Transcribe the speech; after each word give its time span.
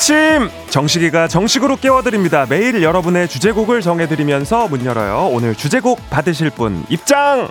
아침 0.00 0.48
정식이가 0.70 1.28
정식으로 1.28 1.76
깨워드립니다. 1.76 2.46
매일 2.48 2.82
여러분의 2.82 3.28
주제곡을 3.28 3.82
정해드리면서 3.82 4.66
문 4.68 4.86
열어요. 4.86 5.28
오늘 5.30 5.54
주제곡 5.54 6.08
받으실 6.08 6.48
분 6.48 6.86
입장. 6.88 7.50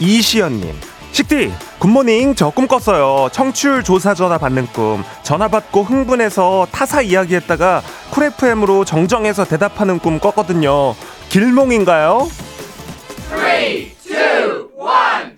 이시연님 0.00 0.74
식디 1.12 1.52
굿모닝 1.78 2.34
저 2.34 2.50
꿈 2.50 2.66
꿨어요 2.66 3.28
청취율 3.32 3.82
조사 3.82 4.14
전화 4.14 4.38
받는 4.38 4.66
꿈 4.68 5.04
전화 5.22 5.48
받고 5.48 5.82
흥분해서 5.82 6.66
타사 6.72 7.02
이야기했다가 7.02 7.82
쿨FM으로 8.10 8.84
정정해서 8.84 9.44
대답하는 9.44 9.98
꿈 9.98 10.18
꿨거든요 10.18 10.94
길몽인가요? 11.30 12.28
3, 13.28 13.38
2, 13.38 13.94
1 14.02 15.36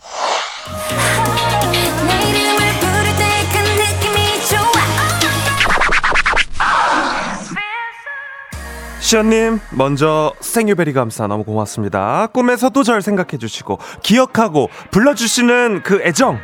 시연님 9.00 9.60
먼저 9.72 10.32
생유베리 10.40 10.94
감사 10.94 11.26
너무 11.26 11.44
고맙습니다 11.44 12.28
꿈에서도 12.32 12.82
절 12.82 13.02
생각해 13.02 13.36
주시고 13.38 13.78
기억하고 14.02 14.70
불러주시는 14.90 15.82
그 15.82 16.00
애정 16.02 16.38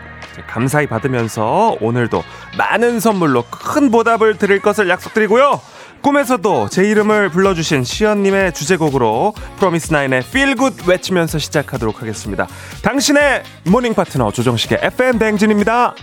감사히 0.46 0.86
받으면서 0.86 1.78
오늘도 1.80 2.22
많은 2.58 3.00
선물로 3.00 3.44
큰 3.50 3.90
보답을 3.90 4.36
드릴 4.36 4.60
것을 4.60 4.90
약속드리고요 4.90 5.62
꿈에서도 6.02 6.68
제 6.68 6.84
이름을 6.84 7.30
불러주신 7.30 7.84
시연님의 7.84 8.54
주제곡으로 8.54 9.34
프로미스나인의 9.58 10.22
Feel 10.32 10.59
Good 10.59 10.86
외치면서 10.86 11.38
시작하도록 11.38 12.00
하겠습니다. 12.00 12.46
당신의 12.82 13.42
morning 13.64 13.94
파트너 13.94 14.30
조정식의 14.30 14.78
FM 14.82 15.18
대행진입니다. 15.18 15.94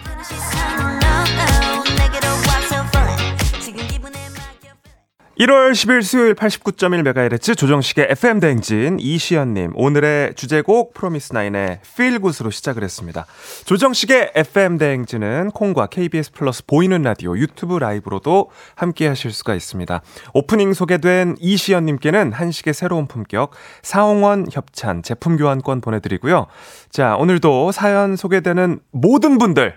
1월 5.37 5.71
10일 5.73 6.01
수요일 6.01 6.33
89.1MHz 6.33 7.57
조정식의 7.57 8.07
FM대행진 8.09 8.99
이시연님 9.01 9.73
오늘의 9.75 10.33
주제곡 10.35 10.93
프로미스나인의 10.93 11.81
Feel 11.97 12.15
Good으로 12.15 12.51
시작을 12.51 12.83
했습니다. 12.83 13.25
조정식의 13.65 14.31
FM대행진은 14.33 15.51
콩과 15.51 15.87
KBS 15.87 16.31
플러스 16.31 16.65
보이는 16.65 17.01
라디오 17.01 17.37
유튜브 17.37 17.77
라이브로도 17.77 18.49
함께 18.75 19.09
하실 19.09 19.33
수가 19.33 19.55
있습니다. 19.55 20.01
오프닝 20.33 20.73
소개된 20.73 21.35
이시연님께는 21.41 22.31
한식의 22.31 22.73
새로운 22.73 23.05
품격 23.05 23.51
사홍원 23.81 24.47
협찬 24.49 25.03
제품 25.03 25.35
교환권 25.35 25.81
보내드리고요. 25.81 26.47
자 26.91 27.17
오늘도 27.17 27.73
사연 27.73 28.15
소개되는 28.15 28.79
모든 28.91 29.37
분들 29.37 29.75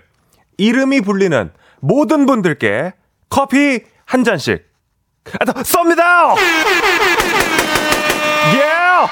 이름이 0.57 1.01
불리는 1.01 1.51
모든 1.81 2.25
분들께 2.25 2.93
커피 3.27 3.81
한 4.05 4.23
잔씩 4.23 4.61
아, 4.63 4.68
쏩니다! 5.63 6.35
예! 8.53 8.59
Yeah! 8.59 9.11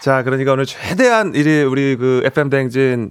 자, 0.00 0.22
그러니까 0.22 0.52
오늘 0.52 0.66
최대한 0.66 1.28
우리, 1.28 1.62
우리 1.62 1.96
그 1.96 2.22
FM대행진 2.24 3.10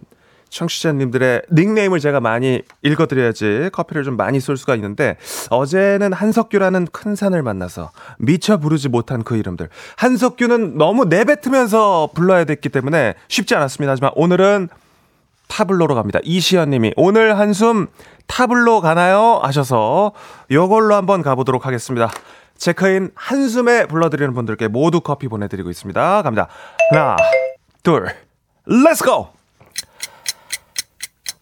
청취자님들의 0.50 1.44
닉네임을 1.52 2.00
제가 2.00 2.20
많이 2.20 2.62
읽어드려야지 2.82 3.70
커피를 3.72 4.04
좀 4.04 4.18
많이 4.18 4.40
쏠 4.40 4.58
수가 4.58 4.76
있는데 4.76 5.18
어제는 5.50 6.12
한석규라는 6.12 6.88
큰 6.92 7.16
산을 7.16 7.44
만나서 7.44 7.92
미처 8.18 8.58
부르지 8.58 8.90
못한 8.90 9.24
그 9.24 9.38
이름들 9.38 9.70
한석규는 9.98 10.78
너무 10.78 11.06
내뱉으면서 11.06 12.10
불러야 12.16 12.46
됐기 12.46 12.70
때문에 12.70 13.14
쉽지 13.28 13.56
않았습니다 13.56 13.92
하지만 13.92 14.12
오늘은 14.16 14.70
타블로로 15.50 15.96
갑니다 15.96 16.20
이시연 16.24 16.70
님이 16.70 16.94
오늘 16.96 17.38
한숨 17.38 17.88
타블로 18.28 18.80
가나요? 18.80 19.40
하셔서 19.44 20.14
요걸로 20.50 20.96
한번 20.96 21.22
가보도록 21.22 21.66
하겠습니다. 21.66 22.10
체크인 22.58 23.12
한숨에 23.16 23.88
불러드리는 23.88 24.34
분들께 24.34 24.68
모두 24.68 25.02
커피 25.02 25.28
보내드리고 25.28 25.70
있습니다. 25.70 26.22
갑니다. 26.22 26.48
하나, 26.92 27.16
둘, 27.84 28.08
let's 28.66 29.04
go! 29.04 29.30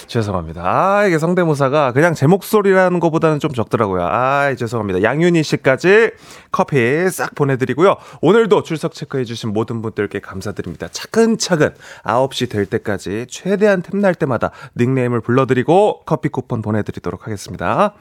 죄송합니다. 0.07 0.63
아, 0.63 1.05
이게 1.05 1.19
성대모사가 1.19 1.91
그냥 1.91 2.13
제 2.13 2.27
목소리라는 2.27 2.99
것보다는 2.99 3.39
좀 3.39 3.51
적더라고요. 3.53 4.03
아, 4.03 4.55
죄송합니다. 4.55 5.03
양윤희 5.03 5.43
씨까지 5.43 6.11
커피 6.51 7.09
싹 7.09 7.35
보내드리고요. 7.35 7.95
오늘도 8.21 8.63
출석 8.63 8.93
체크해주신 8.93 9.53
모든 9.53 9.81
분들께 9.81 10.19
감사드립니다. 10.19 10.87
차근차근 10.91 11.75
9시 12.03 12.49
될 12.49 12.65
때까지 12.65 13.27
최대한 13.29 13.81
틈날 13.81 14.15
때마다 14.15 14.51
닉네임을 14.77 15.21
불러드리고 15.21 16.01
커피 16.05 16.29
쿠폰 16.29 16.61
보내드리도록 16.61 17.27
하겠습니다. 17.27 17.93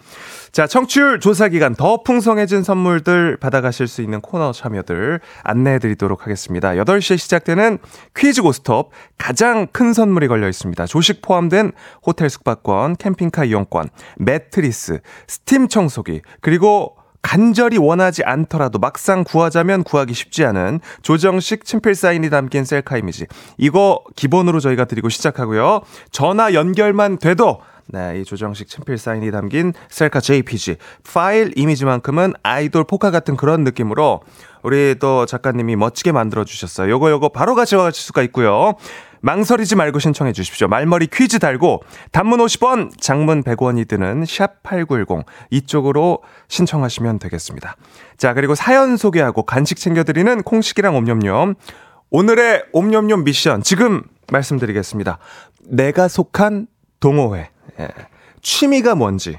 자, 0.56 0.66
청취율 0.66 1.20
조사 1.20 1.48
기간 1.48 1.74
더 1.74 2.02
풍성해진 2.02 2.62
선물들 2.62 3.36
받아가실 3.36 3.86
수 3.86 4.00
있는 4.00 4.22
코너 4.22 4.52
참여들 4.52 5.20
안내해 5.42 5.78
드리도록 5.78 6.22
하겠습니다. 6.22 6.70
8시에 6.70 7.18
시작되는 7.18 7.76
퀴즈 8.16 8.40
고스톱 8.40 8.90
가장 9.18 9.66
큰 9.66 9.92
선물이 9.92 10.28
걸려 10.28 10.48
있습니다. 10.48 10.86
조식 10.86 11.20
포함된 11.20 11.72
호텔 12.06 12.30
숙박권, 12.30 12.96
캠핑카 12.96 13.44
이용권, 13.44 13.90
매트리스, 14.16 15.00
스팀 15.26 15.68
청소기, 15.68 16.22
그리고 16.40 16.96
간절히 17.20 17.76
원하지 17.76 18.22
않더라도 18.24 18.78
막상 18.78 19.24
구하자면 19.24 19.82
구하기 19.82 20.14
쉽지 20.14 20.46
않은 20.46 20.80
조정식 21.02 21.66
친필 21.66 21.94
사인이 21.94 22.30
담긴 22.30 22.64
셀카 22.64 22.96
이미지. 22.96 23.26
이거 23.58 24.00
기본으로 24.14 24.60
저희가 24.60 24.86
드리고 24.86 25.10
시작하고요. 25.10 25.82
전화 26.12 26.54
연결만 26.54 27.18
돼도 27.18 27.60
네, 27.88 28.20
이 28.20 28.24
조정식 28.24 28.68
친필 28.68 28.98
사인이 28.98 29.30
담긴 29.30 29.72
셀카 29.88 30.20
JPG 30.20 30.76
파일 31.04 31.52
이미지만큼은 31.56 32.34
아이돌 32.42 32.84
포카 32.84 33.10
같은 33.10 33.36
그런 33.36 33.62
느낌으로 33.62 34.22
우리 34.62 34.96
또 34.98 35.26
작가님이 35.26 35.76
멋지게 35.76 36.10
만들어 36.10 36.44
주셨어요. 36.44 36.90
요거 36.90 37.10
요거 37.10 37.28
바로 37.28 37.54
가져가실 37.54 38.02
수가 38.02 38.22
있고요. 38.22 38.74
망설이지 39.20 39.76
말고 39.76 39.98
신청해 39.98 40.32
주십시오. 40.32 40.68
말머리 40.68 41.06
퀴즈 41.06 41.38
달고 41.38 41.82
단문 42.12 42.40
50원, 42.40 42.90
장문 43.00 43.42
100원이 43.42 43.88
드는 43.88 44.24
샵 44.26 44.62
8910 44.62 45.24
이쪽으로 45.50 46.22
신청하시면 46.48 47.18
되겠습니다. 47.20 47.76
자, 48.16 48.34
그리고 48.34 48.54
사연 48.54 48.96
소개하고 48.96 49.44
간식 49.44 49.78
챙겨 49.78 50.04
드리는 50.04 50.42
콩식이랑 50.42 50.96
옴념념. 50.96 51.54
오늘의 52.10 52.64
옴념념 52.72 53.24
미션 53.24 53.62
지금 53.62 54.02
말씀드리겠습니다. 54.30 55.18
내가 55.64 56.08
속한 56.08 56.66
동호회. 57.00 57.50
예. 57.80 57.88
취미가 58.42 58.94
뭔지, 58.94 59.38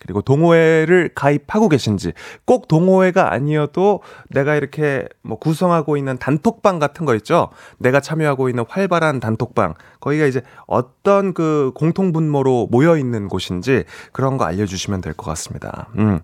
그리고 0.00 0.20
동호회를 0.20 1.10
가입하고 1.14 1.70
계신지, 1.70 2.12
꼭 2.44 2.68
동호회가 2.68 3.32
아니어도 3.32 4.02
내가 4.28 4.54
이렇게 4.54 5.06
뭐 5.22 5.38
구성하고 5.38 5.96
있는 5.96 6.18
단톡방 6.18 6.78
같은 6.78 7.06
거 7.06 7.14
있죠? 7.14 7.48
내가 7.78 8.00
참여하고 8.00 8.50
있는 8.50 8.64
활발한 8.68 9.20
단톡방, 9.20 9.74
거기가 10.00 10.26
이제 10.26 10.42
어떤 10.66 11.32
그 11.32 11.72
공통 11.74 12.12
분모로 12.12 12.68
모여 12.70 12.98
있는 12.98 13.28
곳인지 13.28 13.84
그런 14.12 14.36
거 14.36 14.44
알려 14.44 14.66
주시면 14.66 15.00
될 15.00 15.14
것 15.14 15.24
같습니다. 15.24 15.88
음. 15.96 16.20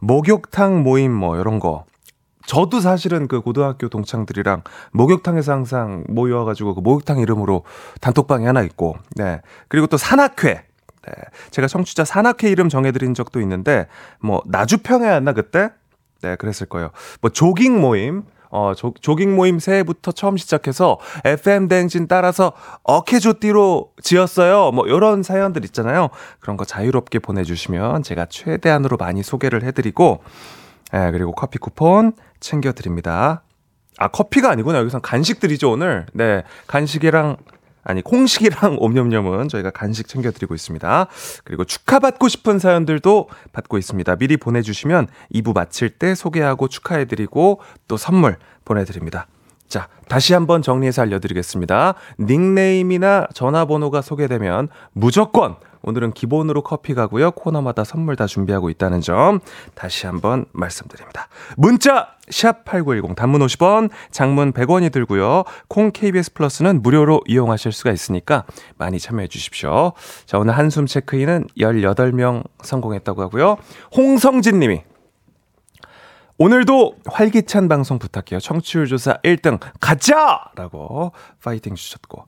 목욕탕 0.00 0.82
모임 0.82 1.12
뭐 1.12 1.36
이런 1.36 1.60
거. 1.60 1.84
저도 2.46 2.80
사실은 2.80 3.28
그 3.28 3.42
고등학교 3.42 3.88
동창들이랑 3.88 4.62
목욕탕에서 4.92 5.52
항상 5.52 6.04
모여가지고 6.08 6.74
그 6.74 6.80
목욕탕 6.80 7.20
이름으로 7.20 7.62
단톡방이 8.00 8.44
하나 8.44 8.62
있고, 8.62 8.96
네. 9.14 9.40
그리고 9.68 9.86
또 9.86 9.96
산악회. 9.96 10.64
네. 11.06 11.12
제가 11.50 11.68
청취자 11.68 12.04
산악회 12.04 12.50
이름 12.50 12.68
정해드린 12.68 13.14
적도 13.14 13.40
있는데, 13.40 13.86
뭐, 14.20 14.42
나주평에였나, 14.46 15.32
그때? 15.32 15.70
네, 16.22 16.36
그랬을 16.36 16.66
거예요. 16.68 16.90
뭐, 17.20 17.30
조깅 17.30 17.80
모임, 17.80 18.24
어, 18.50 18.74
조, 18.74 18.92
조깅 19.00 19.34
모임 19.34 19.58
새해부터 19.58 20.12
처음 20.12 20.36
시작해서 20.36 20.98
FM 21.24 21.68
댕진 21.68 22.08
따라서 22.08 22.52
어케조띠로 22.82 23.92
지었어요. 24.02 24.72
뭐, 24.72 24.88
요런 24.88 25.22
사연들 25.22 25.64
있잖아요. 25.66 26.10
그런 26.40 26.56
거 26.56 26.64
자유롭게 26.64 27.20
보내주시면 27.20 28.02
제가 28.02 28.26
최대한으로 28.26 28.96
많이 28.96 29.22
소개를 29.22 29.62
해드리고, 29.62 30.22
예, 30.94 31.10
그리고 31.12 31.32
커피 31.32 31.58
쿠폰 31.58 32.12
챙겨드립니다. 32.40 33.42
아, 33.98 34.08
커피가 34.08 34.50
아니구나. 34.50 34.78
여기선 34.78 35.00
간식들이죠, 35.02 35.70
오늘. 35.70 36.06
네. 36.12 36.42
간식이랑 36.66 37.36
아니 37.82 38.02
콩식이랑 38.02 38.76
옴념념은 38.80 39.48
저희가 39.48 39.70
간식 39.70 40.08
챙겨드리고 40.08 40.54
있습니다. 40.54 41.06
그리고 41.44 41.64
축하받고 41.64 42.28
싶은 42.28 42.58
사연들도 42.58 43.28
받고 43.52 43.78
있습니다. 43.78 44.16
미리 44.16 44.36
보내주시면 44.36 45.08
2부 45.34 45.54
마칠 45.54 45.90
때 45.90 46.14
소개하고 46.14 46.68
축하해드리고 46.68 47.60
또 47.88 47.96
선물 47.96 48.36
보내드립니다. 48.64 49.26
자, 49.70 49.86
다시 50.08 50.34
한번 50.34 50.62
정리해서 50.62 51.00
알려드리겠습니다. 51.02 51.94
닉네임이나 52.18 53.28
전화번호가 53.32 54.02
소개되면 54.02 54.68
무조건 54.92 55.54
오늘은 55.82 56.10
기본으로 56.12 56.62
커피 56.62 56.92
가고요. 56.92 57.30
코너마다 57.30 57.84
선물 57.84 58.16
다 58.16 58.26
준비하고 58.26 58.68
있다는 58.68 59.00
점 59.00 59.38
다시 59.74 60.06
한번 60.06 60.44
말씀드립니다. 60.52 61.28
문자 61.56 62.08
샵8910 62.28 63.14
단문 63.14 63.40
50원, 63.42 63.90
장문 64.10 64.52
100원이 64.52 64.92
들고요. 64.92 65.44
콩 65.68 65.92
KBS 65.92 66.34
플러스는 66.34 66.82
무료로 66.82 67.22
이용하실 67.26 67.70
수가 67.70 67.92
있으니까 67.92 68.44
많이 68.76 68.98
참여해 68.98 69.28
주십시오. 69.28 69.92
자, 70.26 70.38
오늘 70.38 70.58
한숨 70.58 70.86
체크인은 70.86 71.46
18명 71.56 72.44
성공했다고 72.62 73.22
하고요. 73.22 73.56
홍성진 73.96 74.58
님이 74.58 74.82
오늘도 76.42 76.94
활기찬 77.04 77.68
방송 77.68 77.98
부탁해요. 77.98 78.40
청취율 78.40 78.86
조사 78.86 79.18
1등 79.18 79.60
가자! 79.78 80.40
라고 80.56 81.12
파이팅 81.44 81.74
주셨고. 81.74 82.24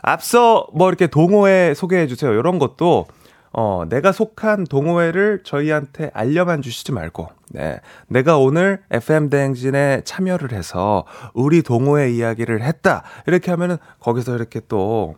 앞서 0.00 0.66
뭐 0.72 0.88
이렇게 0.88 1.06
동호회 1.06 1.74
소개해 1.74 2.06
주세요. 2.06 2.32
이런 2.32 2.58
것도 2.58 3.06
어, 3.52 3.84
내가 3.90 4.12
속한 4.12 4.64
동호회를 4.64 5.42
저희한테 5.44 6.10
알려만 6.14 6.62
주시지 6.62 6.92
말고, 6.92 7.28
네. 7.50 7.80
내가 8.06 8.38
오늘 8.38 8.80
FM대행진에 8.92 10.02
참여를 10.04 10.52
해서 10.52 11.04
우리 11.34 11.62
동호회 11.62 12.12
이야기를 12.12 12.62
했다. 12.62 13.02
이렇게 13.26 13.50
하면은 13.50 13.76
거기서 13.98 14.36
이렇게 14.36 14.62
또 14.68 15.16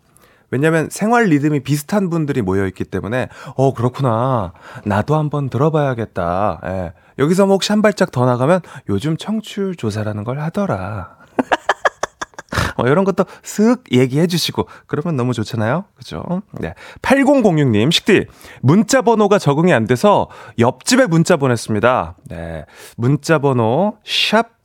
왜냐면 0.53 0.89
생활 0.91 1.25
리듬이 1.25 1.61
비슷한 1.61 2.11
분들이 2.11 2.43
모여 2.43 2.67
있기 2.67 2.85
때문에 2.85 3.29
어 3.57 3.75
그렇구나 3.75 4.53
나도 4.85 5.17
한번 5.17 5.49
들어봐야겠다. 5.49 6.61
예. 6.65 6.93
여기서 7.19 7.47
뭐 7.47 7.55
혹시 7.55 7.73
한 7.73 7.83
발짝 7.83 8.13
더 8.13 8.27
나가면 8.27 8.61
요즘 8.89 9.17
청취율 9.17 9.75
조사라는 9.75 10.25
걸 10.25 10.39
하더라. 10.41 11.17
어, 12.77 12.87
이런 12.87 13.05
것도 13.05 13.25
쓱 13.43 13.93
얘기해 13.93 14.27
주시고 14.27 14.67
그러면 14.87 15.17
너무 15.17 15.33
좋잖아요. 15.33 15.85
그죠? 15.95 16.43
네. 16.53 16.75
8006님, 17.03 17.91
식디, 17.91 18.27
문자 18.61 19.03
번호가 19.03 19.39
적응이 19.39 19.73
안 19.73 19.87
돼서 19.87 20.29
옆집에 20.59 21.07
문자 21.07 21.37
보냈습니다. 21.37 22.17
네. 22.29 22.65
문자 22.97 23.39
번호 23.39 23.99
샵 24.05 24.62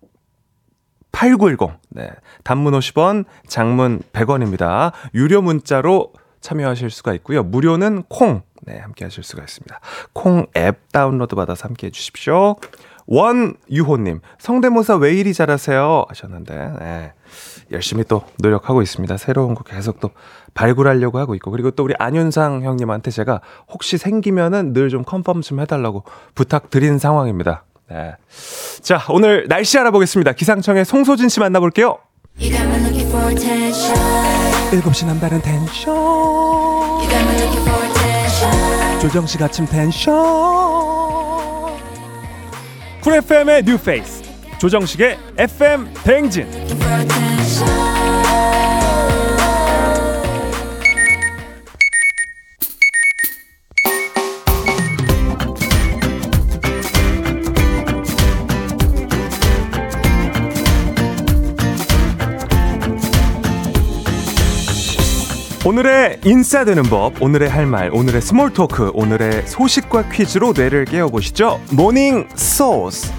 8910. 1.17 1.71
네. 1.89 2.11
단문 2.43 2.73
50원, 2.73 3.25
장문 3.47 4.01
100원입니다. 4.13 4.91
유료 5.15 5.41
문자로 5.41 6.13
참여하실 6.41 6.91
수가 6.91 7.13
있고요. 7.15 7.41
무료는 7.43 8.03
콩. 8.07 8.43
네, 8.61 8.77
함께 8.77 9.05
하실 9.05 9.23
수가 9.23 9.41
있습니다. 9.41 9.79
콩 10.13 10.45
앱 10.55 10.91
다운로드 10.91 11.35
받아서 11.35 11.67
함께 11.67 11.87
해 11.87 11.91
주십시오. 11.91 12.57
원유호님, 13.07 14.19
성대모사 14.37 14.97
왜 14.97 15.13
이리 15.13 15.33
잘하세요? 15.33 16.05
하셨는데, 16.09 16.73
네. 16.79 17.13
열심히 17.71 18.03
또 18.03 18.23
노력하고 18.39 18.81
있습니다. 18.81 19.17
새로운 19.17 19.55
거 19.55 19.63
계속 19.63 19.99
또 19.99 20.11
발굴하려고 20.53 21.17
하고 21.17 21.33
있고. 21.35 21.49
그리고 21.49 21.71
또 21.71 21.83
우리 21.83 21.95
안윤상 21.97 22.63
형님한테 22.63 23.09
제가 23.09 23.41
혹시 23.69 23.97
생기면은 23.97 24.73
늘 24.73 24.89
좀 24.89 25.03
confirm 25.03 25.41
좀 25.41 25.61
해달라고 25.61 26.03
부탁드린 26.35 26.99
상황입니다. 26.99 27.63
네. 27.89 28.13
자, 28.81 29.03
오늘 29.09 29.47
날씨 29.47 29.77
알아보겠습니다. 29.79 30.33
기상청의 30.33 30.85
송소진 30.85 31.29
씨 31.29 31.39
만나볼게요. 31.39 31.99
7시 34.71 35.05
남다른 35.05 35.41
텐션. 35.41 35.95
조정식 39.01 39.41
아침 39.41 39.65
텐션. 39.65 40.13
쿨 43.01 43.13
FM의 43.15 43.63
new 43.63 43.77
face. 43.77 44.21
조정식의 44.59 45.17
FM 45.37 45.93
대행진. 46.03 46.47
오늘의 65.67 66.21
인싸되는 66.23 66.83
법, 66.83 67.21
오늘의 67.21 67.49
할 67.49 67.65
말, 67.65 67.89
오늘의 67.93 68.21
small 68.21 68.53
talk, 68.53 68.89
오늘의 68.93 69.47
소식과 69.47 70.07
퀴즈로 70.07 70.53
뇌를 70.55 70.85
깨워보시죠. 70.85 71.59
morning 71.73 72.25
소즈. 72.35 73.11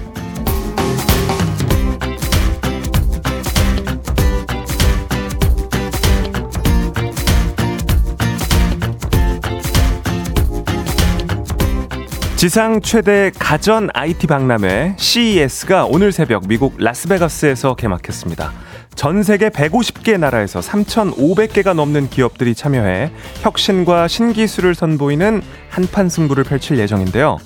지상 12.35 12.81
최대 12.81 13.31
가전 13.37 13.89
IT 13.93 14.25
박람회 14.25 14.95
CES가 14.97 15.85
오늘 15.85 16.11
새벽 16.11 16.47
미국 16.47 16.73
라스베가스에서 16.79 17.75
개막했습니다. 17.75 18.68
전 18.95 19.23
세계 19.23 19.49
150개 19.49 20.19
나라에서 20.19 20.59
3,500개가 20.59 21.73
넘는 21.73 22.09
기업들이 22.09 22.53
참여해 22.53 23.11
혁신과 23.41 24.07
신기술을 24.07 24.75
선보이는 24.75 25.41
한판 25.69 26.09
승부를 26.09 26.43
펼칠 26.43 26.77
예정인데요. 26.77 27.37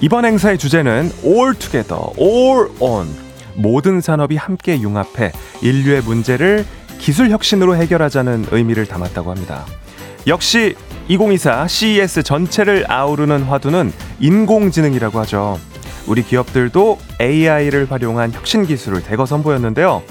이번 0.00 0.24
행사의 0.26 0.58
주제는 0.58 1.10
All 1.24 1.54
Together, 1.54 2.02
All 2.18 2.68
On. 2.80 3.08
모든 3.54 4.00
산업이 4.00 4.36
함께 4.36 4.78
융합해 4.80 5.32
인류의 5.62 6.02
문제를 6.02 6.64
기술 6.98 7.30
혁신으로 7.30 7.74
해결하자는 7.76 8.46
의미를 8.50 8.86
담았다고 8.86 9.30
합니다. 9.30 9.64
역시 10.26 10.74
2024 11.08 11.68
CES 11.68 12.22
전체를 12.22 12.84
아우르는 12.88 13.44
화두는 13.44 13.92
인공지능이라고 14.20 15.18
하죠. 15.20 15.58
우리 16.06 16.22
기업들도 16.22 16.98
AI를 17.20 17.90
활용한 17.90 18.32
혁신 18.32 18.66
기술을 18.66 19.02
대거 19.02 19.26
선보였는데요. 19.26 20.02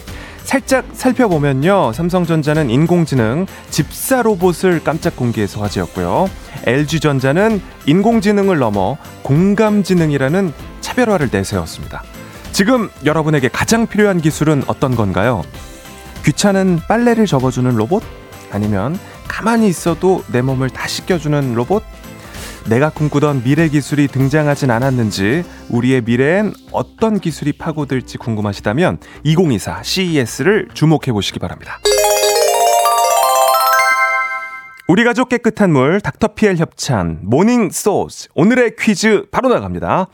살짝 0.48 0.86
살펴보면요. 0.94 1.92
삼성전자는 1.92 2.70
인공지능 2.70 3.48
집사 3.70 4.22
로봇을 4.22 4.82
깜짝 4.82 5.18
공개해서 5.18 5.62
화제였고요. 5.62 6.30
LG전자는 6.66 7.62
인공지능을 7.86 8.58
넘어 8.58 8.96
공감지능이라는 9.24 10.54
차별화를 10.80 11.28
내세웠습니다. 11.34 12.02
지금 12.54 12.90
여러분에게 13.04 13.50
가장 13.50 13.88
필요한 13.88 14.22
기술은 14.22 14.64
어떤 14.68 14.96
건가요? 14.96 15.44
귀찮은 16.24 16.80
빨래를 16.88 17.26
접어주는 17.26 17.70
로봇? 17.76 18.02
아니면 18.50 18.98
가만히 19.28 19.68
있어도 19.68 20.24
내 20.32 20.42
몸을 20.42 20.70
다 20.70 20.88
씻겨주는 20.88 21.56
로봇? 21.56 21.84
내가 22.70 22.90
꿈꾸던 22.90 23.44
미래 23.44 23.70
기술이 23.70 24.10
등장하진 24.10 24.72
않았는지 24.72 25.46
우리의 25.70 26.02
미래엔 26.02 26.54
어떤 26.74 27.18
기술이 27.18 27.54
파고들지 27.54 28.18
궁금하시다면 28.18 29.00
2024 29.24 29.84
CES를 29.84 30.68
주목해 30.74 31.14
보시기 31.14 31.40
바랍니다. 31.40 31.80
우리 34.90 35.06
가족 35.06 35.30
깨끗한 35.30 35.72
물 35.72 36.02
닥터피엘 36.02 36.58
협찬 36.58 37.20
morning 37.24 37.70
소즈 37.70 38.28
오늘의 38.36 38.76
퀴즈 38.78 39.28
바로 39.32 39.48
나갑니다. 39.48 40.08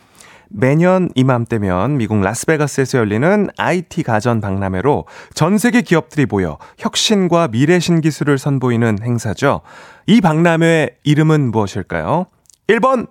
매년 0.50 1.10
이맘때면 1.16 1.98
미국 1.98 2.22
라스베가스에서 2.22 3.00
열리는 3.00 3.48
IT 3.58 4.04
가전 4.04 4.42
박람회로 4.42 5.08
전 5.34 5.58
세계 5.58 5.82
기업들이 5.82 6.28
모여 6.28 6.60
혁신과 6.78 7.48
미래 7.48 7.80
신기술을 7.80 8.38
선보이는 8.38 9.00
행사죠. 9.02 9.62
이 10.06 10.22
박람회 10.22 10.98
이름은 11.04 11.50
무엇일까요? 11.50 12.28
1번 12.68 13.08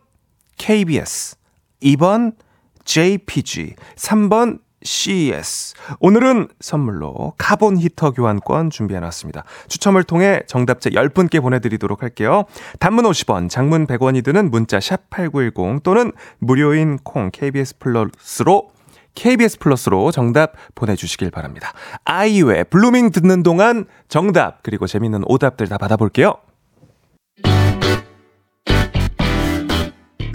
KBS, 0.58 1.36
2번 1.82 2.32
JPG, 2.84 3.74
3번 3.96 4.60
CES. 4.84 5.74
오늘은 6.00 6.48
선물로 6.60 7.34
카본 7.38 7.78
히터 7.78 8.12
교환권 8.12 8.70
준비해놨습니다. 8.70 9.44
추첨을 9.68 10.02
통해 10.04 10.40
정답자 10.46 10.90
10분께 10.90 11.40
보내드리도록 11.40 12.02
할게요. 12.02 12.44
단문 12.80 13.04
50원, 13.04 13.48
장문 13.48 13.86
100원이 13.86 14.24
드는 14.24 14.50
문자 14.50 14.78
샵8910 14.78 15.82
또는 15.82 16.12
무료인 16.38 16.98
콩 16.98 17.30
KBS 17.30 17.78
플러스로 17.78 18.72
KBS 19.14 19.58
플러스로 19.58 20.10
정답 20.10 20.54
보내주시길 20.74 21.30
바랍니다. 21.30 21.72
아이유의 22.04 22.64
Blueming 22.64 23.10
듣는 23.10 23.42
동안 23.42 23.84
정답 24.08 24.62
그리고 24.62 24.86
재밌는 24.86 25.22
오답들 25.26 25.68
다 25.68 25.76
받아볼게요. 25.78 26.36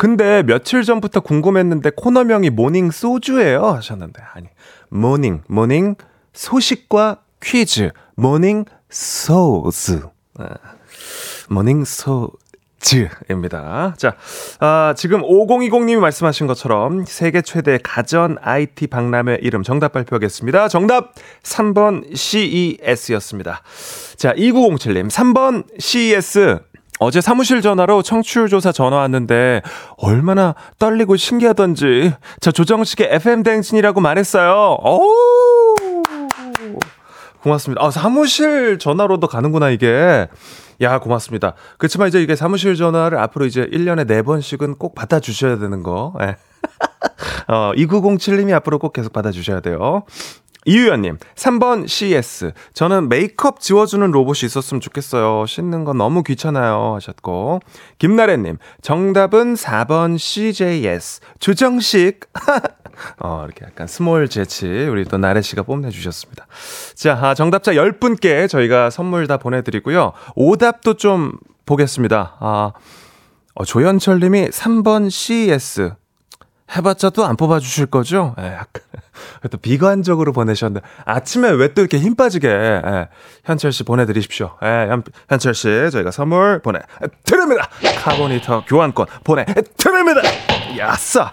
근데 0.00 0.42
며칠 0.42 0.82
전부터 0.82 1.20
궁금했는데 1.20 1.90
코너명이 1.94 2.48
morning 2.48 2.90
소주예요 2.90 3.66
하셨는데 3.66 4.22
아니 4.32 4.48
morning 4.88 5.42
morning 5.46 5.96
소식과 6.32 7.20
퀴즈 7.42 7.90
morning 8.16 8.64
소즈 8.88 10.00
아, 10.38 10.54
morning 11.50 11.84
소즈입니다. 11.84 13.94
자, 13.98 14.16
아, 14.58 14.94
지금 14.96 15.20
5020님이 15.20 15.98
말씀하신 15.98 16.46
것처럼 16.46 17.04
세계 17.04 17.42
최대 17.42 17.78
가전 17.82 18.38
IT 18.40 18.86
박람회 18.86 19.40
이름 19.42 19.62
정답 19.62 19.92
발표하겠습니다. 19.92 20.68
정답 20.68 21.12
3번 21.42 22.16
CES였습니다. 22.16 23.60
자, 24.16 24.32
2907님 24.32 25.10
3번 25.10 25.64
CES 25.78 26.60
어제 27.00 27.22
사무실 27.22 27.62
전화로 27.62 28.02
청취율 28.02 28.48
조사 28.48 28.72
전화 28.72 28.98
왔는데 28.98 29.62
얼마나 29.96 30.54
떨리고 30.78 31.16
신기하던지 31.16 32.12
저 32.40 32.52
조정식의 32.52 33.08
FM 33.12 33.42
댕진이라고 33.42 34.00
말했어요. 34.00 34.76
오! 34.84 35.14
고맙습니다. 37.42 37.82
아, 37.82 37.90
사무실 37.90 38.78
전화로도 38.78 39.28
가는구나 39.28 39.70
이게. 39.70 40.28
야, 40.82 40.98
고맙습니다. 40.98 41.54
그렇지만 41.78 42.08
이제 42.08 42.22
이게 42.22 42.36
사무실 42.36 42.76
전화를 42.76 43.18
앞으로 43.18 43.46
이제 43.46 43.66
1년에 43.66 44.06
4번씩은 44.06 44.78
꼭 44.78 44.94
받아 44.94 45.20
주셔야 45.20 45.58
되는 45.58 45.82
거. 45.82 46.12
예. 46.20 46.36
어, 47.48 47.72
2907님이 47.76 48.52
앞으로 48.54 48.78
꼭 48.78 48.92
계속 48.92 49.12
받아 49.14 49.30
주셔야 49.30 49.60
돼요. 49.60 50.04
이유연님, 50.66 51.16
3번 51.36 51.88
CS. 51.88 52.52
저는 52.74 53.08
메이크업 53.08 53.60
지워주는 53.60 54.10
로봇이 54.10 54.40
있었으면 54.44 54.80
좋겠어요. 54.80 55.46
씻는 55.46 55.84
건 55.84 55.96
너무 55.96 56.22
귀찮아요. 56.22 56.94
하셨고. 56.96 57.60
김나래님, 57.98 58.58
정답은 58.82 59.54
4번 59.54 60.18
CJS. 60.18 61.20
조정식. 61.38 62.20
어, 63.20 63.44
이렇게 63.46 63.64
약간 63.64 63.86
small 63.86 64.28
재치. 64.28 64.66
우리 64.66 65.04
또 65.04 65.16
나래 65.16 65.40
씨가 65.40 65.62
뽐내주셨습니다. 65.62 66.46
자, 66.94 67.18
아, 67.22 67.34
정답자 67.34 67.72
10분께 67.72 68.48
저희가 68.48 68.90
선물 68.90 69.26
다 69.26 69.38
보내드리고요. 69.38 70.12
오답도 70.34 70.94
좀 70.94 71.32
보겠습니다. 71.64 72.36
아, 72.40 72.72
어, 73.54 73.64
조현철 73.64 74.20
님이 74.20 74.48
3번 74.48 75.08
CS. 75.10 75.92
해봤자 76.76 77.10
또 77.10 77.24
안 77.24 77.36
뽑아주실 77.36 77.86
거죠? 77.86 78.34
예, 78.40 78.44
약간. 78.46 78.82
또 79.50 79.58
비관적으로 79.58 80.32
보내셨는데, 80.32 80.86
아침에 81.04 81.50
왜 81.50 81.74
또 81.74 81.82
이렇게 81.82 81.98
힘 81.98 82.14
빠지게, 82.14 82.48
예, 82.48 83.08
현철 83.44 83.72
씨 83.72 83.82
보내드리십시오. 83.84 84.56
예, 84.62 84.86
현, 84.88 85.02
현철 85.28 85.54
씨, 85.54 85.68
저희가 85.92 86.10
선물 86.10 86.60
보내드립니다! 86.60 87.68
카보니터 88.02 88.64
교환권 88.66 89.06
보내드립니다! 89.24 90.20
아싸! 90.78 91.32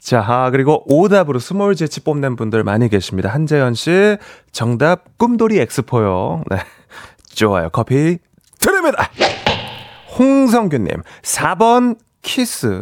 자, 0.00 0.24
아, 0.26 0.50
그리고 0.50 0.82
오답으로 0.86 1.38
small 1.38 1.74
재치 1.76 2.00
뽑는 2.00 2.36
분들 2.36 2.62
많이 2.64 2.88
계십니다. 2.88 3.30
한재현 3.30 3.74
씨, 3.74 4.16
정답, 4.52 5.16
꿈돌이 5.18 5.58
엑스포요. 5.60 6.42
네. 6.50 6.58
좋아요. 7.34 7.70
커피 7.70 8.18
드립니다! 8.60 9.08
홍성규님, 10.18 11.02
4번 11.22 11.96
키스. 12.22 12.80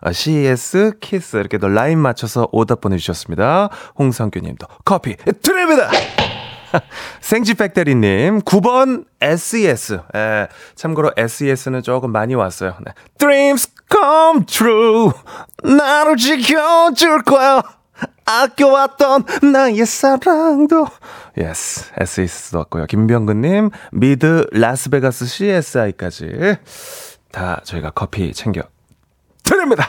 어, 0.00 0.12
CS 0.12 0.94
키스 1.00 1.36
이렇게 1.36 1.58
또 1.58 1.68
라인 1.68 1.98
맞춰서 1.98 2.48
오답 2.52 2.80
보내주셨습니다. 2.80 3.68
홍성규님도 3.98 4.66
커피 4.84 5.16
드립니다. 5.42 5.90
생지팩대리님 7.20 8.40
9번 8.40 9.04
SES. 9.20 10.00
예, 10.16 10.48
참고로 10.74 11.12
SES는 11.16 11.82
조금 11.82 12.10
많이 12.12 12.34
왔어요. 12.34 12.74
네. 12.84 12.92
Dreams 13.18 13.68
come 13.90 14.44
true. 14.46 15.10
나를 15.62 16.16
지켜줄 16.16 17.22
거야. 17.22 17.62
아껴왔던 18.26 19.24
나의 19.52 19.84
사랑도. 19.86 20.86
Yes, 21.36 21.92
SES도 21.98 22.58
왔고요. 22.58 22.86
김병근님, 22.86 23.70
미드 23.92 24.46
라스베가스 24.52 25.26
CSI까지 25.26 26.56
다 27.30 27.60
저희가 27.64 27.90
커피 27.90 28.32
챙겨 28.32 28.62
드립니다. 29.44 29.86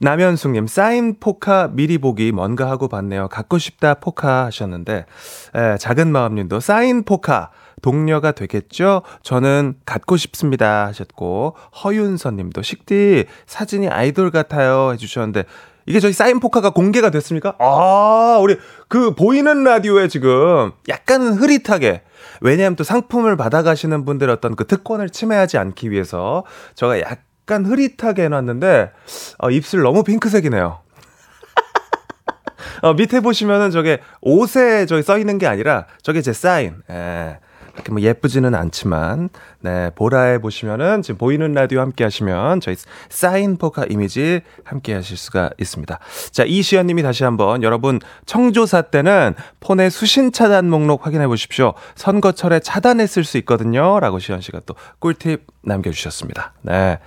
남현숙님, 0.00 0.66
사인 0.66 1.18
포카 1.18 1.70
미리 1.72 1.98
보기 1.98 2.32
뭔가 2.32 2.68
하고 2.68 2.88
봤네요. 2.88 3.28
갖고 3.28 3.58
싶다 3.58 3.94
포카 3.94 4.46
하셨는데, 4.46 5.06
에, 5.54 5.76
작은 5.78 6.10
마음님도 6.10 6.60
사인 6.60 7.04
포카 7.04 7.50
동료가 7.80 8.32
되겠죠? 8.32 9.02
저는 9.22 9.76
갖고 9.86 10.16
싶습니다 10.16 10.86
하셨고, 10.86 11.56
허윤서님도 11.84 12.62
식디 12.62 13.26
사진이 13.46 13.88
아이돌 13.88 14.30
같아요 14.30 14.92
해주셨는데, 14.92 15.44
이게 15.86 16.00
저희 16.00 16.12
사인 16.12 16.40
포카가 16.40 16.70
공개가 16.70 17.10
됐습니까? 17.10 17.56
아, 17.58 18.38
우리 18.40 18.58
그 18.88 19.14
보이는 19.14 19.64
라디오에 19.64 20.08
지금 20.08 20.72
약간은 20.88 21.34
흐릿하게 21.34 22.02
왜냐하면 22.40 22.76
또 22.76 22.84
상품을 22.84 23.36
받아가시는 23.36 24.04
분들 24.04 24.30
어떤 24.30 24.56
그 24.56 24.66
특권을 24.66 25.10
침해하지 25.10 25.58
않기 25.58 25.90
위해서 25.90 26.44
제가 26.74 27.00
약 27.00 27.22
약간 27.44 27.66
흐릿하게 27.66 28.24
해놨는데 28.24 28.90
어, 29.38 29.50
입술 29.50 29.82
너무 29.82 30.02
핑크색이네요. 30.02 30.80
어, 32.82 32.94
밑에 32.94 33.20
보시면은 33.20 33.70
저게 33.70 34.00
옷에 34.22 34.86
저기 34.86 35.02
써 35.02 35.18
있는 35.18 35.38
게 35.38 35.46
아니라 35.46 35.86
저게 36.02 36.22
제 36.22 36.32
사인. 36.32 36.82
예. 36.90 37.38
이렇게 37.74 37.92
뭐 37.92 38.00
예쁘지는 38.00 38.54
않지만 38.54 39.28
네 39.60 39.90
보라에 39.94 40.38
보시면은 40.38 41.02
지금 41.02 41.18
보이는 41.18 41.52
라디오 41.52 41.80
함께 41.80 42.04
하시면 42.04 42.60
저희 42.60 42.76
사인 43.08 43.56
포카 43.56 43.86
이미지 43.90 44.42
함께 44.64 44.94
하실 44.94 45.16
수가 45.16 45.50
있습니다. 45.58 45.98
자 46.30 46.44
이시연님이 46.44 47.02
다시 47.02 47.24
한번 47.24 47.62
여러분 47.62 48.00
청조사 48.26 48.82
때는 48.82 49.34
폰의 49.60 49.90
수신 49.90 50.32
차단 50.32 50.70
목록 50.70 51.06
확인해 51.06 51.26
보십시오. 51.26 51.74
선거철에 51.96 52.60
차단했을 52.60 53.24
수 53.24 53.38
있거든요.라고 53.38 54.18
시연 54.18 54.40
씨가 54.40 54.60
또 54.66 54.74
꿀팁 55.00 55.46
남겨주셨습니다. 55.62 56.54
네. 56.62 56.98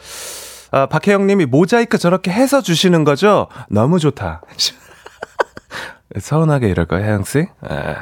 아, 0.71 0.85
박혜영 0.85 1.27
님이 1.27 1.45
모자이크 1.45 1.97
저렇게 1.97 2.31
해서 2.31 2.61
주시는 2.61 3.03
거죠? 3.03 3.47
너무 3.69 3.99
좋다. 3.99 4.41
서운하게 6.19 6.69
이럴 6.69 6.85
거예요, 6.85 7.05
혜영씨? 7.05 7.47
네. 7.69 7.95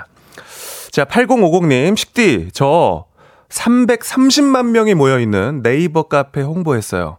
자, 0.95 1.03
8050님, 1.03 1.97
식디, 1.97 2.51
저 2.53 3.03
330만 3.49 4.67
명이 4.67 4.93
모여있는 4.93 5.61
네이버 5.61 6.03
카페 6.03 6.41
홍보했어요. 6.41 7.17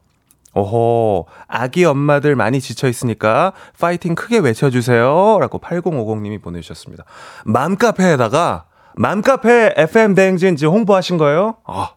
오호, 0.54 1.26
아기 1.46 1.84
엄마들 1.84 2.36
많이 2.36 2.62
지쳐 2.62 2.88
있으니까 2.88 3.52
파이팅 3.78 4.14
크게 4.14 4.38
외쳐주세요. 4.38 5.36
라고 5.40 5.58
8050님이 5.58 6.40
보내주셨습니다. 6.40 7.04
맘카페에다가, 7.44 8.64
맘카페 8.94 9.74
FM 9.76 10.14
대행진 10.14 10.56
지금 10.56 10.72
홍보하신 10.72 11.18
거예요? 11.18 11.56
아, 11.66 11.90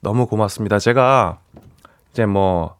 너무 0.00 0.26
고맙습니다. 0.26 0.78
제가 0.78 1.40
이제 2.12 2.24
뭐, 2.24 2.76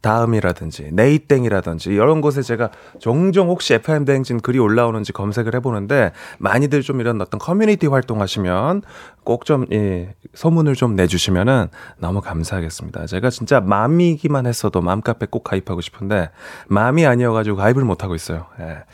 다음이라든지 0.00 0.90
네이땡이라든지 0.92 1.90
이런 1.90 2.20
곳에 2.20 2.42
제가 2.42 2.70
종종 2.98 3.48
혹시 3.48 3.74
FM 3.74 4.04
대행진 4.04 4.40
글이 4.40 4.58
올라오는지 4.58 5.12
검색을 5.12 5.54
해보는데 5.56 6.12
많이들 6.38 6.82
좀 6.82 7.00
이런 7.00 7.20
어떤 7.20 7.38
커뮤니티 7.38 7.86
활동하시면 7.86 8.82
꼭좀 9.24 9.66
예, 9.72 10.14
소문을 10.34 10.74
좀 10.74 10.96
내주시면은 10.96 11.68
너무 11.98 12.20
감사하겠습니다. 12.20 13.06
제가 13.06 13.30
진짜 13.30 13.60
맘이기만 13.60 14.46
했어도 14.46 14.80
맘카페 14.80 15.26
꼭 15.30 15.44
가입하고 15.44 15.80
싶은데 15.80 16.30
맘이 16.68 17.06
아니어가지고 17.06 17.56
가입을 17.56 17.84
못 17.84 18.02
하고 18.02 18.14
있어요. 18.14 18.46
예. 18.60 18.84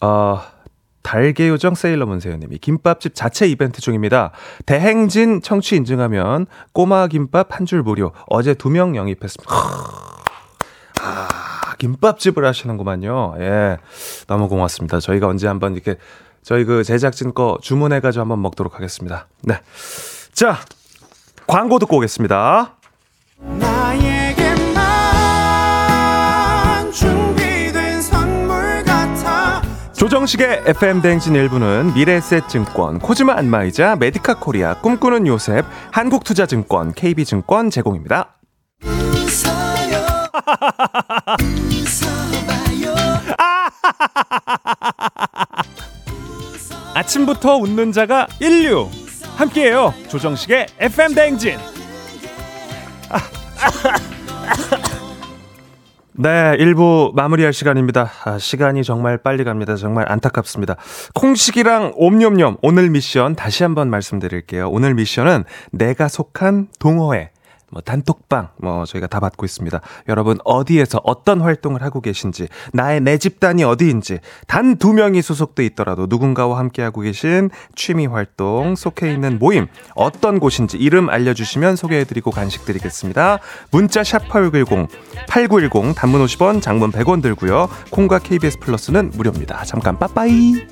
어, 0.00 0.40
달개요정 1.04 1.76
세일러문 1.76 2.18
세요님이 2.18 2.58
김밥집 2.58 3.14
자체 3.14 3.46
이벤트 3.46 3.80
중입니다. 3.80 4.32
대행진 4.66 5.40
청취 5.40 5.76
인증하면 5.76 6.46
꼬마 6.72 7.06
김밥 7.06 7.54
한 7.54 7.66
줄 7.66 7.82
무료. 7.84 8.10
어제 8.26 8.54
두 8.54 8.70
명 8.70 8.96
영입했습니다. 8.96 9.54
아, 11.00 11.74
김밥집을 11.78 12.44
하시는구만요. 12.44 13.34
예. 13.38 13.76
너무 14.26 14.48
고맙습니다. 14.48 14.98
저희가 15.00 15.28
언제 15.28 15.46
한번 15.46 15.74
이렇게 15.74 15.96
저희 16.42 16.64
그 16.64 16.82
제작진 16.84 17.34
거 17.34 17.58
주문해가지고 17.60 18.20
한번 18.22 18.42
먹도록 18.42 18.74
하겠습니다. 18.76 19.28
네. 19.42 19.60
자, 20.32 20.58
광고 21.46 21.78
듣고 21.78 21.98
오겠습니다. 21.98 22.74
조정식의 29.96 30.64
FM 30.66 31.02
대행진 31.02 31.34
일부는 31.36 31.94
미래에셋증권, 31.94 32.98
코즈마 32.98 33.34
안마이자, 33.34 33.94
메디카 33.96 34.38
코리아, 34.40 34.74
꿈꾸는 34.80 35.26
요셉, 35.26 35.64
한국투자증권, 35.92 36.92
KB증권 36.94 37.70
제공입니다. 37.70 38.36
아침부터 46.94 47.56
웃는 47.56 47.92
자가 47.92 48.26
인류. 48.40 48.88
함께해요. 49.36 49.92
조정식의 50.08 50.66
FM 50.80 51.14
대행진. 51.14 51.58
네, 56.16 56.56
1부 56.58 57.12
마무리할 57.16 57.52
시간입니다. 57.52 58.08
아, 58.24 58.38
시간이 58.38 58.84
정말 58.84 59.18
빨리 59.18 59.42
갑니다. 59.42 59.74
정말 59.74 60.04
안타깝습니다. 60.08 60.76
콩식이랑 61.12 61.94
옴뇸뇸 61.96 62.58
오늘 62.62 62.88
미션 62.88 63.34
다시 63.34 63.64
한번 63.64 63.90
말씀드릴게요. 63.90 64.70
오늘 64.70 64.94
미션은 64.94 65.42
내가 65.72 66.06
속한 66.06 66.68
동호회 66.78 67.30
뭐 67.74 67.82
단톡방 67.82 68.50
뭐 68.58 68.84
저희가 68.86 69.08
다 69.08 69.18
받고 69.18 69.44
있습니다. 69.44 69.80
여러분 70.08 70.38
어디에서 70.44 71.00
어떤 71.02 71.40
활동을 71.40 71.82
하고 71.82 72.00
계신지 72.00 72.46
나의 72.72 73.00
내 73.00 73.18
집단이 73.18 73.64
어디인지 73.64 74.20
단 74.46 74.76
두 74.78 74.92
명이 74.92 75.22
소속돼 75.22 75.64
있더라도 75.66 76.06
누군가와 76.08 76.58
함께 76.58 76.82
하고 76.82 77.00
계신 77.00 77.50
취미 77.74 78.06
활동 78.06 78.76
속해 78.76 79.12
있는 79.12 79.38
모임 79.38 79.66
어떤 79.94 80.38
곳인지 80.40 80.76
이름 80.76 81.08
알려주시면 81.08 81.76
소개해드리고 81.76 82.30
간식 82.30 82.64
드리겠습니다. 82.64 83.38
문자 83.70 84.04
샵 84.04 84.28
8910 84.28 84.88
8910 85.28 85.94
단문 85.96 86.24
50원 86.24 86.62
장문 86.62 86.92
100원 86.92 87.22
들고요. 87.22 87.68
콩과 87.90 88.20
KBS 88.20 88.58
플러스는 88.58 89.10
무료입니다. 89.14 89.64
잠깐 89.64 89.98
빠빠이. 89.98 90.66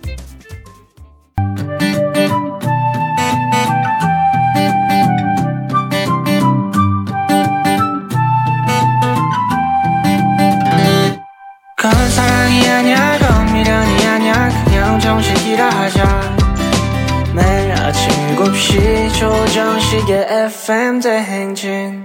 조정식의 19.92 20.26
FM 20.48 21.00
대행진. 21.00 22.05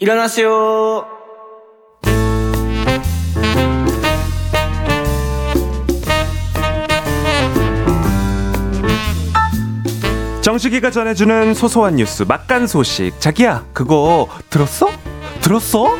일어나세요. 0.00 1.06
정식이가 10.40 10.90
전해주는 10.90 11.54
소소한 11.54 11.94
뉴스 11.94 12.24
막간 12.24 12.66
소식. 12.66 13.20
자기야 13.20 13.66
그거 13.72 14.26
들었어? 14.50 14.88
들었어? 15.40 15.96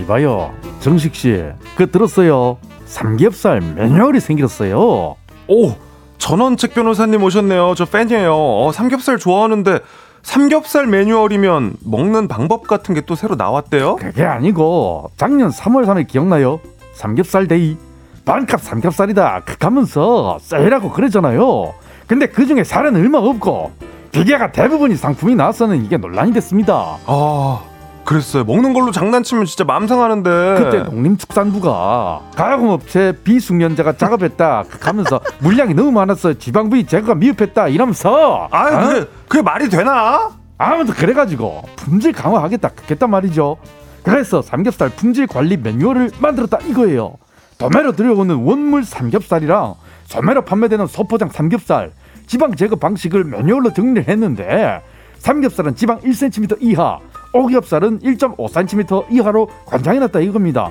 이봐요 0.00 0.54
정식 0.80 1.14
씨그 1.16 1.90
들었어요 1.90 2.58
삼겹살 2.92 3.60
매뉴얼이 3.60 4.18
생겼어요. 4.20 5.16
오 5.48 5.72
전원책 6.16 6.74
변호사님 6.74 7.22
오셨네요. 7.22 7.74
저 7.76 7.84
팬이에요. 7.84 8.34
어, 8.34 8.72
삼겹살 8.72 9.18
좋아하는데 9.18 9.78
삼겹살 10.22 10.86
매뉴얼이면 10.86 11.76
먹는 11.84 12.28
방법 12.28 12.66
같은 12.66 12.94
게 12.94 13.02
또 13.02 13.14
새로 13.14 13.34
나왔대요? 13.36 13.96
그게 13.96 14.24
아니고 14.24 15.10
작년 15.16 15.50
3월 15.50 15.86
3일 15.86 16.08
기억나요? 16.08 16.60
삼겹살 16.94 17.46
데이. 17.46 17.76
반값 18.24 18.60
삼겹살이다 18.60 19.42
그 19.46 19.54
하면서 19.60 20.38
세일하고 20.40 20.90
그러잖아요. 20.90 21.72
근데 22.06 22.26
그 22.26 22.46
중에 22.46 22.64
살은 22.64 22.96
얼마 22.96 23.18
없고 23.18 23.70
비계가 24.12 24.52
대부분이 24.52 24.96
상품이 24.96 25.34
나왔서는 25.34 25.84
이게 25.84 25.96
논란이 25.96 26.32
됐습니다. 26.32 26.96
아 27.06 27.60
그랬어요 28.08 28.42
먹는 28.44 28.72
걸로 28.72 28.90
장난치면 28.90 29.44
진짜 29.44 29.64
맘 29.64 29.86
상하는데 29.86 30.30
그때 30.56 30.78
농림축산부가 30.84 32.30
가공업체 32.34 33.12
비숙련자가 33.22 33.98
작업했다 33.98 34.64
하면서 34.80 35.20
물량이 35.40 35.74
너무 35.74 35.92
많아서 35.92 36.32
지방부위 36.32 36.86
제거가 36.86 37.16
미흡했다 37.16 37.68
이러면서 37.68 38.48
아유 38.50 38.74
어? 38.74 38.80
그게 38.80 39.06
그게 39.28 39.42
말이 39.42 39.68
되나? 39.68 40.30
아무튼 40.56 40.94
그래가지고 40.94 41.64
품질 41.76 42.12
강화하겠다 42.12 42.70
했단 42.90 43.10
말이죠. 43.10 43.58
그래서 44.02 44.40
삼겹살 44.40 44.88
품질 44.88 45.26
관리 45.26 45.58
매뉴얼을 45.58 46.12
만들었다 46.18 46.60
이거예요. 46.64 47.18
도매로 47.58 47.92
들여오는 47.92 48.34
원물 48.36 48.84
삼겹살이랑 48.84 49.74
소매로 50.06 50.46
판매되는 50.46 50.86
소포장 50.86 51.28
삼겹살 51.28 51.92
지방 52.26 52.56
제거 52.56 52.76
방식을 52.76 53.24
매뉴얼로 53.24 53.74
정리를 53.74 54.08
했는데 54.08 54.82
삼겹살은 55.18 55.74
지방 55.74 56.00
1cm 56.00 56.58
이하, 56.60 56.98
오겹살은 57.32 58.00
1.5cm 58.00 59.06
이하로 59.10 59.48
관장해놨다 59.66 60.20
이겁니다. 60.20 60.70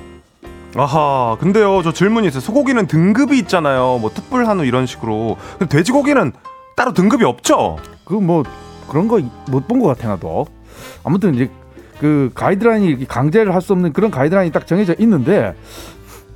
아하 0.75 1.37
근데요 1.39 1.81
저 1.81 1.91
질문이 1.91 2.27
있어요 2.27 2.41
소고기는 2.41 2.85
등급이 2.87 3.39
있잖아요 3.39 3.97
뭐 3.99 4.11
특불 4.13 4.47
한우 4.47 4.63
이런 4.65 4.85
식으로 4.85 5.37
근데 5.57 5.75
돼지고기는 5.77 6.33
따로 6.75 6.93
등급이 6.93 7.23
없죠? 7.25 7.77
그 8.05 8.15
뭐 8.19 8.43
그런 8.87 9.07
거 9.07 9.17
못 9.49 9.67
본 9.67 9.79
것 9.81 9.87
같아 9.87 10.09
나도. 10.09 10.45
아무튼 11.03 11.33
이제 11.35 11.49
그 11.99 12.29
가이드라인이 12.35 13.07
강제를 13.07 13.53
할 13.55 13.61
수 13.61 13.73
없는 13.73 13.91
그런 13.93 14.11
가이드라인이 14.11 14.51
딱 14.51 14.67
정해져 14.67 14.93
있는데 14.99 15.55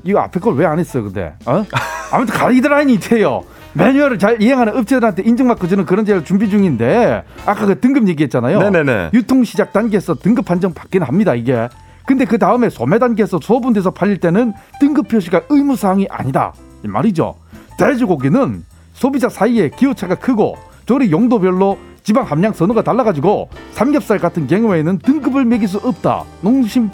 이거 0.03 0.19
앞에 0.19 0.39
걸 0.39 0.55
왜 0.55 0.65
안 0.65 0.79
했어 0.79 1.01
근데 1.01 1.33
어? 1.45 1.63
아무튼 2.11 2.33
가이드라인이 2.35 2.93
있대요. 2.95 3.43
매뉴얼을 3.73 4.19
잘 4.19 4.41
이행하는 4.41 4.75
업체들한테 4.77 5.23
인증받고 5.23 5.67
주는 5.67 5.85
그런 5.85 6.05
제를 6.05 6.25
준비 6.25 6.49
중인데 6.49 7.23
아까 7.45 7.65
그 7.65 7.79
등급 7.79 8.07
얘기했잖아요. 8.07 8.59
네네네. 8.59 9.11
유통 9.13 9.43
시작 9.43 9.73
단계에서 9.73 10.15
등급 10.15 10.45
판정 10.45 10.73
받긴 10.73 11.03
합니다 11.03 11.33
이게. 11.35 11.69
근데 12.05 12.25
그 12.25 12.37
다음에 12.37 12.69
소매 12.69 12.99
단계에서 12.99 13.39
소분돼서 13.41 13.91
팔릴 13.91 14.17
때는 14.17 14.53
등급 14.79 15.07
표시가 15.07 15.43
의무 15.49 15.75
사항이 15.75 16.07
아니다 16.09 16.53
이 16.83 16.87
말이죠. 16.87 17.35
돼지고기는 17.77 18.63
소비자 18.93 19.29
사이에 19.29 19.69
기호차가 19.69 20.15
크고 20.15 20.57
조리 20.85 21.11
용도별로 21.11 21.77
지방 22.03 22.23
함량 22.25 22.51
선호가 22.51 22.81
달라가지고 22.81 23.49
삼겹살 23.71 24.17
같은 24.17 24.47
경우에는 24.47 24.99
등급을 24.99 25.45
매길 25.45 25.67
수 25.67 25.77
없다. 25.77 26.23
농심 26.41 26.89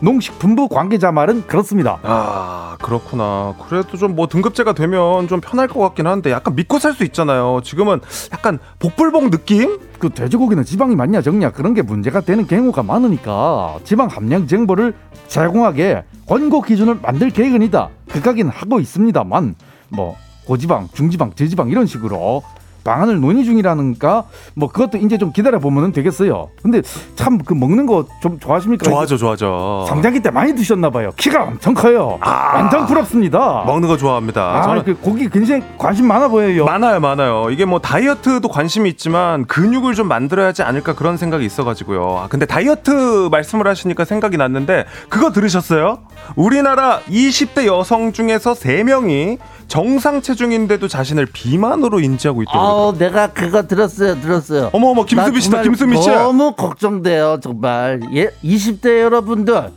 농식품부 0.00 0.68
관계자 0.68 1.12
말은 1.12 1.46
그렇습니다. 1.46 1.98
아 2.02 2.76
그렇구나 2.80 3.54
그래도 3.68 3.96
좀 3.96 4.10
뭐 4.10 4.26
등급제가 4.26 4.72
되면 4.72 5.28
좀 5.28 5.40
편할 5.40 5.68
것 5.68 5.78
같긴 5.80 6.06
한데 6.06 6.30
약간 6.32 6.54
믿고 6.56 6.78
살 6.78 6.94
수 6.94 7.04
있잖아요 7.04 7.60
지금은 7.62 8.00
약간 8.32 8.58
복불복 8.80 9.30
느낌? 9.30 9.78
그 10.00 10.10
돼지고기는 10.10 10.64
지방이 10.64 10.96
많냐 10.96 11.22
적냐 11.22 11.50
그런 11.52 11.74
게 11.74 11.82
문제가 11.82 12.20
되는 12.20 12.46
경우가 12.46 12.82
많으니까 12.82 13.78
지방 13.84 14.08
함량 14.08 14.46
정보를 14.48 14.94
제공하게 15.28 16.02
권고 16.26 16.60
기준을 16.62 16.98
만들 17.02 17.30
계획은 17.30 17.62
이다. 17.62 17.90
그까기는 18.10 18.50
하고 18.50 18.80
있습니다만 18.80 19.54
뭐 19.90 20.16
고지방, 20.46 20.88
중지방, 20.92 21.32
저지방 21.34 21.68
이런 21.68 21.86
식으로 21.86 22.42
방안을 22.84 23.20
논의 23.20 23.44
중이라는가 23.44 24.24
뭐 24.54 24.68
그것도 24.68 24.98
이제 24.98 25.18
좀 25.18 25.32
기다려 25.32 25.58
보면은 25.58 25.92
되겠어요. 25.92 26.48
근데 26.62 26.82
참 27.16 27.38
그 27.44 27.54
먹는 27.54 27.86
거 27.86 28.04
좀 28.20 28.38
좋아하십니까? 28.38 28.88
좋아죠, 28.90 29.16
좋아죠. 29.16 29.84
성장기 29.88 30.20
때 30.20 30.30
많이 30.30 30.54
드셨나 30.54 30.90
봐요. 30.90 31.10
키가 31.16 31.44
엄청 31.44 31.72
커요. 31.74 32.18
완전 32.22 32.86
부럽습니다. 32.86 33.62
먹는 33.66 33.88
거 33.88 33.96
좋아합니다. 33.96 34.42
아, 34.42 34.62
저는 34.62 34.84
그 34.84 34.94
고기 34.96 35.28
굉장히 35.30 35.62
관심 35.78 36.06
많아 36.06 36.28
보여요. 36.28 36.64
많아요, 36.64 37.00
많아요. 37.00 37.48
이게 37.50 37.64
뭐 37.64 37.78
다이어트도 37.78 38.48
관심이 38.48 38.88
있지만 38.90 39.46
근육을 39.46 39.94
좀 39.94 40.08
만들어야 40.08 40.48
하지 40.48 40.62
않을까 40.62 40.94
그런 40.94 41.16
생각이 41.16 41.44
있어가지고요. 41.46 42.20
아, 42.24 42.28
근데 42.28 42.46
다이어트 42.46 43.28
말씀을 43.30 43.66
하시니까 43.66 44.04
생각이 44.04 44.36
났는데 44.36 44.84
그거 45.08 45.32
들으셨어요? 45.32 45.98
우리나라 46.36 47.00
20대 47.08 47.66
여성 47.66 48.12
중에서 48.12 48.52
3명이 48.52 49.38
정상 49.68 50.20
체중인데도 50.20 50.88
자신을 50.88 51.26
비만으로 51.32 52.00
인지하고 52.00 52.42
있다고 52.42 52.58
내가 52.98 53.28
그거 53.28 53.66
들었어요 53.66 54.20
들었어요 54.20 54.70
어머, 54.72 54.88
어머, 54.88 55.04
김수미 55.04 55.34
나 55.34 55.40
씨다, 55.40 55.62
김수미 55.62 56.00
씨. 56.02 56.08
너무 56.10 56.52
걱정돼요 56.54 57.38
정말 57.42 58.00
예 58.14 58.28
20대 58.44 59.00
여러분들 59.00 59.70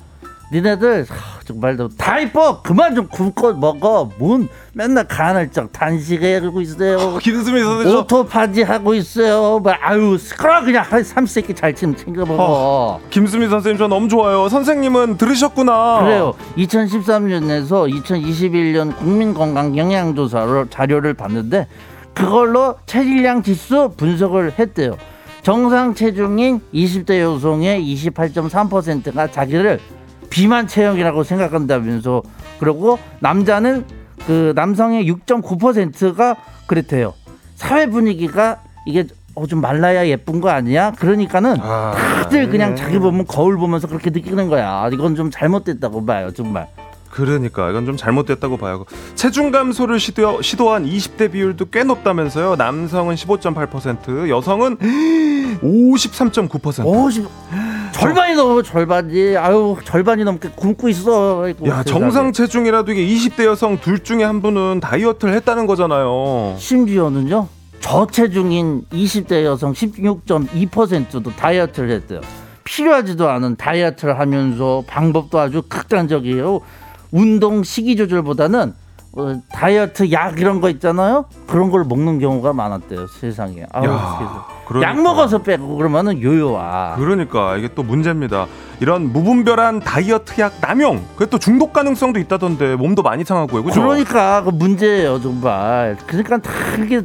니네들 0.52 1.06
하, 1.10 1.40
정말 1.46 1.76
다 1.98 2.20
이뻐 2.20 2.62
그만 2.62 2.94
좀 2.94 3.08
굶고 3.08 3.54
먹어 3.56 4.12
뭔 4.20 4.48
맨날 4.74 5.08
간헐적 5.08 5.72
단식에 5.72 6.38
하고 6.38 6.62
있어요 6.62 7.18
김수미 7.18 7.62
선생님. 7.62 7.98
오토파지 8.00 8.62
하고 8.62 8.94
있어요 8.94 9.58
뭐 9.60 9.74
아유 9.82 10.16
시끄러 10.20 10.64
그냥 10.64 10.86
한 10.88 11.04
삼시세끼 11.04 11.56
잘좀 11.56 11.96
챙겨 11.96 12.24
먹어 12.26 13.00
김수미 13.10 13.48
선생님 13.50 13.80
저 13.80 13.88
너무 13.88 14.08
좋아요. 14.08 14.48
선생님은 14.48 15.18
들으셨구나. 15.18 16.02
그래요. 16.04 16.34
2013년에서 16.58 17.90
2021년 18.04 18.96
국민건강 18.98 19.76
영양조사로 19.78 20.70
자료를 20.70 21.14
봤는데 21.16 21.68
그걸로 22.14 22.76
체질량 22.86 23.44
지수 23.44 23.94
분석을 23.98 24.54
했대요. 24.60 24.98
정상 25.42 25.94
체중인 25.94 26.62
20대 26.74 27.20
여성의 27.20 27.82
28.3%가 27.96 29.28
자기를 29.30 29.80
비만 30.30 30.68
체형이라고 30.68 31.24
생각한다면서 31.24 32.24
그리고 32.60 32.98
남자는 33.20 33.86
그 34.26 34.54
남성의 34.56 35.10
6.9%가 35.12 36.36
그랬대요. 36.66 37.14
사회 37.56 37.88
분위기가 37.88 38.62
이게 38.86 39.06
어, 39.36 39.48
좀 39.48 39.62
말라야 39.62 40.08
예쁜 40.08 40.40
거 40.42 40.50
아니야? 40.50 40.92
그러니까는 40.92 41.58
아, 41.60 41.92
다들 41.92 42.50
그냥 42.50 42.76
자기 42.76 43.00
보면 43.00 43.26
거울 43.26 43.58
보면서 43.58 43.88
그렇게 43.88 44.12
느끼는 44.12 44.48
거야. 44.48 44.90
이건 44.94 45.16
좀 45.16 45.32
잘못됐다고 45.32 46.06
봐요, 46.06 46.32
정말. 46.32 46.68
그러니까 47.14 47.70
이건 47.70 47.86
좀 47.86 47.96
잘못됐다고 47.96 48.58
봐요. 48.58 48.86
체중 49.14 49.52
감소를 49.52 50.00
시도, 50.00 50.42
시도한 50.42 50.86
20대 50.86 51.32
비율도 51.32 51.66
꽤 51.70 51.84
높다면서요. 51.84 52.56
남성은 52.56 53.14
15.8%, 53.14 54.30
여성은 54.30 54.78
53.9%. 55.62 56.84
50 56.84 57.28
절반이 57.92 58.34
넘어 58.34 58.64
절반이 58.64 59.38
아유 59.38 59.78
절반이 59.86 60.24
넘게 60.24 60.50
굶고 60.56 60.90
있어. 60.90 61.54
야. 61.68 61.84
정상 61.84 62.34
체중이라도 62.34 62.92
이게 62.94 63.06
20대 63.06 63.46
여성 63.46 63.78
둘 63.80 64.00
중에 64.04 64.24
한 64.24 64.42
분은 64.42 64.80
다이어트를 64.80 65.36
했다는 65.36 65.68
거잖아요. 65.68 66.56
심지어는요 66.58 67.48
저체중인 67.80 68.86
20대 68.92 69.44
여성 69.44 69.74
16.2%도 69.74 71.30
다이어트를 71.36 71.92
했대요. 71.92 72.22
필요하지도 72.64 73.30
않은 73.30 73.56
다이어트를 73.58 74.20
하면서 74.20 74.84
방법도 74.88 75.38
아주 75.38 75.62
극단적이에요. 75.68 76.62
운동 77.14 77.64
식이 77.64 77.96
조절보다는 77.96 78.74
어, 79.16 79.42
다이어트 79.52 80.12
약 80.12 80.40
이런 80.40 80.60
거 80.60 80.70
있잖아요. 80.72 81.26
그런 81.46 81.70
걸 81.70 81.84
먹는 81.84 82.18
경우가 82.18 82.52
많았대요. 82.54 83.06
세상에. 83.06 83.64
아유, 83.72 83.88
야. 83.88 84.46
그러니까. 84.68 84.90
약 84.90 85.00
먹어서 85.00 85.44
빼고 85.44 85.78
그러면은 85.78 86.20
요요와. 86.20 86.96
그러니까 86.98 87.58
이게 87.58 87.70
또 87.76 87.84
문제입니다. 87.84 88.48
이런 88.80 89.14
무분별한 89.14 89.82
다이어트 89.82 90.42
약 90.42 90.54
남용, 90.62 91.06
그게 91.16 91.30
또 91.30 91.38
중독 91.38 91.74
가능성도 91.74 92.20
있다던데 92.20 92.76
몸도 92.76 93.04
많이 93.04 93.24
상하고요, 93.24 93.64
그죠? 93.64 93.82
그러니까 93.82 94.42
그 94.44 94.50
문제예요 94.50 95.22
정말. 95.22 95.96
그러니까 96.08 96.40
다 96.40 96.52
이게 96.84 97.04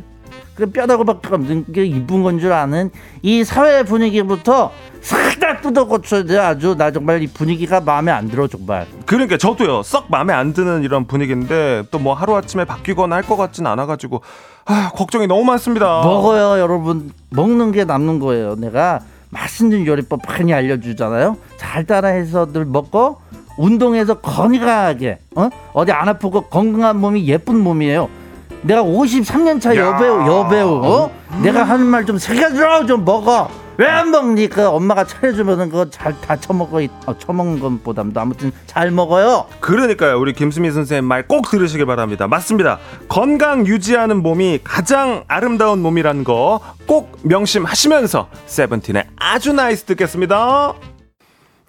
그 0.59 0.67
뼈다구밖에 0.67 1.29
없는 1.35 1.67
게 1.73 1.85
이쁜 1.85 2.25
건 2.25 2.41
줄 2.41 2.53
아는 2.53 2.91
이 3.23 3.45
사회 3.45 3.85
분위기부터 3.85 4.73
싹 5.01 5.39
다 5.39 5.61
뜯어 5.61 5.85
고쳐야 5.87 6.25
돼 6.25 6.37
아주 6.37 6.75
나 6.77 6.91
정말 6.91 7.23
이 7.23 7.29
분위기가 7.29 7.81
마음에 7.81 8.11
안 8.11 8.27
들어 8.29 8.49
정말. 8.49 8.87
그러니까 9.07 9.37
저도요 9.37 9.85
썩 9.85 10.07
마음에 10.11 10.33
안 10.35 10.53
드는 10.53 10.83
이런 10.83 11.07
분위기인데 11.07 11.85
또 11.93 11.99
뭐 12.01 12.13
하루 12.15 12.35
아침에 12.37 12.65
바뀌거나 12.65 13.15
할 13.15 13.23
것 13.23 13.37
같진 13.37 13.67
않아가지고 13.67 14.21
아 14.67 14.91
걱정이 14.97 15.29
너무 15.29 15.45
많습니다. 15.45 16.01
먹어요 16.03 16.61
여러분 16.61 17.13
먹는 17.31 17.71
게 17.71 17.85
남는 17.85 18.19
거예요. 18.19 18.57
내가 18.57 18.99
맛있는 19.31 19.87
요리법 19.87 20.23
많이 20.27 20.53
알려주잖아요. 20.53 21.37
잘 21.57 21.85
따라해서 21.85 22.51
늘 22.53 22.65
먹고 22.65 23.19
운동해서 23.59 24.15
건강하게 24.21 25.19
어? 25.37 25.51
어디 25.73 25.93
안 25.93 26.09
아프고 26.09 26.43
건강한 26.43 26.97
몸이 27.01 27.27
예쁜 27.29 27.59
몸이에요. 27.61 28.09
내가 28.63 28.83
53년 28.83 29.61
차 29.61 29.75
여배우 29.75 30.27
여배우 30.27 30.81
어? 30.85 31.11
내가 31.43 31.65
하는 31.65 31.87
말 31.87 32.05
좀 32.05 32.19
새겨들어 32.19 32.87
좀 32.87 33.05
먹어. 33.05 33.49
왜 33.81 33.87
안 33.87 34.11
먹니? 34.11 34.49
그 34.49 34.67
엄마가 34.67 35.05
차려주면은 35.05 35.71
그거 35.71 35.89
잘다 35.89 36.35
처먹어 36.41 36.81
어, 37.07 37.17
처먹는 37.17 37.61
것보담도 37.61 38.21
아무튼 38.21 38.51
잘 38.67 38.91
먹어요. 38.91 39.47
그러니까요 39.61 40.19
우리 40.19 40.33
김수미 40.33 40.73
선생님 40.73 41.05
말 41.05 41.29
꼭 41.29 41.49
들으시길 41.49 41.87
바랍니다. 41.87 42.27
맞습니다. 42.27 42.79
건강 43.09 43.67
유지하는 43.69 44.21
몸이 44.23 44.61
가장 44.65 45.23
아름다운 45.29 45.81
몸이라는 45.81 46.25
거 46.25 46.61
꼭 46.89 47.19
명심하시면서 47.23 48.29
세븐틴의 48.47 49.05
아주 49.17 49.53
nice 49.53 49.85
듣겠습니다. 49.85 50.75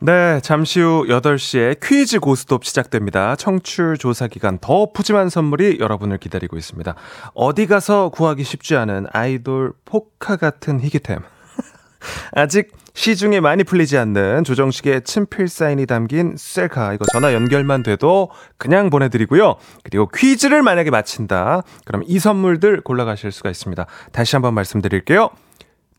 네, 0.01 0.39
잠시 0.41 0.79
후 0.79 1.05
8시에 1.09 1.77
퀴즈 1.83 2.21
고스톱 2.21 2.63
시작됩니다. 2.63 3.35
청취율 3.35 3.97
조사 3.97 4.27
기간 4.27 4.57
더 4.57 4.93
푸짐한 4.93 5.27
선물이 5.27 5.79
여러분을 5.81 6.19
기다리고 6.19 6.55
있습니다. 6.55 6.95
어디 7.33 7.67
가서 7.67 8.07
구하기 8.07 8.45
쉽지 8.45 8.77
않은 8.77 9.07
아이돌 9.11 9.73
포카 9.83 10.37
같은 10.37 10.79
희귀템. 10.79 11.19
아직 12.31 12.71
시중에 12.93 13.41
많이 13.41 13.65
풀리지 13.65 13.97
않는 13.97 14.45
조정식의 14.45 15.03
친필 15.03 15.49
사인이 15.49 15.85
담긴 15.85 16.35
셀카 16.37 16.93
이거 16.93 17.03
전화 17.11 17.33
연결만 17.33 17.83
돼도 17.83 18.31
그냥 18.57 18.89
보내드리고요. 18.89 19.57
그리고 19.83 20.07
퀴즈를 20.07 20.63
만약에 20.63 20.91
마친다. 20.91 21.63
그럼 21.83 22.03
이 22.07 22.19
선물들 22.19 22.79
골라가실 22.81 23.33
수가 23.33 23.49
있습니다. 23.49 23.85
다시 24.13 24.37
한번 24.37 24.53
말씀드릴게요. 24.53 25.29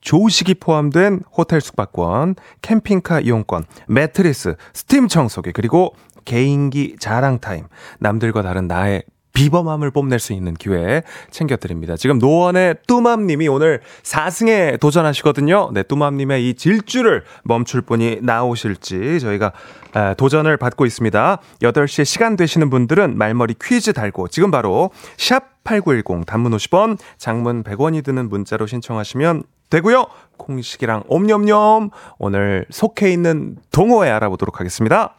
조식이 0.01 0.55
포함된 0.55 1.23
호텔 1.37 1.61
숙박권, 1.61 2.37
캠핑카 2.63 3.21
이용권, 3.21 3.65
매트리스, 3.89 4.57
스팀 4.73 5.09
청소기, 5.09 5.53
그리고 5.53 5.95
개인기 6.25 6.97
자랑 6.99 7.39
타임, 7.39 7.67
남들과 7.99 8.43
다른 8.43 8.67
나의 8.67 9.03
비범함을 9.33 9.91
뽐낼 9.91 10.19
수 10.19 10.33
있는 10.33 10.55
기회 10.55 11.03
챙겨드립니다. 11.31 11.97
지금 11.97 12.19
노원의 12.19 12.77
뚜맘님이 12.87 13.49
오늘 13.49 13.81
4승에 14.03 14.79
도전하시거든요. 14.81 15.71
네, 15.73 15.83
뚜맘님의 15.83 16.49
이 16.49 16.55
질주를 16.55 17.25
멈출 17.45 17.81
분이 17.83 18.19
나오실지 18.23 19.21
저희가 19.21 19.53
아, 19.93 20.15
도전을 20.15 20.57
받고 20.57 20.85
있습니다. 20.85 21.39
8시에 21.63 22.05
시간 22.05 22.37
되시는 22.37 22.71
분들은 22.71 23.17
말머리 23.17 23.55
퀴즈 23.61 23.93
달고 23.93 24.29
지금 24.29 24.51
바로 24.51 24.91
샵8910 25.17 26.27
단문 26.27 26.53
50원, 26.53 26.99
장문 27.19 27.63
100원이 27.63 28.05
드는 28.05 28.29
문자로 28.29 28.67
신청하시면 28.67 29.45
되고요. 29.71 30.07
콩식이랑 30.37 31.05
옴념념 31.07 31.91
오늘 32.19 32.67
속해 32.71 33.11
있는 33.11 33.57
동호회 33.71 34.11
알아보도록 34.11 34.61
하겠습니다. 34.61 35.15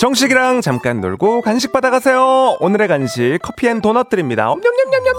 정식이랑 0.00 0.60
잠깐 0.60 1.00
놀고 1.00 1.40
간식 1.42 1.72
받아가세요. 1.72 2.56
오늘의 2.60 2.86
간식 2.88 3.38
커피 3.42 3.66
and 3.68 3.80
도넛 3.80 4.08
드립니다. 4.08 4.50
옴냠냠냠냠 4.50 5.14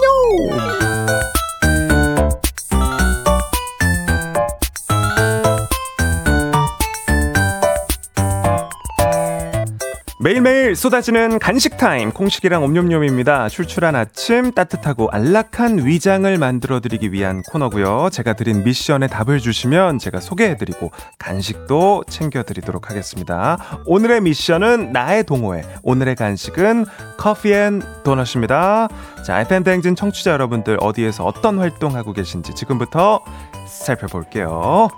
매일매일 10.22 10.76
쏟아지는 10.76 11.38
간식 11.38 11.78
타임 11.78 12.12
콩식이랑 12.12 12.62
옴뇸뇸입니다. 12.62 13.48
출출한 13.48 13.96
아침 13.96 14.52
따뜻하고 14.52 15.08
안락한 15.10 15.86
위장을 15.86 16.36
만들어 16.36 16.80
드리기 16.80 17.10
위한 17.10 17.40
코너고요. 17.42 18.10
제가 18.12 18.34
드린 18.34 18.62
미션에 18.62 19.06
답을 19.06 19.38
주시면 19.38 19.98
제가 19.98 20.20
소개해 20.20 20.58
드리고 20.58 20.90
간식도 21.18 22.04
챙겨 22.10 22.42
드리도록 22.42 22.90
하겠습니다. 22.90 23.56
오늘의 23.86 24.20
미션은 24.20 24.92
나의 24.92 25.24
동호회. 25.24 25.64
오늘의 25.84 26.16
간식은 26.16 26.84
커피 27.16 27.54
and 27.54 27.80
도넛입니다. 28.04 28.88
자, 29.24 29.40
FM 29.40 29.64
대행진 29.64 29.96
청취자 29.96 30.32
여러분들 30.32 30.76
어디에서 30.80 31.24
어떤 31.24 31.58
활동하고 31.58 32.12
계신지 32.12 32.54
지금부터 32.54 33.24
살펴볼게요. 33.66 34.90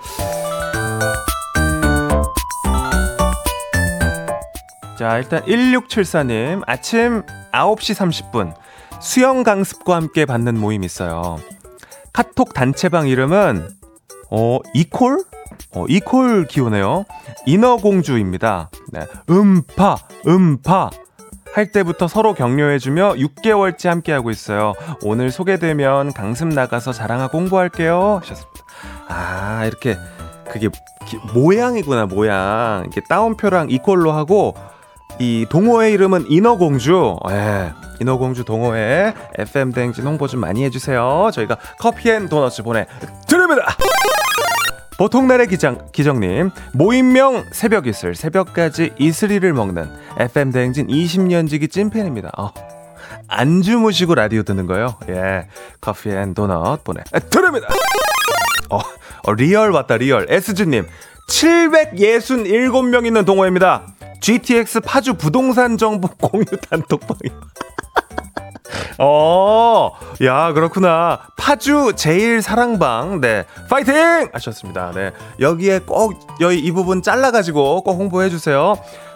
자, 5.03 5.19
일단 5.19 5.43
1674님, 5.47 6.63
아침 6.65 7.23
9시 7.53 8.23
30분 8.31 8.55
수영 9.01 9.43
강습과 9.43 9.97
함께 9.97 10.25
받는 10.27 10.57
모임이 10.57 10.87
있어요. 10.87 11.39
카톡 12.13 12.55
단체방 12.55 13.09
이름은 13.09 13.69
어 14.31 14.59
이콜? 14.75 15.25
어 15.75 15.87
이콜 15.89 16.47
기호네요. 16.47 17.05
인어공주입니다. 17.47 18.71
네. 18.93 19.01
음파 19.29 19.97
음파 20.25 20.91
할 21.53 21.73
때부터 21.73 22.07
서로 22.07 22.33
격려해주며 22.35 23.15
6개월째 23.15 23.89
함께하고 23.89 24.31
있어요. 24.31 24.73
오늘 25.03 25.33
소개되면 25.33 26.13
강습 26.13 26.47
나가서 26.47 26.93
자랑하고 26.93 27.39
홍보할게요. 27.39 28.21
하셨습니다. 28.23 28.61
아, 29.09 29.65
이렇게, 29.67 29.99
그게 30.49 30.69
기- 31.07 31.19
모양이구나, 31.35 32.07
모양. 32.07 32.83
이렇게 32.85 33.01
따옴표랑 33.09 33.69
이꼴로 33.71 34.13
하고, 34.13 34.55
이 35.19 35.47
동호회 35.49 35.91
이름은 35.93 36.27
인어공주. 36.29 37.17
예. 37.31 37.73
인어공주 38.01 38.45
동호회 38.45 39.15
FM 39.39 39.73
대행진 39.73 40.07
홍보 40.07 40.27
좀 40.27 40.41
많이 40.41 40.65
해주세요. 40.65 41.31
저희가 41.33 41.57
커피앤 41.79 42.29
도너츠 42.29 42.63
보내드립니다. 42.63 43.77
보통날의 44.99 45.47
기장, 45.49 45.89
기정님, 45.93 46.51
모임명 46.73 47.45
새벽 47.53 47.87
이슬, 47.87 48.15
새벽까지 48.15 48.93
이슬이를 48.99 49.53
먹는 49.53 49.89
FM 50.19 50.53
대행진 50.53 50.87
20년지기 50.89 51.71
찐팬입니다. 51.71 52.31
어, 52.37 52.53
안 53.29 53.63
주무시고 53.63 54.15
라디오 54.15 54.43
듣는 54.43 54.67
거요? 54.67 54.97
예. 55.09 55.47
커피 55.81 56.11
and 56.11 56.35
도넛 56.35 56.85
보내드립니다. 56.85 57.69
어, 58.71 58.79
어, 59.25 59.33
real 59.35 59.71
왔다, 59.71 59.97
real. 59.97 60.27
S주님, 60.29 60.87
767명 61.33 63.07
있는 63.07 63.25
동호회입니다. 63.25 63.87
GTX 64.21 64.81
파주 64.81 65.15
부동산 65.15 65.79
정보 65.79 66.09
공유 66.21 66.45
단톡방이요. 66.45 67.41
어, 68.99 69.93
야, 70.23 70.53
그렇구나. 70.53 71.21
파주 71.39 71.95
제일 71.97 72.43
사랑방, 72.43 73.21
네. 73.21 73.45
파이팅! 73.71 74.29
하셨습니다. 74.33 74.93
네. 74.95 75.13
여기에 75.41 75.81
꼭, 75.81 76.15
여기 76.41 76.59
이 76.59 76.71
부분 76.71 77.03
잘라가지고 77.03 77.83
꼭 77.83 77.99
홍보해주세요. 77.99 78.75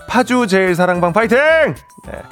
파주 0.09 0.47
제일 0.49 0.75
사랑방 0.75 1.13
파이팅! 1.13 1.39
네. 1.39 2.23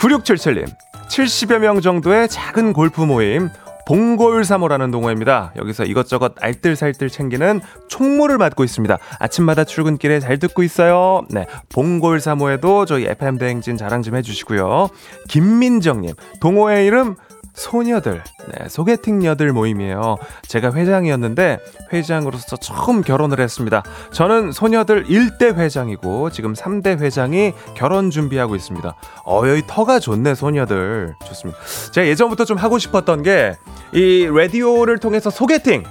9677님, 0.00 0.66
70여 1.08 1.58
명 1.58 1.80
정도의 1.80 2.28
작은 2.28 2.72
골프 2.72 3.02
모임, 3.02 3.50
봉골사모라는 3.88 4.90
동호회입니다. 4.90 5.52
여기서 5.56 5.84
이것저것 5.84 6.34
알뜰살뜰 6.38 7.08
챙기는 7.08 7.62
총무를 7.88 8.36
맡고 8.36 8.62
있습니다. 8.62 8.98
아침마다 9.18 9.64
출근길에 9.64 10.20
잘 10.20 10.38
듣고 10.38 10.62
있어요. 10.62 11.22
네. 11.30 11.46
봉골사모에도 11.70 12.84
저희 12.84 13.06
FM대행진 13.06 13.78
자랑 13.78 14.02
좀 14.02 14.14
해주시고요. 14.16 14.90
김민정님, 15.30 16.12
동호회 16.38 16.84
이름 16.84 17.16
소녀들, 17.58 18.22
네, 18.52 18.68
소개팅녀들 18.68 19.52
모임이에요. 19.52 20.16
제가 20.46 20.72
회장이었는데 20.72 21.58
회장으로서 21.92 22.56
처음 22.56 23.02
결혼을 23.02 23.40
했습니다. 23.40 23.82
저는 24.12 24.52
소녀들 24.52 25.04
1대 25.06 25.54
회장이고 25.56 26.30
지금 26.30 26.54
3대 26.54 26.98
회장이 27.00 27.52
결혼 27.74 28.10
준비하고 28.10 28.54
있습니다. 28.56 28.94
어, 29.26 29.42
여기 29.46 29.62
터가 29.66 29.98
좋네, 29.98 30.34
소녀들. 30.34 31.14
좋습니다. 31.26 31.58
제가 31.92 32.06
예전부터 32.06 32.44
좀 32.44 32.56
하고 32.56 32.78
싶었던 32.78 33.22
게 33.22 33.56
이 33.94 34.26
라디오를 34.30 34.98
통해서 34.98 35.30
소개팅, 35.30 35.82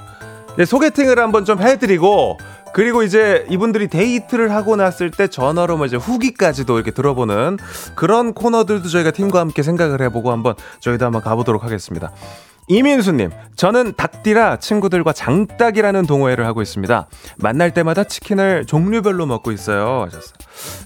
네, 0.56 0.66
소개팅을 0.66 1.18
한번 1.20 1.46
좀 1.46 1.60
해드리고 1.62 2.38
그리고 2.78 3.02
이제 3.02 3.44
이분들이 3.50 3.88
데이트를 3.88 4.54
하고 4.54 4.76
났을 4.76 5.10
때 5.10 5.28
전화로 5.28 5.78
뭐 5.78 5.88
이제 5.88 5.98
후기까지도 5.98 6.76
이렇게 6.76 6.92
들어보는 6.92 7.58
그런 7.96 8.36
코너들도 8.36 8.88
저희가 8.88 9.10
팀과 9.10 9.40
함께 9.40 9.64
생각을 9.64 10.00
해보고 10.04 10.32
한번 10.32 10.54
저희도 10.82 11.04
한번 11.04 11.24
가보도록 11.24 11.64
하겠습니다. 11.64 12.12
이민수님, 12.68 13.32
저는 13.56 13.96
닭띠라 13.98 14.58
친구들과 14.58 15.12
장닭이라는 15.12 16.06
동호회를 16.06 16.46
하고 16.46 16.62
있습니다. 16.62 17.08
만날 17.38 17.74
때마다 17.74 18.04
치킨을 18.04 18.68
종류별로 18.68 19.26
먹고 19.26 19.52
있어요. 19.52 20.04
하셨어요. 20.04 20.36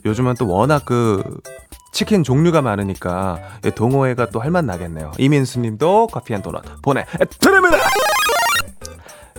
요즘은 0.05 0.35
또 0.35 0.47
워낙 0.47 0.83
그 0.85 1.21
치킨 1.91 2.23
종류가 2.23 2.61
많으니까 2.61 3.37
이 3.65 3.71
동호회가 3.71 4.29
또 4.29 4.39
할맛 4.39 4.63
나겠네요. 4.63 5.11
이민수님도 5.17 6.07
커피 6.07 6.35
and 6.35 6.41
도넛 6.41 6.63
보내드립니다! 6.81 7.79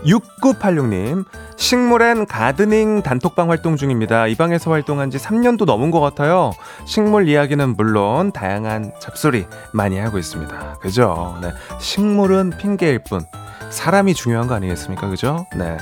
6986님, 0.04 1.24
식물 1.56 2.03
and 2.03 2.26
gardening 2.26 3.02
단톡방 3.02 3.50
활동 3.50 3.76
중입니다. 3.76 4.26
이 4.26 4.34
방에서 4.34 4.70
활동한 4.70 5.10
지 5.10 5.18
3년도 5.18 5.64
넘은 5.64 5.90
것 5.90 6.00
같아요. 6.00 6.52
식물 6.86 7.28
이야기는 7.28 7.76
물론 7.76 8.32
다양한 8.32 8.92
잡소리 9.00 9.46
많이 9.72 9.98
하고 9.98 10.18
있습니다. 10.18 10.78
그죠? 10.80 11.38
네. 11.40 11.50
식물은 11.80 12.54
핑계일 12.58 13.00
뿐. 13.08 13.20
사람이 13.70 14.14
중요한 14.14 14.48
거 14.48 14.54
아니겠습니까? 14.54 15.08
그죠? 15.08 15.46
네. 15.56 15.78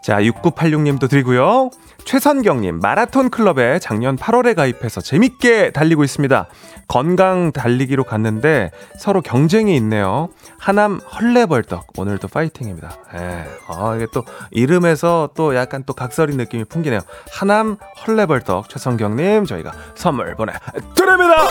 자, 0.00 0.20
6986님도 0.20 1.10
드리고요. 1.10 1.70
최선경님, 2.06 2.80
마라톤 2.80 3.28
클럽에 3.28 3.78
작년 3.78 4.16
8월에 4.16 4.54
가입해서 4.54 5.00
재밌게 5.02 5.72
달리고 5.72 6.02
있습니다. 6.02 6.48
건강 6.90 7.52
달리기로 7.52 8.02
갔는데 8.02 8.72
서로 8.98 9.22
경쟁이 9.22 9.76
있네요. 9.76 10.28
하남 10.58 10.98
헐레벌떡, 10.98 11.86
오늘도 11.96 12.26
파이팅입니다. 12.26 12.90
예, 13.14 13.46
아, 13.68 13.94
이게 13.94 14.08
또 14.12 14.24
이름에서 14.50 15.30
또 15.36 15.54
약간 15.54 15.84
또 15.86 15.94
각설이 15.94 16.34
느낌이 16.34 16.64
풍기네요. 16.64 17.00
하남 17.32 17.76
헐레벌떡, 18.04 18.68
최선경님, 18.68 19.44
저희가 19.46 19.72
선물 19.94 20.34
보내드립니다! 20.34 21.44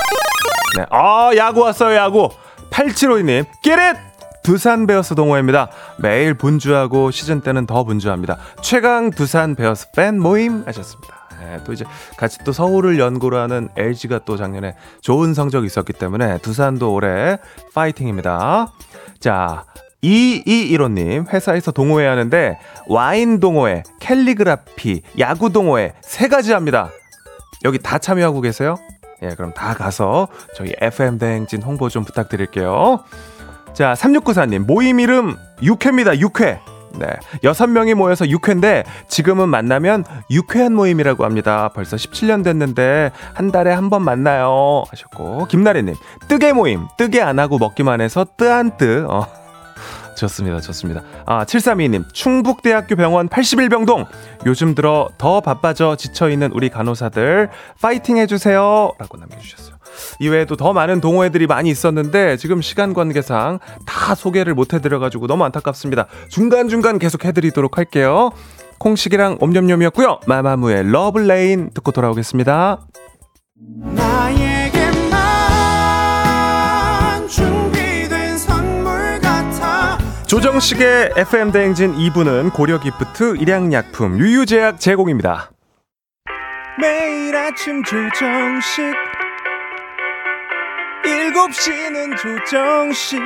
네, 0.76 0.86
아, 0.90 1.32
야구 1.38 1.62
왔어요, 1.62 1.96
야구! 1.96 2.28
8752님, 2.70 3.46
끼릿! 3.64 3.96
두산 4.44 4.88
베어스 4.88 5.16
동호회입니다. 5.16 5.70
매일 6.00 6.34
분주하고 6.34 7.12
시즌 7.12 7.40
때는 7.40 7.66
더 7.66 7.86
분주합니다. 7.86 8.38
최강 8.62 9.10
두산 9.10 9.56
베어스 9.56 9.92
팬 9.96 10.20
모임 10.20 10.64
하셨습니다. 10.66 11.19
예, 11.42 11.60
또 11.64 11.74
이제 11.74 11.86
같이 12.18 12.38
또 12.44 12.52
서울을 12.52 13.00
연고로 13.00 13.38
하는 13.38 13.70
LG가 13.76 14.22
또 14.26 14.38
작년에 14.38 14.76
좋은 15.02 15.34
성적이 15.34 15.68
있었기 15.68 15.94
때문에 15.94 16.40
두산도 16.40 16.94
올해 16.94 17.38
파이팅입니다. 17.74 18.72
자, 19.20 19.66
2215님, 20.04 21.32
회사에서 21.34 21.72
동호회 21.72 22.08
하는데 22.08 22.58
와인 22.88 23.40
동호회, 23.40 23.84
캘리그라피, 24.00 25.02
야구 25.20 25.52
동호회 25.52 25.94
세 26.02 26.28
가지 26.28 26.54
합니다. 26.54 26.90
여기 27.66 27.80
다 27.80 27.98
참여하고 27.98 28.42
계세요? 28.42 28.78
예, 29.22 29.30
그럼 29.36 29.54
다 29.54 29.74
가서 29.74 30.30
저희 30.56 30.72
FM 30.80 31.18
대행진 31.18 31.62
홍보 31.62 31.90
좀 31.90 32.06
부탁드릴게요. 32.06 33.04
자, 33.74 33.94
3694님, 33.94 34.66
모임 34.66 35.00
이름 35.00 35.38
6회입니다, 35.62 36.20
6회. 36.20 36.79
네. 36.98 37.08
여섯 37.44 37.68
명이 37.68 37.94
모여서 37.94 38.26
6회인데, 38.26 38.84
지금은 39.08 39.50
만나면 39.50 40.04
유쾌한 40.32 40.74
모임이라고 40.74 41.26
합니다. 41.26 41.70
벌써 41.74 41.96
17년 41.98 42.44
됐는데, 42.44 43.12
한 43.34 43.52
달에 43.52 43.72
한 43.72 43.90
번 43.90 44.04
만나요. 44.04 44.84
하셨고, 44.90 45.48
김나래님, 45.48 45.96
뜨개 46.28 46.54
모임, 46.54 46.88
뜨개 46.98 47.22
안 47.22 47.40
하고 47.40 47.58
먹기만 47.58 48.02
해서 48.02 48.26
뜨안 48.38 48.78
뜨. 48.78 49.06
어. 49.10 49.26
좋습니다, 50.16 50.60
좋습니다. 50.60 51.02
아, 51.26 51.46
7322님, 51.46 52.14
충북대학교 52.14 52.96
병원 52.98 53.30
81병동. 53.30 54.06
요즘 54.46 54.76
들어 54.76 55.10
더 55.18 55.40
바빠져 55.40 55.96
지쳐있는 55.96 56.52
우리 56.54 56.70
간호사들, 56.70 57.50
파이팅 57.82 58.18
해주세요. 58.18 58.92
라고 59.00 59.18
남겨주셨어요. 59.18 59.79
이외에도 60.20 60.56
더 60.56 60.74
많은 60.74 61.02
동호회들이 61.02 61.48
많이 61.48 61.70
있었는데 61.70 62.38
지금 62.38 62.62
시간 62.62 62.94
관계상 62.94 63.60
다 63.86 64.16
소개를 64.16 64.54
못 64.54 64.74
해드려가지고 64.74 65.28
너무 65.28 65.44
안타깝습니다. 65.46 66.08
중간중간 66.30 67.00
계속 67.00 67.26
해드리도록 67.26 67.78
할게요. 67.78 68.32
콩식이랑 68.80 69.38
옴념념이었고요. 69.40 70.22
마마무의 70.26 70.92
Love 70.92 71.32
Lane 71.32 71.72
듣고 71.74 71.92
돌아오겠습니다. 71.92 72.80
조정식의 80.30 81.14
FM 81.18 81.52
대행진 81.52 81.96
2부는 81.96 82.54
고려기프트, 82.54 83.38
일양약품, 83.38 84.20
유유제약 84.20 84.80
제공입니다. 84.80 85.50
매일 86.80 87.36
아침 87.36 87.84
조정식 87.84 89.09
7시는 91.04 92.18
조정식 92.18 93.20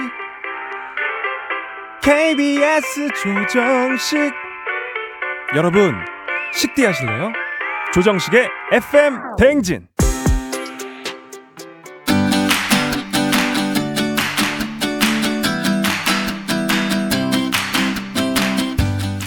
KBS 2.02 3.08
조정식 3.22 4.34
여러분 5.56 5.96
식대 6.54 6.86
하실래요? 6.86 7.32
조정식의 7.94 8.50
FM 8.72 9.20
대행진 9.38 9.88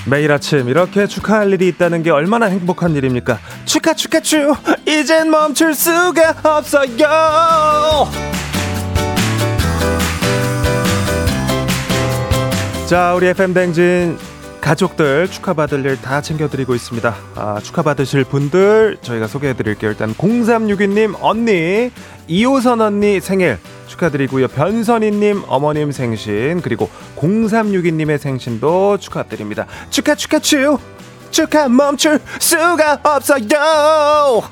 매일 0.08 0.30
아침 0.30 0.68
이렇게 0.68 1.06
축하할 1.06 1.52
일이 1.52 1.66
있다는 1.68 2.02
게 2.02 2.10
얼마나 2.10 2.46
행복한 2.46 2.94
일입니까? 2.94 3.38
축하 3.64 3.92
축하 3.92 4.20
축 4.20 4.54
이젠 4.86 5.30
멈출 5.30 5.74
수가 5.74 6.34
없어요. 6.44 8.06
자, 12.88 13.14
우리 13.14 13.26
FM 13.26 13.52
댕진 13.52 14.16
가족들 14.60 15.28
축하받을 15.28 15.84
일 15.84 15.96
다 16.00 16.20
챙겨드리고 16.20 16.74
있습니다. 16.74 17.14
아, 17.34 17.60
축하받으실 17.62 18.24
분들 18.24 18.98
저희가 19.02 19.26
소개해드릴게요. 19.26 19.90
일단 19.90 20.14
0362님 20.14 21.16
언니, 21.20 21.90
이호선 22.28 22.80
언니 22.80 23.20
생일 23.20 23.58
축하드리고요. 23.96 24.48
변선희님 24.48 25.44
어머님 25.48 25.90
생신 25.90 26.60
그리고 26.62 26.88
0362님의 27.16 28.18
생신도 28.18 28.98
축하드립니다. 28.98 29.66
축하 29.90 30.14
축하 30.14 30.38
축 30.38 30.80
축하 31.30 31.68
멈출 31.68 32.20
수가 32.38 33.00
없어요. 33.02 34.42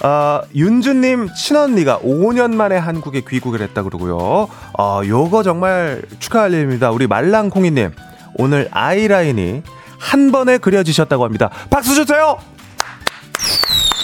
아, 0.00 0.42
윤주님 0.54 1.34
친언니가 1.34 1.98
5년 1.98 2.54
만에 2.54 2.76
한국에 2.76 3.22
귀국을 3.28 3.60
했다 3.60 3.82
그러고요. 3.82 4.48
아, 4.76 5.02
요거 5.04 5.42
정말 5.42 6.02
축하할 6.20 6.52
일입니다. 6.52 6.90
우리 6.90 7.06
말랑콩이님 7.06 7.90
오늘 8.34 8.68
아이라인이 8.70 9.62
한 9.98 10.30
번에 10.30 10.58
그려지셨다고 10.58 11.24
합니다. 11.24 11.50
박수 11.68 11.94
주세요. 11.94 12.38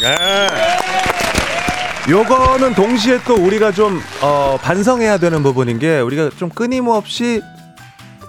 네. 0.03 1.13
요거는 2.09 2.75
동시에 2.75 3.19
또 3.27 3.35
우리가 3.35 3.73
좀 3.73 4.01
어, 4.21 4.59
반성해야 4.61 5.17
되는 5.19 5.43
부분인 5.43 5.79
게 5.79 6.01
우리가 6.01 6.31
좀 6.37 6.51
끊임없이 6.51 7.40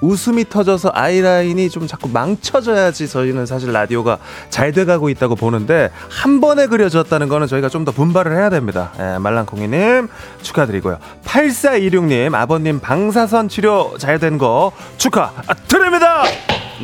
웃음이 0.02 0.48
터져서 0.50 0.92
아이라인이 0.94 1.70
좀 1.70 1.88
자꾸 1.88 2.08
망쳐져야지 2.10 3.08
저희는 3.10 3.46
사실 3.46 3.72
라디오가 3.72 4.18
잘 4.50 4.72
돼가고 4.72 5.10
있다고 5.10 5.36
보는데 5.36 5.90
한 6.10 6.40
번에 6.42 6.68
그려졌다는 6.68 7.28
거는 7.28 7.48
저희가 7.48 7.70
좀 7.70 7.86
더 7.86 7.92
분발을 7.92 8.36
해야 8.36 8.50
됩니다. 8.50 8.92
예, 9.00 9.18
말랑콩이님 9.20 10.08
축하드리고요. 10.42 10.98
8426님 11.26 12.34
아버님 12.34 12.80
방사선 12.80 13.48
치료 13.50 13.94
잘 13.98 14.20
된 14.20 14.38
거 14.38 14.72
축하 14.98 15.32
아, 15.48 15.54
드립니다. 15.54 16.24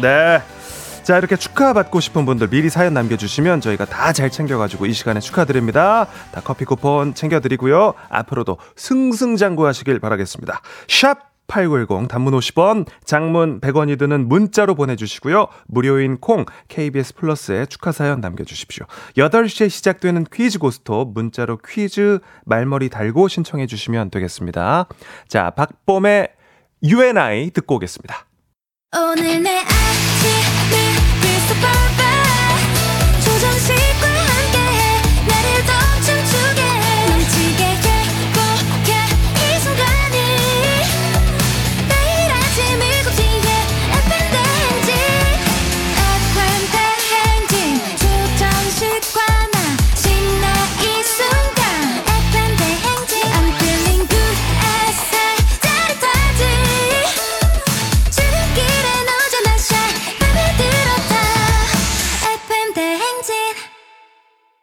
네. 0.02 0.42
자 1.04 1.18
이렇게 1.18 1.36
축하받고 1.36 2.00
싶은 2.00 2.26
분들 2.26 2.50
미리 2.50 2.70
사연 2.70 2.94
남겨주시면 2.94 3.62
저희가 3.62 3.86
다 3.86 4.12
잘 4.12 4.30
챙겨가지고 4.30 4.86
이 4.88 4.94
시간에 4.94 5.20
축하드립니다. 5.22 6.06
다 6.32 6.42
커피 6.44 6.66
쿠폰 6.66 7.14
챙겨드리고요. 7.14 7.94
앞으로도 8.10 8.58
승승장구 8.76 9.66
하시길 9.66 10.00
바라겠습니다. 10.00 10.62
샵 10.90 11.32
8910 11.48 12.08
단문 12.10 12.34
50원, 12.34 12.86
장문 13.06 13.62
100원이 13.62 13.98
드는 13.98 14.28
문자로 14.28 14.76
보내주시고요. 14.76 15.48
무료인 15.68 16.18
콩 16.20 16.46
KBS 16.68 17.16
플러스에 17.16 17.66
축하 17.68 17.92
사연 17.92 18.20
남겨주십시오. 18.22 18.86
8시에 19.18 19.70
시작되는 19.70 20.26
퀴즈 20.32 20.60
고스톱 20.60 21.14
문자로 21.14 21.58
퀴즈 21.66 22.20
말머리 22.46 22.90
달고 22.90 23.28
신청해 23.30 23.68
주시면 23.68 24.12
되겠습니다. 24.12 24.88
자, 25.28 25.50
박범의 25.52 26.30
UNI 26.84 27.52
듣고 27.52 27.76
오겠습니다. 27.76 28.26
오늘 28.96 29.42
내 29.44 29.62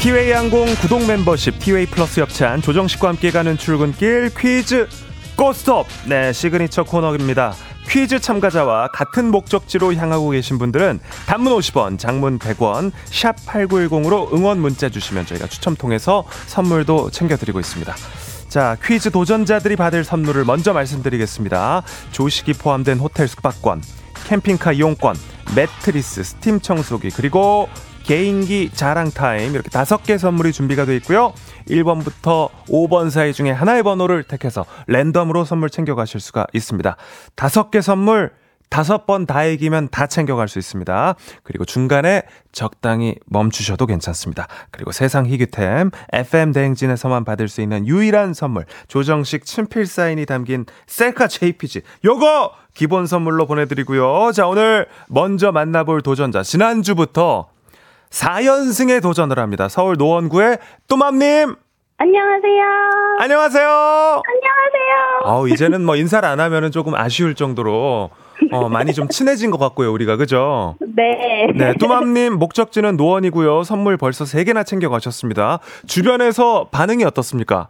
티웨이 0.00 0.30
항공 0.30 0.66
구독 0.76 1.04
멤버십 1.06 1.58
티웨이 1.58 1.86
플러스 1.86 2.20
협찬 2.20 2.62
조정식과 2.62 3.08
함께 3.08 3.30
가는 3.30 3.56
출근길 3.56 4.30
퀴즈 4.36 4.88
고스톱! 5.36 5.86
네 6.06 6.32
시그니처 6.32 6.84
코너입니다. 6.84 7.54
퀴즈 7.88 8.20
참가자와 8.20 8.88
같은 8.88 9.30
목적지로 9.30 9.94
향하고 9.94 10.30
계신 10.30 10.58
분들은 10.58 11.00
단문 11.26 11.52
50원 11.58 11.98
장문 11.98 12.38
100원 12.38 12.92
샵 13.06 13.36
8910으로 13.46 14.32
응원 14.32 14.60
문자 14.60 14.88
주시면 14.88 15.26
저희가 15.26 15.46
추첨 15.48 15.74
통해서 15.74 16.24
선물도 16.46 17.10
챙겨드리고 17.10 17.58
있습니다. 17.58 17.94
자 18.48 18.76
퀴즈 18.84 19.10
도전자들이 19.10 19.76
받을 19.76 20.04
선물을 20.04 20.44
먼저 20.44 20.72
말씀드리겠습니다. 20.72 21.82
조식이 22.12 22.52
포함된 22.54 22.98
호텔 22.98 23.26
숙박권 23.28 23.82
캠핑카 24.26 24.72
이용권 24.72 25.16
매트리스 25.54 26.24
스팀 26.24 26.60
청소기 26.60 27.10
그리고 27.10 27.68
개인기 28.06 28.70
자랑 28.72 29.10
타임 29.10 29.52
이렇게 29.54 29.68
다섯 29.68 30.04
개 30.04 30.16
선물이 30.16 30.52
준비가 30.52 30.84
되어 30.84 30.94
있고요. 30.96 31.32
1번부터 31.68 32.50
5번 32.68 33.10
사이 33.10 33.32
중에 33.32 33.50
하나의 33.50 33.82
번호를 33.82 34.22
택해서 34.22 34.64
랜덤으로 34.86 35.44
선물 35.44 35.70
챙겨가실 35.70 36.20
수가 36.20 36.46
있습니다. 36.52 36.96
다섯 37.34 37.70
개 37.72 37.80
선물 37.80 38.30
다섯 38.68 39.06
번 39.06 39.26
다 39.26 39.44
이기면 39.44 39.88
다 39.90 40.06
챙겨갈 40.06 40.48
수 40.48 40.58
있습니다. 40.58 41.14
그리고 41.42 41.64
중간에 41.64 42.22
적당히 42.52 43.16
멈추셔도 43.26 43.86
괜찮습니다. 43.86 44.46
그리고 44.70 44.92
세상 44.92 45.26
희귀템 45.26 45.90
FM 46.12 46.52
대행진에서만 46.52 47.24
받을 47.24 47.48
수 47.48 47.60
있는 47.60 47.86
유일한 47.88 48.34
선물 48.34 48.66
조정식 48.86 49.44
친필 49.44 49.86
사인이 49.86 50.24
담긴 50.26 50.64
셀카 50.86 51.26
JPG 51.26 51.82
요거 52.04 52.52
기본 52.74 53.06
선물로 53.06 53.46
보내드리고요. 53.46 54.30
자 54.32 54.46
오늘 54.46 54.86
먼저 55.08 55.50
만나볼 55.50 56.02
도전자 56.02 56.42
지난주부터 56.44 57.48
4연승에 58.16 59.02
도전을 59.02 59.38
합니다. 59.38 59.68
서울 59.68 59.96
노원구의 59.98 60.58
뚜맘님 60.88 61.54
안녕하세요. 61.98 62.64
안녕하세요. 63.20 63.68
안녕하세요. 63.68 65.20
아우 65.24 65.48
이제는 65.48 65.84
뭐 65.84 65.96
인사를 65.96 66.26
안 66.26 66.40
하면은 66.40 66.70
조금 66.70 66.94
아쉬울 66.94 67.34
정도로 67.34 68.10
어, 68.52 68.68
많이 68.68 68.92
좀 68.92 69.08
친해진 69.08 69.50
것 69.50 69.58
같고요, 69.58 69.92
우리가 69.92 70.16
그죠? 70.16 70.76
네. 70.94 71.46
네, 71.54 71.72
뚜맘님 71.78 72.34
목적지는 72.34 72.96
노원이고요. 72.96 73.64
선물 73.64 73.96
벌써 73.96 74.24
3개나 74.24 74.64
챙겨 74.66 74.90
가셨습니다. 74.90 75.58
주변에서 75.86 76.68
반응이 76.70 77.04
어떻습니까? 77.04 77.68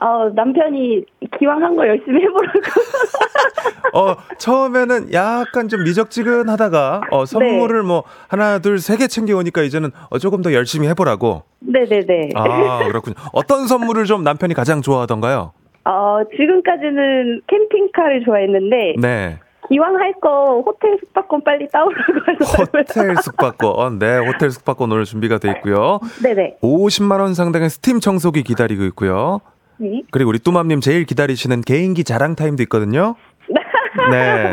어, 0.00 0.28
남편이 0.34 1.04
기왕 1.38 1.62
한 1.62 1.74
거 1.76 1.86
열심히 1.86 2.22
해보라고. 2.22 2.58
어, 3.94 4.16
처음에는 4.38 5.12
약간 5.12 5.68
좀 5.68 5.84
미적지근 5.84 6.48
하다가 6.48 7.00
어, 7.10 7.24
선물을 7.24 7.82
뭐 7.82 8.04
하나, 8.28 8.58
둘, 8.58 8.78
세 8.78 8.96
개 8.96 9.06
챙겨오니까 9.06 9.62
이제는 9.62 9.90
어, 10.10 10.18
조금 10.18 10.42
더 10.42 10.52
열심히 10.52 10.88
해보라고. 10.88 11.42
네네네. 11.60 12.30
아, 12.34 12.84
그렇군요. 12.86 13.14
어떤 13.32 13.66
선물을 13.66 14.04
좀 14.04 14.22
남편이 14.22 14.54
가장 14.54 14.82
좋아하던가요? 14.82 15.52
어, 15.84 16.18
지금까지는 16.36 17.42
캠핑카를 17.46 18.24
좋아했는데, 18.24 18.94
네. 19.00 19.38
기왕 19.68 19.96
할 19.96 20.12
거 20.20 20.62
호텔 20.64 20.96
숙박권 21.00 21.42
빨리 21.42 21.66
따오라고 21.68 22.02
하셔서. 22.26 22.64
호텔 22.72 23.16
숙박권. 23.22 23.98
네, 23.98 24.18
호텔 24.18 24.50
숙박권 24.50 24.92
오늘 24.92 25.04
준비가 25.04 25.38
돼 25.38 25.50
있고요. 25.56 26.00
네네. 26.22 26.58
50만 26.62 27.20
원 27.20 27.34
상당의 27.34 27.70
스팀 27.70 28.00
청소기 28.00 28.42
기다리고 28.44 28.84
있고요. 28.84 29.40
네. 29.78 30.02
그리고 30.10 30.30
우리 30.30 30.38
뚜맘님 30.38 30.80
제일 30.80 31.04
기다리시는 31.04 31.62
개인기 31.62 32.04
자랑 32.04 32.34
타임도 32.36 32.62
있거든요. 32.64 33.16
네. 34.10 34.52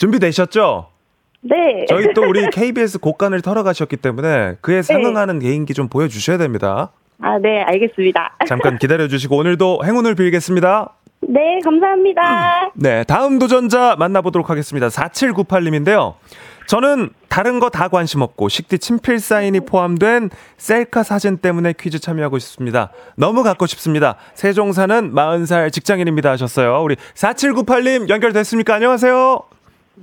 준비되셨죠? 0.00 0.88
네. 1.40 1.84
저희 1.88 2.12
또 2.14 2.22
우리 2.22 2.48
KBS 2.50 2.98
곡간을 2.98 3.42
털어가셨기 3.42 3.96
때문에 3.96 4.56
그에 4.60 4.82
상응하는 4.82 5.38
개인기 5.38 5.74
좀 5.74 5.88
보여주셔야 5.88 6.36
됩니다. 6.36 6.92
아, 7.20 7.38
네, 7.38 7.62
알겠습니다. 7.62 8.36
잠깐 8.46 8.78
기다려주시고 8.78 9.36
오늘도 9.36 9.80
행운을 9.84 10.14
빌겠습니다. 10.14 10.94
네, 11.20 11.58
감사합니다. 11.64 12.70
네, 12.74 13.04
다음 13.04 13.38
도전자 13.38 13.96
만나보도록 13.98 14.50
하겠습니다. 14.50 14.88
4798님인데요. 14.88 16.14
저는 16.72 17.08
다른 17.30 17.60
거 17.60 17.70
다 17.70 17.88
관심 17.88 18.20
없고 18.20 18.48
식디 18.50 18.78
친필 18.78 19.20
사인이 19.20 19.58
포함된 19.60 20.28
셀카 20.58 21.02
사진 21.02 21.38
때문에 21.38 21.72
퀴즈 21.78 21.98
참여하고 21.98 22.38
싶습니다. 22.38 22.90
너무 23.16 23.42
갖고 23.42 23.64
싶습니다. 23.66 24.16
세종 24.34 24.72
사는 24.72 25.12
40살 25.14 25.72
직장인입니다 25.72 26.30
하셨어요. 26.30 26.82
우리 26.82 26.96
4798님 27.14 28.08
연결됐습니까? 28.10 28.74
안녕하세요. 28.74 29.40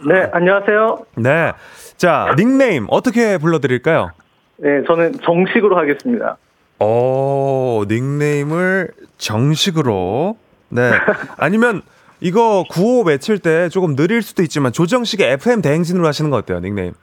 네, 0.08 0.28
안녕하세요. 0.34 1.06
네. 1.18 1.52
자, 1.98 2.34
닉네임 2.38 2.88
어떻게 2.90 3.38
불러드릴까요? 3.38 4.12
네, 4.58 4.82
저는 4.88 5.14
정식으로 5.24 5.78
하겠습니다. 5.78 6.38
오, 6.80 7.86
닉네임을 7.88 8.90
정식으로. 9.18 10.36
네. 10.70 10.92
아니면 11.38 11.82
이거 12.20 12.64
구호 12.70 13.04
외칠 13.04 13.40
때 13.40 13.70
조금 13.70 13.96
느릴 13.96 14.22
수도 14.22 14.42
있지만 14.44 14.72
조정식의 14.72 15.34
FM 15.34 15.62
대행진으로 15.62 16.08
하시는 16.08 16.30
거 16.30 16.38
어때요, 16.38 16.60
닉네임? 16.60 16.94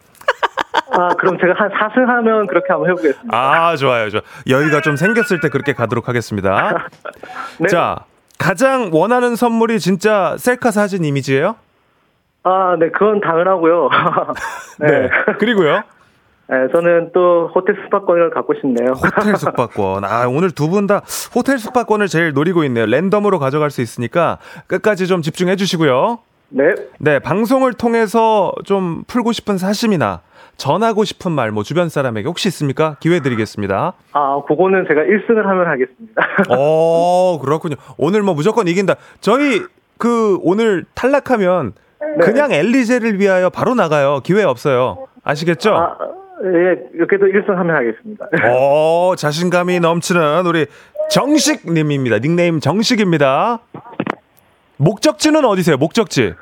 아, 0.95 1.09
그럼 1.15 1.39
제가 1.39 1.55
한 1.57 1.71
4승 1.71 2.05
하면 2.07 2.47
그렇게 2.47 2.67
한번 2.71 2.91
해보겠습니다. 2.91 3.35
아, 3.37 3.77
좋아요, 3.77 4.11
좋아. 4.11 4.21
여유가 4.49 4.81
좀 4.83 4.97
생겼을 4.97 5.41
때 5.41 5.49
그렇게 5.49 5.73
가도록 5.73 6.09
하겠습니다. 6.09 6.87
네. 7.59 7.69
자, 7.69 8.05
가장 8.39 8.91
원하는 8.93 9.35
선물이 9.37 9.81
진짜 9.81 10.37
셀카 10.39 10.71
사진 10.71 11.05
이미지예요? 11.05 11.57
아, 12.45 12.77
네, 12.79 12.91
그건 12.91 13.21
당연하고요. 13.21 13.89
네. 14.81 15.09
그리고요. 15.39 15.83
네, 16.53 16.69
저는 16.71 17.13
또 17.15 17.51
호텔 17.55 17.75
숙박권을 17.83 18.29
갖고 18.31 18.53
싶네요. 18.61 18.93
호텔 18.93 19.37
숙박권. 19.37 20.05
아, 20.05 20.27
오늘 20.29 20.51
두 20.51 20.69
분 20.69 20.87
다 20.87 21.01
호텔 21.35 21.59
숙박권을 21.59 22.09
제일 22.09 22.33
노리고 22.35 22.63
있네요. 22.65 22.85
랜덤으로 22.85 23.39
가져갈 23.39 23.71
수 23.71 23.81
있으니까 23.81 24.37
끝까지 24.67 25.07
좀 25.07 25.23
집중해 25.23 25.57
주시고요. 25.57 26.19
네. 26.51 26.65
네, 26.99 27.19
방송을 27.21 27.73
통해서 27.73 28.53
좀 28.65 29.03
풀고 29.07 29.33
싶은 29.33 29.57
사심이나 29.57 30.21
전하고 30.59 31.05
싶은 31.05 31.33
말, 31.33 31.51
뭐 31.53 31.63
주변 31.63 31.89
사람에게 31.89 32.29
혹시 32.29 32.49
있습니까? 32.49 32.97
기회 33.01 33.21
드리겠습니다. 33.21 33.95
아, 34.13 34.43
그거는 34.47 34.85
제가 34.87 35.01
1승을 35.01 35.43
하면 35.45 35.67
하겠습니다. 35.69 36.23
어, 36.51 37.39
그렇군요. 37.41 37.77
오늘 37.97 38.23
뭐 38.23 38.35
무조건 38.35 38.69
이긴다. 38.69 38.97
저희 39.23 39.63
그 39.97 40.39
오늘 40.43 40.85
탈락하면 40.95 41.73
그냥 42.21 42.53
엘리제를 42.53 43.19
위하여 43.19 43.49
바로 43.49 43.75
나가요. 43.75 44.21
기회 44.23 44.43
없어요. 44.45 45.07
아시겠죠? 45.25 45.75
아, 45.75 45.97
예, 46.45 46.89
이렇게도 46.95 47.27
1승 47.27 47.55
하면 47.55 47.77
하겠습니다. 47.77 48.27
오, 48.51 49.15
자신감이 49.19 49.81
넘치는 49.81 50.47
우리 50.47 50.67
정식님입니다. 51.11 52.19
닉네임 52.19 52.61
정식입니다. 52.61 53.61
목적지는 54.79 55.45
어디세요? 55.45 55.77
목적지. 55.77 56.35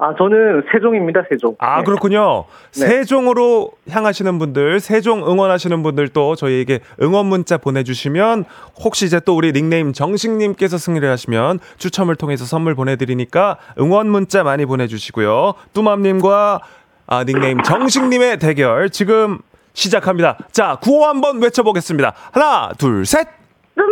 아, 0.00 0.14
저는 0.16 0.62
세종입니다, 0.70 1.24
세종. 1.28 1.56
아, 1.58 1.78
네. 1.78 1.84
그렇군요. 1.84 2.44
네. 2.74 2.86
세종으로 2.86 3.72
향하시는 3.90 4.38
분들, 4.38 4.78
세종 4.78 5.28
응원하시는 5.28 5.82
분들 5.82 6.08
또 6.10 6.36
저희에게 6.36 6.78
응원 7.02 7.26
문자 7.26 7.58
보내주시면 7.58 8.44
혹시 8.84 9.06
이제 9.06 9.18
또 9.18 9.34
우리 9.36 9.52
닉네임 9.52 9.92
정식님께서 9.92 10.78
승리를 10.78 11.08
하시면 11.10 11.58
추첨을 11.78 12.14
통해서 12.14 12.44
선물 12.44 12.76
보내드리니까 12.76 13.58
응원 13.80 14.08
문자 14.08 14.44
많이 14.44 14.66
보내주시고요. 14.66 15.54
뚜맘님과 15.72 16.60
아, 17.10 17.24
닉네임 17.24 17.62
정식님의 17.62 18.38
대결 18.38 18.90
지금 18.90 19.38
시작합니다. 19.72 20.36
자, 20.52 20.76
구호 20.80 21.06
한번 21.06 21.40
외쳐보겠습니다. 21.40 22.12
하나, 22.32 22.70
둘, 22.76 23.06
셋! 23.06 23.26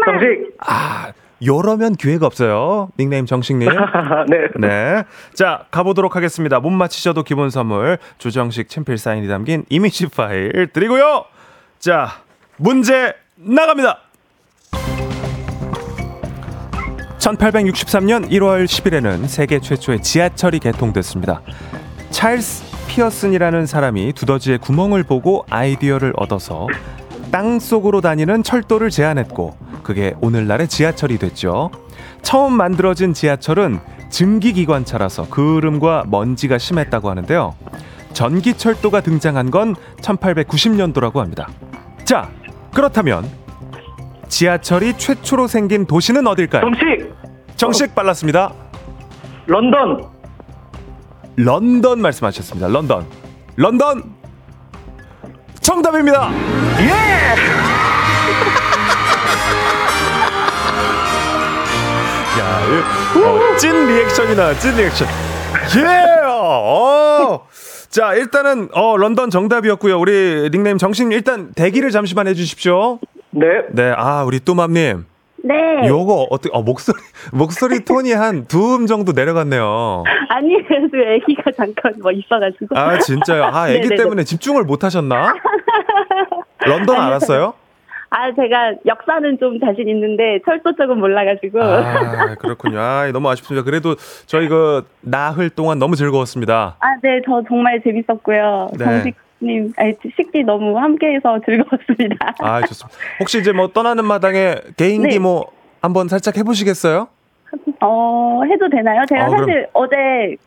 정식! 0.05 0.55
아, 0.59 1.12
요러면 1.45 1.95
기회가 1.95 2.27
없어요. 2.27 2.91
닉네임 2.99 3.25
정식님. 3.25 3.71
네. 4.29 4.37
네. 4.59 5.05
자, 5.35 5.64
가보도록 5.71 6.14
하겠습니다. 6.14 6.61
못 6.61 6.69
맞히셔도 6.71 7.23
기본 7.23 7.49
선물, 7.49 7.97
조정식 8.19 8.69
친필 8.69 8.99
사인이 8.99 9.27
담긴 9.29 9.64
이미지 9.71 10.09
파일 10.09 10.69
드리고요. 10.73 11.25
자, 11.79 12.09
문제 12.59 13.14
나갑니다. 13.37 14.01
1863년 17.19 18.31
1월 18.31 18.67
10일에는 18.67 19.27
세계 19.27 19.59
최초의 19.59 20.03
지하철이 20.03 20.59
개통됐습니다. 20.59 21.41
찰스 22.17 22.64
피어슨이라는 22.89 23.67
사람이 23.67 24.14
두더지의 24.14 24.57
구멍을 24.57 25.03
보고 25.03 25.45
아이디어를 25.51 26.14
얻어서 26.17 26.67
땅 27.31 27.59
속으로 27.59 28.01
다니는 28.01 28.43
철도를 28.43 28.89
제안했고 28.89 29.55
그게 29.83 30.14
오늘날의 30.23 30.69
지하철이 30.69 31.19
됐죠. 31.19 31.71
처음 32.23 32.55
만들어진 32.55 33.12
지하철은 33.12 33.81
증기기관차라서 34.09 35.29
그을음과 35.29 36.05
먼지가 36.07 36.57
심했다고 36.57 37.11
하는데요. 37.11 37.55
전기철도가 38.14 39.03
등장한 39.03 39.51
건 39.51 39.75
1890년도라고 40.01 41.17
합니다. 41.17 41.49
자, 42.05 42.31
그렇다면 42.73 43.29
지하철이 44.29 44.97
최초로 44.97 45.49
생긴 45.49 45.85
도시는 45.85 46.27
어딜까요? 46.27 46.62
정식! 46.62 47.14
정식 47.57 47.95
빨랐습니다. 47.95 48.55
런던! 49.45 50.16
런던 51.37 52.01
말씀하셨습니다. 52.01 52.68
런던. 52.68 53.07
런던 53.57 54.03
정답입니다. 55.61 56.30
예! 56.80 56.87
야, 62.41 62.61
이- 62.66 63.18
어, 63.22 63.57
찐 63.57 63.87
리액션이나 63.89 64.55
찐 64.59 64.76
리액션. 64.76 65.09
예! 65.78 65.84
어. 66.26 67.47
자, 67.89 68.14
일단은 68.14 68.68
어 68.72 68.97
런던 68.97 69.30
정답이었고요. 69.30 69.99
우리 69.99 70.49
닉네임 70.53 70.76
정신 70.78 71.12
일단 71.12 71.53
대기를 71.55 71.91
잠시만 71.91 72.26
해 72.28 72.34
주십시오. 72.34 72.99
네. 73.30 73.47
네. 73.72 73.93
아, 73.97 74.22
우리 74.24 74.39
또맘 74.41 74.72
님. 74.74 75.07
네. 75.47 75.86
요거 75.88 76.26
어떻게 76.30 76.51
어 76.57 76.62
목소리 76.62 76.97
목소리 77.32 77.84
톤이 77.84 78.12
한 78.12 78.47
두 78.49 78.74
음 78.76 78.86
정도 78.86 79.12
내려갔네요. 79.12 80.03
아니, 80.28 80.62
그래도 80.66 80.99
애기가 80.99 81.51
잠깐 81.57 81.94
뭐 82.03 82.11
있어가지고. 82.11 82.76
아 82.76 82.99
진짜요? 82.99 83.44
아 83.44 83.68
애기 83.70 83.82
네네네. 83.88 83.97
때문에 83.97 84.24
집중을 84.24 84.64
못 84.64 84.82
하셨나? 84.84 85.34
런던 86.66 86.97
알았어요? 87.01 87.55
아, 88.09 88.32
제가 88.34 88.74
역사는 88.86 89.38
좀 89.40 89.59
자신 89.61 89.88
있는데 89.88 90.38
철도 90.44 90.74
쪽은 90.76 90.99
몰라가지고. 90.99 91.61
아 91.62 92.34
그렇군요. 92.36 92.78
아 92.80 93.11
너무 93.12 93.28
아쉽습니다. 93.30 93.64
그래도 93.64 93.94
저희 94.26 94.49
그 94.49 94.84
나흘 95.01 95.51
동안 95.51 95.78
너무 95.78 95.97
즐거웠습니다. 95.97 96.76
아, 96.80 96.86
네, 97.03 97.20
저 97.26 97.42
정말 97.49 97.80
재밌었고요. 97.82 98.68
네. 98.78 98.84
정식 98.84 99.14
님, 99.43 99.72
아니, 99.76 99.93
식기 100.16 100.43
너무 100.45 100.78
함께해서 100.78 101.39
즐거웠습니다. 101.45 102.34
아 102.41 102.61
좋습니다. 102.62 102.99
혹시 103.20 103.39
이제 103.39 103.53
뭐 103.53 103.68
떠나는 103.68 104.05
마당에 104.07 104.57
개인기 104.76 105.09
네. 105.09 105.18
뭐 105.18 105.47
한번 105.82 106.09
살짝 106.09 106.37
해보시겠어요? 106.39 107.09
어, 107.80 108.43
해도 108.51 108.68
되나요? 108.68 109.05
제가 109.09 109.24
아, 109.24 109.26
그럼- 109.28 109.41
사실 109.47 109.66
어제 109.74 109.97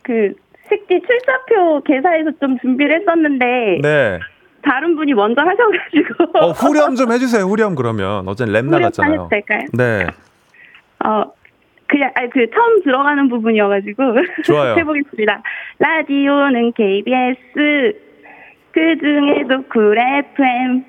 그 0.02 0.32
식기 0.68 1.00
출사표 1.00 1.82
개사해서 1.84 2.30
좀 2.40 2.58
준비를 2.60 3.00
했었는데 3.00 3.78
네. 3.82 4.18
다른 4.62 4.94
분이 4.96 5.14
먼저 5.14 5.40
하셔가지고. 5.40 6.38
어 6.38 6.50
후렴 6.50 6.94
좀 6.96 7.12
해주세요. 7.12 7.44
후렴 7.44 7.74
그러면 7.76 8.26
어젠 8.28 8.48
랩 8.52 8.66
나갔잖아요. 8.66 9.28
될까요? 9.30 9.60
네. 9.72 10.06
어, 11.04 11.24
그냥, 11.86 12.12
아니, 12.14 12.28
그, 12.30 12.48
처음 12.50 12.82
들어가는 12.84 13.28
부분이어가지고. 13.30 14.02
좋아요. 14.44 14.74
해보겠습니다. 14.78 15.42
라디오는 15.78 16.72
KBS, 16.72 17.98
그 18.72 18.96
중에도 18.98 19.62
쿨 19.68 19.98
FM, 19.98 20.84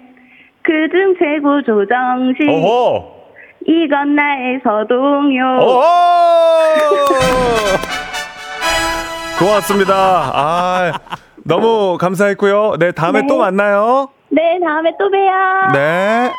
그중 0.63 1.15
최고 1.19 1.61
조정식, 1.63 2.47
오호. 2.49 3.19
이건 3.67 4.15
나의 4.15 4.59
서동요. 4.63 5.59
고맙습니다. 9.39 9.93
아 10.33 10.93
너무 11.43 11.97
감사했고요. 11.99 12.75
네 12.79 12.91
다음에 12.91 13.21
네. 13.21 13.27
또 13.27 13.37
만나요. 13.37 14.09
네, 14.29 14.59
다음에 14.63 14.91
또 14.99 15.09
봬요. 15.09 15.71
네. 15.73 16.31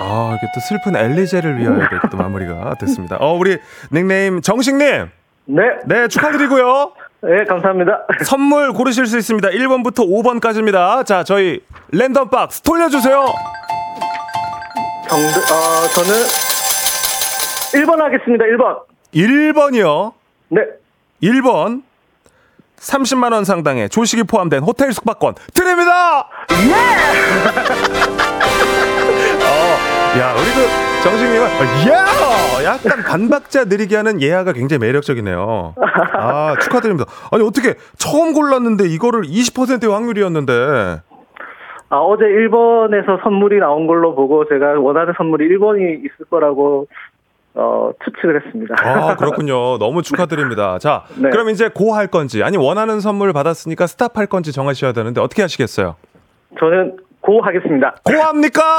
아, 0.00 0.36
이게 0.36 0.46
또 0.54 0.60
슬픈 0.60 0.96
엘리제를 0.96 1.58
위하여 1.58 1.76
이렇게 1.76 1.96
또 2.10 2.16
마무리가 2.16 2.74
됐습니다. 2.80 3.16
어, 3.20 3.32
우리 3.34 3.58
닉네임 3.92 4.40
정식님. 4.42 5.08
네. 5.46 5.62
네, 5.86 6.08
축하드리고요. 6.08 6.92
네, 7.24 7.44
감사합니다. 7.44 8.04
선물 8.24 8.72
고르실 8.72 9.06
수 9.06 9.16
있습니다. 9.16 9.48
1번부터 9.48 10.06
5번까지입니다. 10.06 11.06
자, 11.06 11.24
저희 11.24 11.60
랜덤 11.90 12.28
박스 12.28 12.60
돌려주세요. 12.60 13.24
정답, 15.08 15.38
어, 15.52 15.88
저는 15.94 16.12
1번 17.72 17.96
하겠습니다, 17.98 18.44
1번. 18.44 18.82
1번이요. 19.14 20.12
네. 20.48 20.60
1번. 21.22 21.82
30만원 22.76 23.46
상당의 23.46 23.88
조식이 23.88 24.24
포함된 24.24 24.62
호텔 24.62 24.92
숙박권 24.92 25.36
드립니다! 25.54 26.20
어, 26.20 26.26
야, 30.18 30.32
우리 30.32 30.44
그 30.54 31.02
정식님은 31.02 31.44
야 31.90 32.64
약간 32.64 33.02
반박자 33.02 33.64
느리게 33.64 33.96
하는 33.96 34.22
예아가 34.22 34.52
굉장히 34.52 34.78
매력적이네요. 34.80 35.74
아 36.14 36.54
축하드립니다. 36.62 37.10
아니 37.32 37.44
어떻게 37.44 37.74
처음 37.98 38.32
골랐는데 38.32 38.84
이거를 38.88 39.22
20%의 39.22 39.90
확률이었는데 39.92 40.52
아, 41.90 41.96
어제 41.98 42.24
1번에서 42.24 43.22
선물이 43.22 43.58
나온 43.58 43.86
걸로 43.86 44.14
보고 44.14 44.48
제가 44.48 44.78
원하는 44.80 45.12
선물이 45.16 45.46
1번이 45.48 45.98
있을 45.98 46.26
거라고 46.30 46.86
어, 47.54 47.90
추측을 48.04 48.40
했습니다. 48.44 48.74
아 48.80 49.16
그렇군요. 49.16 49.78
너무 49.78 50.02
축하드립니다. 50.02 50.78
자 50.78 51.02
네. 51.20 51.28
그럼 51.30 51.50
이제 51.50 51.68
go 51.68 51.94
할 51.94 52.06
건지 52.06 52.42
아니 52.42 52.56
원하는 52.56 53.00
선물 53.00 53.32
받았으니까 53.32 53.86
stop 53.88 54.16
할 54.16 54.26
건지 54.26 54.52
정하셔야 54.52 54.92
되는데 54.92 55.20
어떻게 55.20 55.42
하시겠어요? 55.42 55.96
저는 56.58 56.96
go 57.24 57.40
하겠습니다. 57.42 57.94
go 58.04 58.12
합니까? 58.14 58.78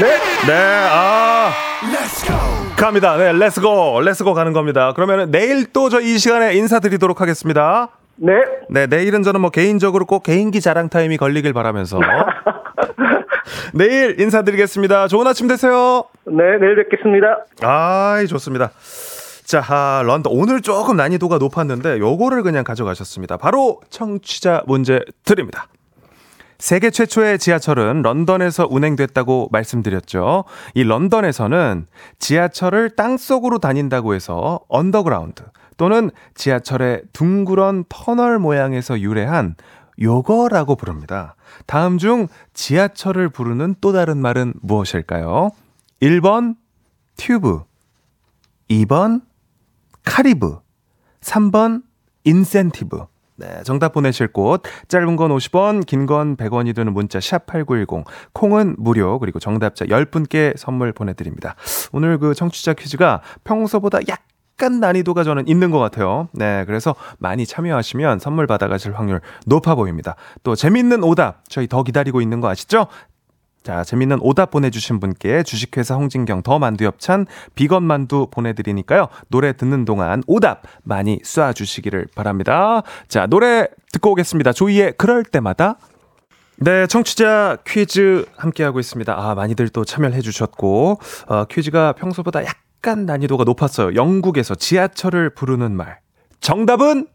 네. 0.00 0.18
네, 0.46 0.88
아. 0.90 1.50
갑니다. 2.76 3.16
네, 3.16 3.32
let's 3.32 3.74
go. 3.74 4.00
Let's 4.00 4.24
go 4.24 4.34
가는 4.34 4.52
겁니다. 4.52 4.92
그러면 4.94 5.30
내일 5.30 5.72
또 5.72 5.88
저 5.88 6.00
이 6.00 6.18
시간에 6.18 6.54
인사드리도록 6.54 7.20
하겠습니다. 7.20 7.88
네. 8.16 8.32
네, 8.70 8.86
내일은 8.86 9.22
저는 9.22 9.40
뭐 9.40 9.50
개인적으로 9.50 10.04
꼭 10.06 10.22
개인기 10.24 10.60
자랑 10.60 10.88
타임이 10.88 11.16
걸리길 11.16 11.52
바라면서. 11.52 12.00
내일 13.72 14.20
인사드리겠습니다. 14.20 15.08
좋은 15.08 15.26
아침 15.26 15.46
되세요. 15.48 16.04
네, 16.26 16.42
내일 16.60 16.76
뵙겠습니다. 16.76 17.44
아이, 17.62 18.26
좋습니다. 18.26 18.70
자, 19.44 19.62
아, 19.68 20.02
런던. 20.04 20.32
오늘 20.34 20.60
조금 20.60 20.96
난이도가 20.96 21.38
높았는데, 21.38 21.98
요거를 22.00 22.42
그냥 22.42 22.64
가져가셨습니다. 22.64 23.36
바로 23.36 23.80
청취자 23.90 24.62
문제 24.66 25.00
드립니다. 25.24 25.66
세계 26.58 26.90
최초의 26.90 27.38
지하철은 27.38 28.02
런던에서 28.02 28.66
운행됐다고 28.70 29.48
말씀드렸죠. 29.52 30.44
이 30.74 30.84
런던에서는 30.84 31.86
지하철을 32.18 32.90
땅속으로 32.90 33.58
다닌다고 33.58 34.14
해서 34.14 34.60
언더그라운드 34.68 35.44
또는 35.76 36.10
지하철의 36.34 37.02
둥그런 37.12 37.84
터널 37.88 38.38
모양에서 38.38 39.00
유래한 39.00 39.54
요거라고 40.00 40.76
부릅니다. 40.76 41.36
다음 41.66 41.98
중 41.98 42.28
지하철을 42.54 43.28
부르는 43.28 43.76
또 43.80 43.92
다른 43.92 44.18
말은 44.18 44.54
무엇일까요? 44.60 45.50
1번 46.00 46.56
튜브 47.16 47.62
2번 48.70 49.22
카리브 50.04 50.58
3번 51.20 51.82
인센티브 52.24 53.06
네, 53.36 53.62
정답 53.64 53.92
보내실 53.92 54.28
곳 54.28 54.62
짧은 54.88 55.16
건 55.16 55.30
50원, 55.30 55.84
긴 55.86 56.06
건 56.06 56.36
100원이 56.36 56.74
드는 56.74 56.92
문자 56.92 57.20
샵 57.20 57.46
8910 57.46 58.04
콩은 58.32 58.76
무료 58.78 59.18
그리고 59.18 59.38
정답자 59.38 59.84
10분께 59.86 60.56
선물 60.56 60.92
보내 60.92 61.12
드립니다. 61.14 61.54
오늘 61.92 62.18
그 62.18 62.34
청취자 62.34 62.74
퀴즈가 62.74 63.22
평소보다 63.44 63.98
약간 64.08 64.80
난이도가 64.80 65.24
저는 65.24 65.48
있는 65.48 65.70
것 65.70 65.78
같아요. 65.78 66.28
네, 66.32 66.64
그래서 66.66 66.94
많이 67.18 67.44
참여하시면 67.44 68.20
선물 68.20 68.46
받아가실 68.46 68.92
확률 68.94 69.20
높아 69.46 69.74
보입니다. 69.74 70.16
또 70.42 70.54
재밌는 70.54 71.02
오답 71.02 71.42
저희 71.48 71.66
더 71.66 71.82
기다리고 71.82 72.20
있는 72.20 72.40
거 72.40 72.48
아시죠? 72.48 72.86
자, 73.66 73.82
재밌는 73.82 74.18
오답 74.20 74.52
보내주신 74.52 75.00
분께 75.00 75.42
주식회사 75.42 75.96
홍진경 75.96 76.44
더 76.44 76.60
만두 76.60 76.84
엽찬 76.84 77.26
비건 77.56 77.82
만두 77.82 78.28
보내드리니까요. 78.30 79.08
노래 79.26 79.56
듣는 79.56 79.84
동안 79.84 80.22
오답 80.28 80.62
많이 80.84 81.18
쏴주시기를 81.18 82.14
바랍니다. 82.14 82.82
자, 83.08 83.26
노래 83.26 83.66
듣고 83.90 84.12
오겠습니다. 84.12 84.52
조이의 84.52 84.94
그럴 84.96 85.24
때마다. 85.24 85.78
네, 86.58 86.86
청취자 86.86 87.58
퀴즈 87.66 88.26
함께하고 88.36 88.78
있습니다. 88.78 89.12
아, 89.12 89.34
많이들 89.34 89.68
또 89.70 89.84
참여를 89.84 90.14
해주셨고, 90.14 91.00
어, 91.26 91.44
퀴즈가 91.46 91.94
평소보다 91.94 92.44
약간 92.44 93.04
난이도가 93.04 93.42
높았어요. 93.42 93.96
영국에서 93.96 94.54
지하철을 94.54 95.30
부르는 95.30 95.72
말. 95.72 95.98
정답은 96.38 97.08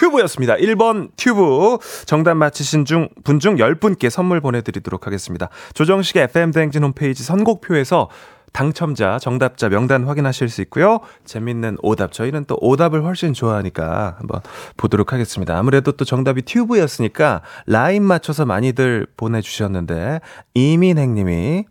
튜브였습니다. 0.00 0.54
1번 0.56 1.10
튜브. 1.16 1.78
정답 2.06 2.34
맞히신 2.34 2.84
중, 2.86 3.08
분 3.22 3.38
중 3.38 3.56
10분께 3.56 4.08
선물 4.08 4.40
보내드리도록 4.40 5.06
하겠습니다. 5.06 5.48
조정식의 5.74 6.24
FM대행진 6.24 6.82
홈페이지 6.84 7.22
선곡표에서 7.22 8.08
당첨자, 8.52 9.18
정답자 9.20 9.68
명단 9.68 10.04
확인하실 10.04 10.48
수 10.48 10.60
있고요. 10.62 11.00
재밌는 11.24 11.76
오답. 11.82 12.12
저희는 12.12 12.46
또 12.46 12.58
오답을 12.60 13.04
훨씬 13.04 13.32
좋아하니까 13.32 14.16
한번 14.18 14.40
보도록 14.76 15.12
하겠습니다. 15.12 15.56
아무래도 15.56 15.92
또 15.92 16.04
정답이 16.04 16.42
튜브였으니까 16.42 17.42
라인 17.66 18.02
맞춰서 18.02 18.44
많이들 18.46 19.06
보내주셨는데, 19.16 20.20
이민행 20.54 21.14
님이, 21.14 21.64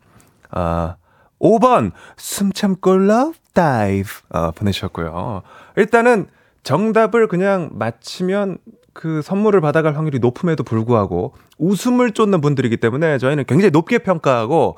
아, 0.51 0.95
5번, 1.41 1.91
숨 2.17 2.53
참고 2.53 2.95
love 2.95 3.33
dive. 3.53 4.11
어, 4.29 4.51
보내주셨고요. 4.51 5.41
일단은 5.75 6.27
정답을 6.63 7.27
그냥 7.27 7.69
맞히면 7.73 8.57
그 8.93 9.21
선물을 9.21 9.61
받아갈 9.61 9.95
확률이 9.95 10.19
높음에도 10.19 10.63
불구하고 10.63 11.33
웃음을 11.57 12.11
쫓는 12.11 12.41
분들이기 12.41 12.77
때문에 12.77 13.17
저희는 13.17 13.45
굉장히 13.47 13.71
높게 13.71 13.99
평가하고 13.99 14.75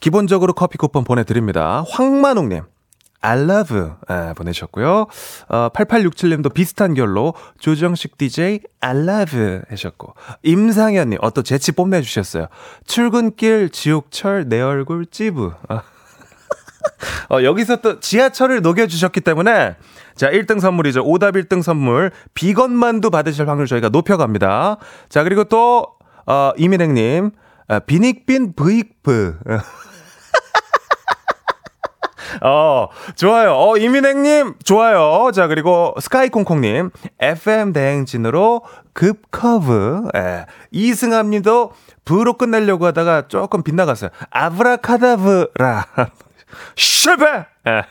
기본적으로 0.00 0.54
커피 0.54 0.78
쿠폰 0.78 1.04
보내드립니다. 1.04 1.84
황만옥님. 1.88 2.62
I 3.22 3.38
love 3.38 3.78
예, 4.10 4.32
보내셨고요. 4.34 5.06
어, 5.48 5.68
8867님도 5.74 6.54
비슷한 6.54 6.94
결로 6.94 7.34
조정식 7.58 8.16
DJ 8.16 8.60
I 8.80 8.96
love 8.96 9.60
하셨고 9.68 10.14
임상현님 10.42 11.18
어또 11.20 11.42
재치 11.42 11.72
뽐내주셨어요. 11.72 12.46
출근길 12.86 13.68
지옥철 13.68 14.48
내 14.48 14.60
얼굴 14.62 15.04
찌부. 15.04 15.52
어, 17.30 17.42
여기서 17.42 17.76
또 17.76 18.00
지하철을 18.00 18.62
녹여주셨기 18.62 19.20
때문에 19.20 19.76
자 20.20 20.30
1등 20.30 20.60
선물이죠. 20.60 21.02
오답 21.02 21.36
1등 21.36 21.62
선물 21.62 22.10
비건 22.34 22.72
만두 22.72 23.08
받으실 23.08 23.48
확률 23.48 23.66
저희가 23.66 23.88
높여갑니다. 23.88 24.76
자 25.08 25.24
그리고 25.24 25.44
또 25.44 25.86
어, 26.26 26.52
이민행님 26.58 27.30
아, 27.68 27.78
비닉빈 27.78 28.52
브이프 28.54 29.38
어, 32.42 32.88
좋아요. 33.16 33.54
어, 33.54 33.78
이민행님, 33.78 34.54
좋아요. 34.62 35.32
자, 35.32 35.48
그리고 35.48 35.94
스카이콩콩님, 35.98 36.90
FM 37.18 37.72
대행진으로 37.72 38.62
급커브. 38.92 40.10
예. 40.14 40.46
이승함님도 40.70 41.72
부로 42.04 42.34
끝내려고 42.34 42.86
하다가 42.86 43.26
조금 43.26 43.64
빗나갔어요. 43.64 44.10
아브라카다브라. 44.30 45.86
실패! 46.76 47.24
예. 47.66 47.82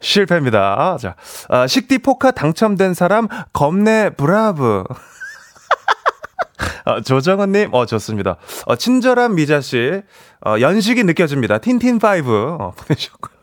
실패입니다. 0.00 0.96
자, 1.00 1.16
어, 1.48 1.66
식디 1.66 1.98
포카 1.98 2.30
당첨된 2.30 2.94
사람, 2.94 3.28
겁내 3.52 4.10
브라브. 4.16 4.84
어, 6.86 7.00
조정은님, 7.00 7.74
어, 7.74 7.86
좋습니다. 7.86 8.36
어, 8.66 8.76
친절한 8.76 9.34
미자씨, 9.34 10.02
어, 10.44 10.60
연식이 10.60 11.02
느껴집니다. 11.04 11.58
틴틴5, 11.58 12.60
어, 12.60 12.72
보내셨고요. 12.78 13.36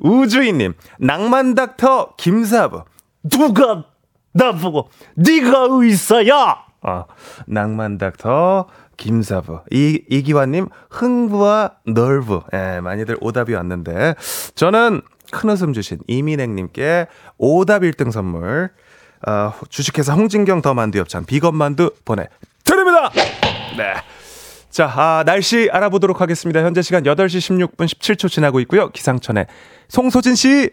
우주인님, 0.00 0.74
낭만닥터 0.98 2.14
김사부. 2.16 2.84
누가 3.24 3.84
나보고, 4.32 4.90
네가 5.16 5.68
의사야! 5.70 6.64
어, 6.82 7.04
낭만닥터 7.46 8.66
김사부. 8.96 9.60
이, 9.70 10.02
이기환님, 10.08 10.68
흥부와 10.90 11.72
널브. 11.86 12.40
예, 12.54 12.80
많이들 12.80 13.16
오답이 13.20 13.54
왔는데, 13.54 14.14
저는 14.54 15.02
큰 15.30 15.50
웃음 15.50 15.72
주신 15.72 15.98
이민행님께 16.06 17.06
오답 17.38 17.82
1등 17.82 18.12
선물, 18.12 18.70
어, 19.26 19.52
주식회사 19.68 20.14
홍진경 20.14 20.62
더 20.62 20.74
만두 20.74 20.98
엽찬 20.98 21.24
비건 21.26 21.54
만두 21.54 21.90
보내드립니다! 22.04 23.10
네. 23.76 23.94
자, 24.70 24.86
아, 24.94 25.24
날씨 25.26 25.68
알아보도록 25.70 26.20
하겠습니다. 26.20 26.62
현재 26.62 26.80
시간 26.80 27.02
8시 27.02 27.68
16분 27.76 27.86
17초 27.86 28.30
지나고 28.30 28.60
있고요. 28.60 28.90
기상천의 28.90 29.46
송소진 29.88 30.36
씨. 30.36 30.70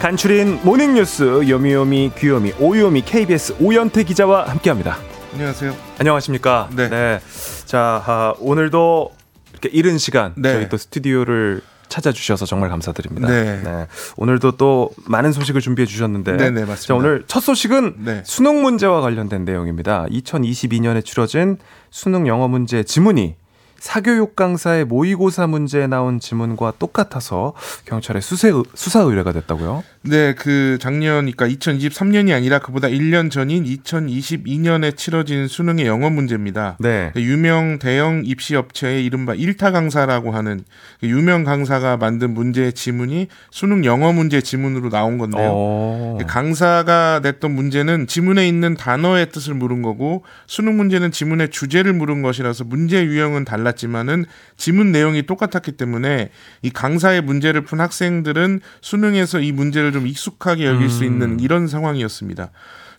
간추린 0.00 0.60
모닝뉴스 0.62 1.48
요미요미 1.48 2.12
귀요미 2.16 2.52
오요미 2.60 3.02
KBS 3.02 3.56
오연태 3.60 4.04
기자와 4.04 4.48
함께합니다. 4.48 4.96
안녕하세요. 5.32 5.74
안녕하십니까? 5.98 6.70
네. 6.76 7.18
자, 7.64 8.02
아, 8.06 8.34
오늘도 8.38 9.10
이렇게 9.52 9.68
이른 9.70 9.98
시간 9.98 10.34
네. 10.36 10.52
저희 10.52 10.68
또 10.68 10.76
스튜디오를 10.76 11.62
찾아주셔서 11.88 12.46
정말 12.46 12.70
감사드립니다. 12.70 13.26
네. 13.28 13.86
오늘도 14.16 14.52
또 14.52 14.90
많은 15.06 15.32
소식을 15.32 15.60
준비해 15.60 15.84
주셨는데. 15.84 16.36
네, 16.36 16.50
네, 16.50 16.60
맞습니다. 16.60 16.76
자, 16.76 16.94
오늘 16.94 17.24
첫 17.26 17.40
소식은 17.40 17.94
네. 18.04 18.22
수능 18.24 18.62
문제와 18.62 19.00
관련된 19.00 19.44
내용입니다. 19.44 20.06
2022년에 20.12 21.04
치러진 21.04 21.56
수능 21.90 22.28
영어 22.28 22.46
문제 22.46 22.84
지문이 22.84 23.34
사교육 23.78 24.36
강사의 24.36 24.84
모의고사 24.84 25.46
문제에 25.46 25.86
나온 25.86 26.20
지문과 26.20 26.74
똑같아서 26.78 27.54
경찰에 27.84 28.20
수세, 28.20 28.52
수사 28.74 29.00
의뢰가 29.00 29.32
됐다고요? 29.32 29.84
네, 30.08 30.34
그 30.34 30.78
작년, 30.80 31.30
그러니까 31.30 31.46
2023년이 31.46 32.34
아니라 32.34 32.58
그보다 32.58 32.88
1년 32.88 33.30
전인 33.30 33.64
2022년에 33.64 34.96
치러진 34.96 35.48
수능의 35.48 35.86
영어 35.86 36.08
문제입니다. 36.08 36.76
네. 36.80 37.10
그 37.12 37.20
유명 37.20 37.78
대형 37.78 38.22
입시 38.24 38.56
업체의 38.56 39.04
이른바 39.04 39.34
일타 39.34 39.70
강사라고 39.70 40.32
하는 40.32 40.64
그 41.00 41.08
유명 41.08 41.44
강사가 41.44 41.98
만든 41.98 42.32
문제의 42.32 42.72
지문이 42.72 43.28
수능 43.50 43.84
영어 43.84 44.12
문제 44.12 44.40
지문으로 44.40 44.88
나온 44.88 45.18
건데요. 45.18 45.50
어. 45.52 46.18
강사가 46.26 47.20
냈던 47.22 47.50
문제는 47.50 48.06
지문에 48.06 48.48
있는 48.48 48.74
단어의 48.74 49.30
뜻을 49.30 49.54
물은 49.54 49.82
거고 49.82 50.24
수능 50.46 50.76
문제는 50.76 51.10
지문의 51.10 51.50
주제를 51.50 51.92
물은 51.92 52.22
것이라서 52.22 52.64
문제 52.64 53.04
유형은 53.04 53.44
달랐지만은 53.44 54.24
지문 54.56 54.92
내용이 54.92 55.24
똑같았기 55.24 55.72
때문에 55.72 56.30
이 56.62 56.70
강사의 56.70 57.22
문제를 57.22 57.62
푼 57.62 57.80
학생들은 57.80 58.60
수능에서 58.80 59.40
이 59.40 59.52
문제를 59.52 59.97
좀 59.98 60.06
익숙하게 60.06 60.66
여길 60.66 60.88
수 60.88 61.04
있는 61.04 61.40
이런 61.40 61.66
상황이었습니다. 61.66 62.50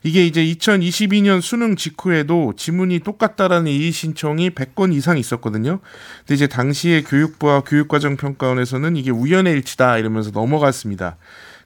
이게 0.04 0.26
이제 0.26 0.44
2022년 0.44 1.42
수능 1.42 1.76
직후에도 1.76 2.54
지문이 2.56 3.00
똑같다라는 3.00 3.72
이의 3.72 3.92
신청이 3.92 4.52
100건 4.52 4.94
이상 4.94 5.18
있었거든요. 5.18 5.80
근데 6.20 6.36
이제 6.36 6.48
당시에 6.48 7.04
교육부와 7.04 7.62
교육과정평가원에서는 7.62 8.96
이게 8.96 9.12
우연의 9.12 9.54
일치다 9.54 9.98
이러면서 9.98 10.32
넘어갔습니다. 10.32 11.18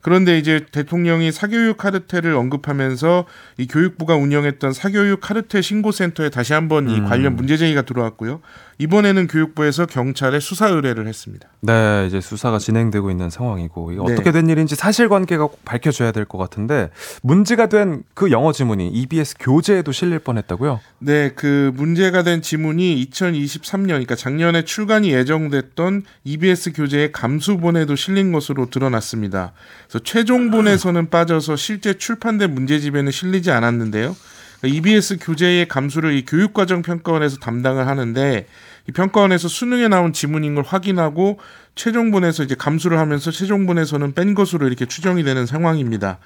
그런데 0.04 0.38
이제 0.38 0.66
대통령이 0.72 1.32
사교육 1.32 1.78
카르텔을 1.78 2.36
언급하면서 2.36 3.26
이 3.58 3.68
교육부가 3.68 4.16
운영했던 4.16 4.74
사교육 4.74 5.22
카르텔 5.22 5.64
신고센터에 5.64 6.30
다시 6.30 6.54
한번 6.54 6.90
이 6.90 7.02
관련 7.02 7.36
문제 7.36 7.58
제기가 7.58 7.82
들어왔고요. 7.82 8.42
이번에는 8.80 9.28
교육부에서 9.28 9.86
경찰에 9.86 10.40
수사 10.40 10.68
의뢰를 10.68 11.08
했습니다. 11.08 11.48
네, 11.62 12.06
이제 12.08 12.20
수사가 12.20 12.58
진행되고 12.60 13.10
있는 13.12 13.30
상황이고 13.30 13.92
이게 13.94 14.02
네. 14.06 14.14
어떻게 14.14 14.32
된 14.32 14.50
일인지 14.50 14.76
사실관계가 14.76 15.48
꼭 15.48 15.64
밝혀져야 15.66 16.12
될 16.12 16.26
것 16.26 16.38
같은데 16.38 16.90
문제가 17.22 17.68
된 17.68 18.04
그 18.14 18.32
영어 18.32 18.52
지문이 18.52 18.90
EBS 18.90 19.36
교재에도 19.40 19.92
실릴 19.92 20.20
뻔했다고요? 20.20 20.80
네, 21.00 21.32
그 21.36 21.72
문제가 21.76 22.24
된 22.24 22.42
지문이 22.42 23.08
2023년, 23.10 23.88
그러니까 23.88 24.16
작년에 24.16 24.64
출간이 24.66 25.12
예정됐던 25.12 26.04
EBS 26.24 26.74
교재의 26.74 27.12
감수본에도 27.12 27.96
실린 27.96 28.32
것으로 28.32 28.70
드러났습니다. 28.70 29.54
그래서 29.94 30.04
최종본에서는 30.06 31.12
빠져서 31.12 31.56
실제 31.56 31.94
출판된 31.94 32.56
문제집에는 32.56 33.12
실리지 33.12 33.52
않았는데요. 33.52 34.16
그러니까 34.60 34.78
EBS 34.78 35.20
교재의 35.20 35.68
감수를 35.68 36.16
이 36.16 36.26
교육과정 36.26 36.82
평가원에서 36.82 37.38
담당을 37.38 37.86
하는데 37.86 38.48
이 38.90 38.92
평가원에서 38.92 39.48
수능에 39.48 39.90
나온 39.90 40.12
지문인 40.12 40.56
걸 40.56 40.64
확인하고 40.64 41.40
최종본에서 41.76 42.42
이제 42.42 42.56
감수를 42.56 42.98
하면서 42.98 43.30
최종본에서는 43.30 44.14
뺀 44.14 44.34
것으로 44.34 44.66
이렇게 44.66 44.88
추정이 44.88 45.24
되는 45.24 45.46
상황입니다. 45.46 46.18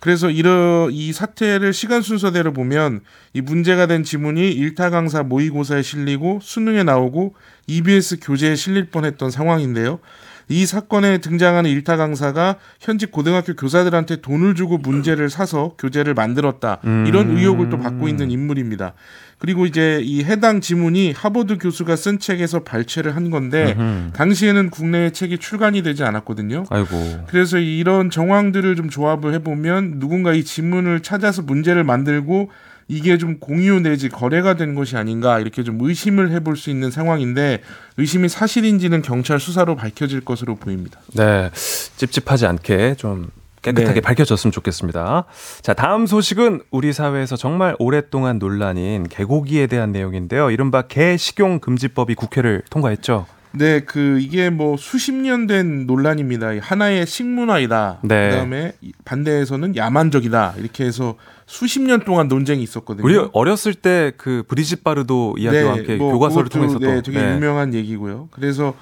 그래서 0.00 0.28
이러 0.28 0.90
이 0.90 1.14
사태를 1.14 1.72
시간 1.72 2.02
순서대로 2.02 2.52
보면 2.52 3.00
이 3.32 3.40
문제가 3.40 3.86
된 3.86 4.04
지문이 4.04 4.52
일타 4.52 4.90
강사 4.90 5.22
모의고사에 5.22 5.80
실리고 5.80 6.40
수능에 6.42 6.82
나오고 6.82 7.34
EBS 7.68 8.18
교재에 8.20 8.54
실릴 8.54 8.90
뻔했던 8.90 9.30
상황인데요. 9.30 10.00
이 10.48 10.66
사건에 10.66 11.18
등장하는 11.18 11.70
일타 11.70 11.96
강사가 11.96 12.56
현직 12.80 13.10
고등학교 13.10 13.54
교사들한테 13.54 14.20
돈을 14.20 14.54
주고 14.54 14.78
문제를 14.78 15.30
사서 15.30 15.74
교재를 15.78 16.14
만들었다. 16.14 16.80
이런 17.06 17.36
의혹을 17.36 17.70
또 17.70 17.78
받고 17.78 18.08
있는 18.08 18.30
인물입니다. 18.30 18.94
그리고 19.38 19.66
이제 19.66 20.00
이 20.02 20.22
해당 20.24 20.60
지문이 20.60 21.12
하버드 21.12 21.58
교수가 21.58 21.96
쓴 21.96 22.18
책에서 22.18 22.62
발췌를 22.62 23.16
한 23.16 23.30
건데 23.30 23.76
당시에는 24.14 24.70
국내에 24.70 25.10
책이 25.10 25.38
출간이 25.38 25.82
되지 25.82 26.04
않았거든요. 26.04 26.64
아이고. 26.70 27.24
그래서 27.26 27.58
이런 27.58 28.10
정황들을 28.10 28.76
좀 28.76 28.88
조합을 28.88 29.34
해보면 29.34 29.98
누군가 29.98 30.32
이 30.32 30.44
지문을 30.44 31.00
찾아서 31.00 31.42
문제를 31.42 31.84
만들고 31.84 32.50
이게 32.88 33.18
좀 33.18 33.38
공유 33.38 33.80
내지 33.80 34.08
거래가 34.08 34.54
된 34.54 34.74
것이 34.74 34.96
아닌가 34.96 35.40
이렇게 35.40 35.62
좀 35.62 35.78
의심을 35.80 36.30
해볼 36.32 36.56
수 36.56 36.70
있는 36.70 36.90
상황인데 36.90 37.62
의심이 37.96 38.28
사실인지는 38.28 39.02
경찰 39.02 39.40
수사로 39.40 39.76
밝혀질 39.76 40.20
것으로 40.20 40.56
보입니다. 40.56 41.00
네, 41.14 41.50
찝찝하지 41.96 42.46
않게 42.46 42.96
좀 42.96 43.30
깨끗하게 43.62 43.94
네. 43.94 44.00
밝혀졌으면 44.00 44.52
좋겠습니다. 44.52 45.24
자, 45.62 45.74
다음 45.74 46.06
소식은 46.06 46.60
우리 46.70 46.92
사회에서 46.92 47.36
정말 47.36 47.74
오랫동안 47.78 48.38
논란인 48.38 49.08
개고기에 49.08 49.66
대한 49.68 49.90
내용인데요. 49.90 50.50
이른바 50.50 50.82
개 50.82 51.16
식용 51.16 51.58
금지법이 51.60 52.14
국회를 52.14 52.62
통과했죠. 52.68 53.26
네, 53.56 53.80
그 53.80 54.18
이게 54.20 54.50
뭐 54.50 54.76
수십 54.76 55.12
년 55.12 55.46
된 55.46 55.86
논란입니다. 55.86 56.52
하나의 56.60 57.06
식문화이다. 57.06 58.00
네. 58.02 58.30
그다음에 58.30 58.72
반대에서는 59.04 59.76
야만적이다. 59.76 60.54
이렇게 60.58 60.84
해서 60.84 61.16
수십 61.46 61.80
년 61.82 62.00
동안 62.04 62.28
논쟁이 62.28 62.62
있었거든요. 62.62 63.04
우리 63.06 63.20
어렸을 63.32 63.74
때 63.74 64.12
그 64.16 64.42
브리짓 64.48 64.82
바르도 64.82 65.36
이야기와 65.38 65.72
함께 65.74 65.96
뭐 65.96 66.12
교과서를 66.12 66.48
통해서 66.48 66.78
또 66.78 66.86
네, 66.86 67.02
되게 67.02 67.20
네. 67.20 67.34
유명한 67.36 67.74
얘기고요. 67.74 68.28
그래서 68.30 68.74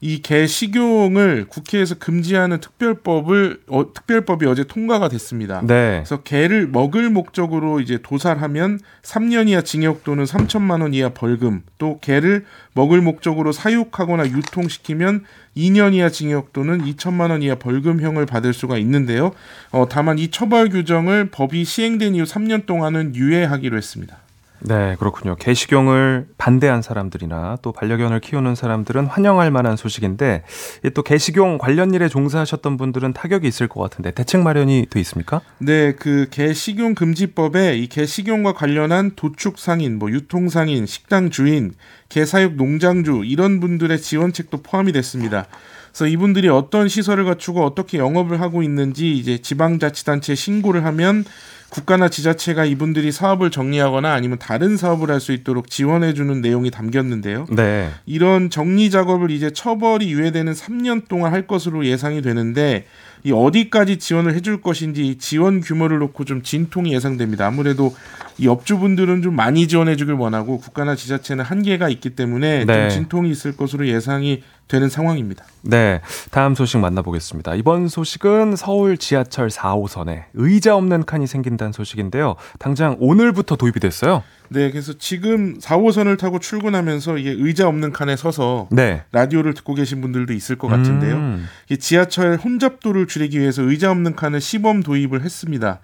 이 0.00 0.20
개 0.22 0.46
식용을 0.46 1.46
국회에서 1.48 1.96
금지하는 1.96 2.60
특별법을 2.60 3.60
어, 3.68 3.92
특별법이 3.92 4.46
어제 4.46 4.64
통과가 4.64 5.08
됐습니다. 5.08 5.60
네. 5.60 6.02
그래서 6.04 6.22
개를 6.22 6.66
먹을 6.66 7.10
목적으로 7.10 7.80
이제 7.80 7.98
도살하면 8.02 8.80
3년 9.02 9.48
이하 9.48 9.62
징역 9.62 10.04
또는 10.04 10.24
3천만 10.24 10.82
원 10.82 10.94
이하 10.94 11.10
벌금, 11.10 11.62
또 11.78 11.98
개를 12.00 12.44
먹을 12.74 13.00
목적으로 13.00 13.52
사육하거나 13.52 14.26
유통시키면 14.26 15.24
2년 15.56 15.94
이하 15.94 16.08
징역 16.08 16.52
또는 16.52 16.84
2천만 16.84 17.30
원 17.30 17.42
이하 17.42 17.54
벌금형을 17.54 18.26
받을 18.26 18.52
수가 18.52 18.78
있는데요. 18.78 19.32
어, 19.70 19.86
다만 19.88 20.18
이 20.18 20.28
처벌 20.30 20.68
규정을 20.68 21.30
법이 21.30 21.64
시행된 21.64 22.14
이후 22.14 22.24
3년 22.24 22.66
동안은 22.66 23.14
유예하기로 23.14 23.76
했습니다. 23.76 24.18
네, 24.60 24.96
그렇군요. 24.98 25.36
개식용을 25.36 26.28
반대한 26.38 26.82
사람들이나 26.82 27.58
또 27.62 27.72
반려견을 27.72 28.20
키우는 28.20 28.54
사람들은 28.54 29.06
환영할 29.06 29.50
만한 29.50 29.76
소식인데 29.76 30.44
이또 30.84 31.02
개식용 31.02 31.58
관련 31.58 31.92
일에 31.94 32.08
종사하셨던 32.08 32.76
분들은 32.76 33.12
타격이 33.12 33.46
있을 33.46 33.68
것 33.68 33.80
같은데 33.80 34.10
대책 34.12 34.40
마련이 34.42 34.86
돼 34.90 34.98
있습니까? 35.00 35.40
네, 35.58 35.92
그 35.92 36.26
개 36.30 36.52
식용 36.52 36.94
금지법에 36.94 37.76
이 37.78 37.86
개 37.88 38.06
식용과 38.06 38.54
관련한 38.54 39.12
도축 39.14 39.58
상인, 39.58 39.98
뭐 39.98 40.10
유통 40.10 40.48
상인, 40.48 40.86
식당 40.86 41.30
주인, 41.30 41.72
개 42.08 42.24
사육 42.24 42.56
농장주 42.56 43.22
이런 43.24 43.60
분들의 43.60 44.00
지원책도 44.00 44.62
포함이 44.62 44.92
됐습니다. 44.92 45.46
그래서 45.92 46.08
이분들이 46.08 46.48
어떤 46.48 46.88
시설을 46.88 47.24
갖추고 47.24 47.64
어떻게 47.64 47.96
영업을 47.98 48.40
하고 48.40 48.62
있는지 48.62 49.12
이제 49.16 49.38
지방자치단체에 49.38 50.34
신고를 50.34 50.84
하면 50.84 51.24
국가나 51.68 52.08
지자체가 52.08 52.64
이분들이 52.64 53.12
사업을 53.12 53.50
정리하거나 53.50 54.12
아니면 54.12 54.38
다른 54.38 54.76
사업을 54.76 55.10
할 55.10 55.16
수 55.20 55.32
있도록 55.32 55.70
지원해주는 55.70 56.40
내용이 56.40 56.70
담겼는데요. 56.70 57.46
네. 57.50 57.90
이런 58.04 58.50
정리 58.50 58.90
작업을 58.90 59.30
이제 59.30 59.50
처벌이 59.50 60.12
유예되는 60.12 60.52
3년 60.52 61.08
동안 61.08 61.32
할 61.32 61.46
것으로 61.46 61.84
예상이 61.86 62.22
되는데 62.22 62.86
이 63.24 63.32
어디까지 63.32 63.98
지원을 63.98 64.34
해줄 64.34 64.60
것인지 64.60 65.06
이 65.06 65.18
지원 65.18 65.60
규모를 65.60 65.98
놓고 65.98 66.24
좀 66.24 66.42
진통이 66.42 66.92
예상됩니다. 66.92 67.46
아무래도 67.46 67.94
이 68.38 68.48
업주분들은 68.48 69.22
좀 69.22 69.34
많이 69.34 69.66
지원해 69.66 69.96
주길 69.96 70.14
원하고 70.14 70.58
국가나 70.58 70.94
지자체는 70.94 71.44
한계가 71.44 71.88
있기 71.88 72.10
때문에 72.10 72.64
네. 72.64 72.88
좀 72.88 72.88
진통이 72.90 73.30
있을 73.30 73.56
것으로 73.56 73.86
예상이 73.88 74.42
되는 74.68 74.88
상황입니다. 74.88 75.44
네, 75.62 76.00
다음 76.30 76.56
소식 76.56 76.78
만나보겠습니다. 76.78 77.54
이번 77.54 77.86
소식은 77.88 78.56
서울 78.56 78.98
지하철 78.98 79.48
4호선에 79.48 80.24
의자 80.34 80.74
없는 80.74 81.04
칸이 81.04 81.26
생긴다는 81.26 81.72
소식인데요. 81.72 82.34
당장 82.58 82.96
오늘부터 82.98 83.56
도입이 83.56 83.78
됐어요. 83.80 84.24
네, 84.48 84.70
그래서 84.70 84.92
지금 84.98 85.58
4호선을 85.58 86.18
타고 86.18 86.38
출근하면서 86.40 87.18
이게 87.18 87.30
의자 87.30 87.68
없는 87.68 87.92
칸에 87.92 88.16
서서 88.16 88.68
네. 88.70 89.02
라디오를 89.12 89.54
듣고 89.54 89.74
계신 89.74 90.00
분들도 90.00 90.32
있을 90.32 90.56
것 90.56 90.68
같은데요. 90.68 91.14
음. 91.14 91.48
이 91.70 91.78
지하철 91.78 92.36
혼잡도를 92.36 93.06
줄이기 93.06 93.38
위해서 93.40 93.62
의자 93.62 93.90
없는 93.90 94.16
칸을 94.16 94.40
시범 94.40 94.82
도입을 94.82 95.22
했습니다. 95.22 95.80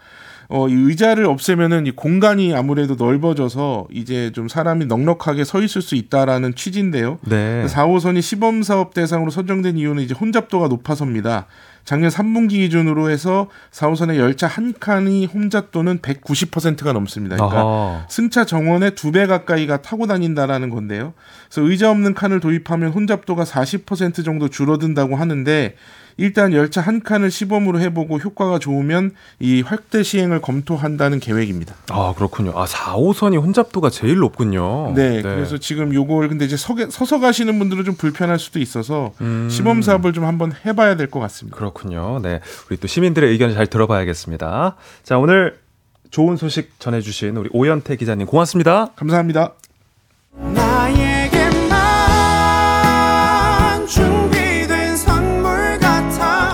어, 0.54 0.68
이 0.68 0.74
의자를 0.74 1.24
없애면은 1.24 1.86
이 1.86 1.92
공간이 1.92 2.54
아무래도 2.54 2.94
넓어져서 2.94 3.86
이제 3.90 4.30
좀 4.34 4.48
사람이 4.48 4.84
넉넉하게 4.84 5.44
서 5.44 5.62
있을 5.62 5.80
수 5.80 5.94
있다라는 5.94 6.54
취지인데요. 6.54 7.18
네. 7.22 7.64
4호선이 7.66 8.20
시범 8.20 8.62
사업 8.62 8.92
대상으로 8.92 9.30
선정된 9.30 9.78
이유는 9.78 10.02
이제 10.02 10.12
혼잡도가 10.14 10.68
높아서입니다. 10.68 11.46
작년 11.84 12.10
3분기 12.10 12.50
기준으로 12.50 13.08
해서 13.08 13.48
4호선의 13.72 14.16
열차 14.16 14.46
한 14.46 14.74
칸이 14.78 15.24
혼잡도는 15.24 16.00
190%가 16.00 16.92
넘습니다. 16.92 17.36
그러니까 17.36 17.58
아하. 17.60 18.06
승차 18.10 18.44
정원의 18.44 18.94
두 18.94 19.10
배 19.10 19.26
가까이가 19.26 19.80
타고 19.80 20.06
다닌다라는 20.06 20.68
건데요. 20.68 21.14
그래서 21.50 21.66
의자 21.68 21.90
없는 21.90 22.12
칸을 22.12 22.40
도입하면 22.40 22.92
혼잡도가 22.92 23.44
40% 23.44 24.22
정도 24.22 24.48
줄어든다고 24.48 25.16
하는데 25.16 25.74
일단 26.16 26.52
열차 26.52 26.80
한 26.80 27.02
칸을 27.02 27.30
시범으로 27.30 27.80
해보고 27.80 28.18
효과가 28.18 28.58
좋으면 28.58 29.12
이 29.40 29.62
확대 29.62 30.02
시행을 30.02 30.40
검토한다는 30.40 31.20
계획입니다. 31.20 31.74
아, 31.90 32.12
그렇군요. 32.16 32.52
아, 32.54 32.64
4호선이 32.64 33.40
혼잡도가 33.40 33.90
제일 33.90 34.16
높군요. 34.18 34.92
네, 34.94 35.22
그래서 35.22 35.58
지금 35.58 35.94
요걸 35.94 36.28
근데 36.28 36.44
이제 36.44 36.56
서, 36.56 36.74
서서 36.90 37.20
가시는 37.20 37.58
분들은 37.58 37.84
좀 37.84 37.94
불편할 37.94 38.38
수도 38.38 38.58
있어서 38.58 39.12
음. 39.20 39.48
시범 39.50 39.82
사업을 39.82 40.12
좀 40.12 40.24
한번 40.24 40.52
해봐야 40.66 40.96
될 40.96 41.12
것 41.12 41.20
같습니다. 41.20 41.56
그렇군요. 41.58 42.20
네. 42.22 42.40
우리 42.70 42.78
또 42.78 42.86
시민들의 42.86 43.30
의견을 43.30 43.54
잘 43.54 43.66
들어봐야겠습니다. 43.66 44.76
자, 45.02 45.18
오늘 45.18 45.58
좋은 46.10 46.36
소식 46.36 46.78
전해주신 46.78 47.36
우리 47.36 47.48
오연태 47.52 47.96
기자님 47.96 48.26
고맙습니다. 48.26 48.92
감사합니다. 48.96 49.54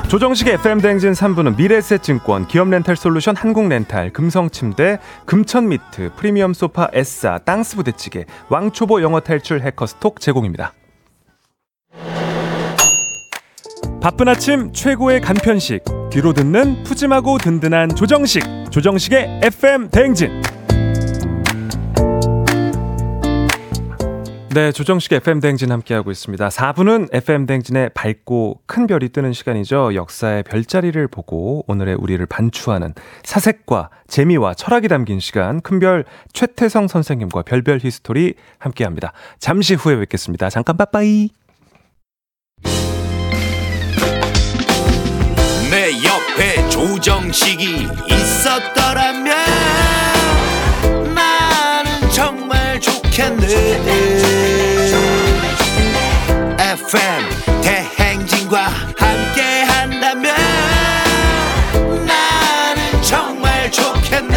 조정식의 0.08 0.54
FM 0.54 0.80
대행진 0.80 1.12
3부는 1.12 1.56
미래에셋증권, 1.58 2.46
기업렌탈솔루션 2.48 3.36
한국렌탈, 3.36 4.10
금성침대, 4.10 4.98
금천미트, 5.26 6.12
프리미엄 6.16 6.54
소파 6.54 6.88
에싸, 6.94 7.36
땅스부대찌개, 7.44 8.24
왕초보 8.48 9.02
영어탈출 9.02 9.60
해커스톡 9.60 10.18
제공입니다. 10.20 10.72
바쁜 14.00 14.28
아침 14.28 14.72
최고의 14.72 15.20
간편식. 15.20 15.84
뒤로 16.10 16.32
듣는 16.32 16.84
푸짐하고 16.84 17.36
든든한 17.36 17.94
조정식. 17.94 18.42
조정식의 18.70 19.40
FM 19.42 19.90
대행진 19.90 20.40
네, 24.58 24.72
조정식 24.72 25.12
FM 25.12 25.38
대행진 25.38 25.70
함께하고 25.70 26.10
있습니다. 26.10 26.48
4부는 26.48 27.14
FM 27.14 27.46
대행진의 27.46 27.90
밝고 27.94 28.62
큰 28.66 28.88
별이 28.88 29.10
뜨는 29.10 29.32
시간이죠. 29.32 29.94
역사의 29.94 30.42
별자리를 30.42 31.06
보고 31.06 31.64
오늘의 31.68 31.94
우리를 31.94 32.26
반추하는 32.26 32.92
사색과 33.22 33.90
재미와 34.08 34.54
철학이 34.54 34.88
담긴 34.88 35.20
시간 35.20 35.60
큰별 35.60 36.04
최태성 36.32 36.88
선생님과 36.88 37.42
별별 37.42 37.78
히스토리 37.80 38.34
함께합니다. 38.58 39.12
잠시 39.38 39.74
후에 39.74 39.96
뵙겠습니다. 39.96 40.50
잠깐 40.50 40.76
빠빠이. 40.76 41.28
내 45.70 45.92
옆에 46.04 46.68
조정식이 46.68 47.86
있었더라면 48.10 49.36
나는 51.14 52.10
정말 52.10 52.80
좋겠네 52.80 54.37
FM 56.88 57.60
대행진과 57.60 58.64
함께 58.96 59.62
한다면 59.62 60.34
나는 62.06 63.02
정말 63.02 63.70
좋겠네 63.70 64.34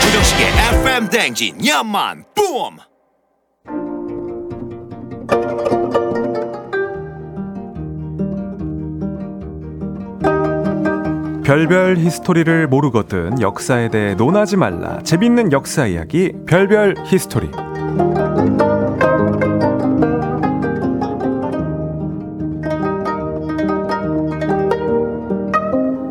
조정식의 0.00 0.46
FM 0.80 1.10
대행진 1.10 1.66
야만 1.66 2.24
뿜 2.34 2.78
별별 11.44 11.98
히스토리를 11.98 12.66
모르거든 12.68 13.42
역사에 13.42 13.90
대해 13.90 14.14
논하지 14.14 14.56
말라. 14.56 15.02
재밌는 15.02 15.52
역사 15.52 15.86
이야기 15.86 16.32
별별 16.46 16.94
히스토리. 17.04 17.50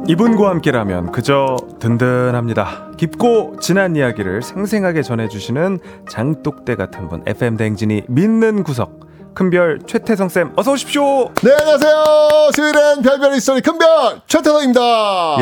이분과 0.09 0.49
함께라면 0.49 1.11
그저 1.11 1.55
든든합니다. 1.79 2.93
깊고 2.97 3.57
진한 3.61 3.95
이야기를 3.95 4.41
생생하게 4.41 5.03
전해주시는 5.03 5.77
장독대 6.09 6.73
같은 6.73 7.07
분 7.07 7.21
FM 7.27 7.57
대행진이 7.57 8.05
믿는 8.07 8.63
구석 8.63 9.01
큰별 9.35 9.81
최태성 9.85 10.29
쌤 10.29 10.51
어서 10.55 10.71
오십시오. 10.71 11.29
네, 11.43 11.51
안녕하세요. 11.59 12.03
수요일엔 12.55 13.03
별별 13.03 13.33
히스토리 13.35 13.61
큰별 13.61 14.21
최태성입니다. 14.25 14.81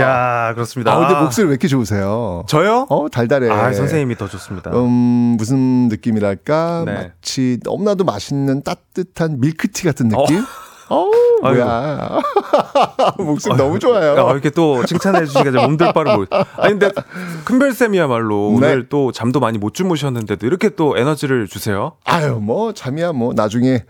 야 0.02 0.54
그렇습니다. 0.54 0.92
아, 0.92 1.00
근데 1.00 1.14
목소리 1.22 1.46
왜 1.46 1.52
이렇게 1.52 1.70
좋으세요? 1.70 2.44
저요? 2.50 2.88
어, 2.90 3.08
달달해. 3.08 3.50
아 3.50 3.72
선생님이 3.72 4.18
더 4.18 4.28
좋습니다. 4.28 4.72
음, 4.72 5.36
무슨 5.38 5.88
느낌이랄까? 5.88 6.84
네. 6.86 6.94
마치 6.94 7.58
너무나도 7.64 8.04
맛있는 8.04 8.64
따뜻한 8.64 9.40
밀크티 9.40 9.86
같은 9.86 10.10
느낌? 10.10 10.44
어, 10.90 11.10
뭐야. 11.42 12.20
목소리 13.18 13.56
너무 13.56 13.80
좋아요. 13.80 14.28
아, 14.28 14.32
이렇게 14.32 14.50
또 14.50 14.86
칭찬해 14.86 15.26
주시니까 15.26 15.94
바를 15.94 16.16
모르. 16.16 16.28
아니 16.58 16.78
근데 16.78 16.92
큰별 17.46 17.74
쌤이야말로 17.74 18.58
네. 18.60 18.68
오늘 18.68 18.90
또 18.90 19.12
잠도 19.12 19.40
많이 19.40 19.58
못 19.58 19.74
주무셨는데도 19.74 20.46
이렇게 20.46 20.70
또 20.70 20.98
에너지를 20.98 21.48
주세요. 21.48 21.94
아유, 22.06 22.40
뭐, 22.42 22.74
잠이야, 22.74 23.14
뭐, 23.14 23.34
나중에, 23.34 23.86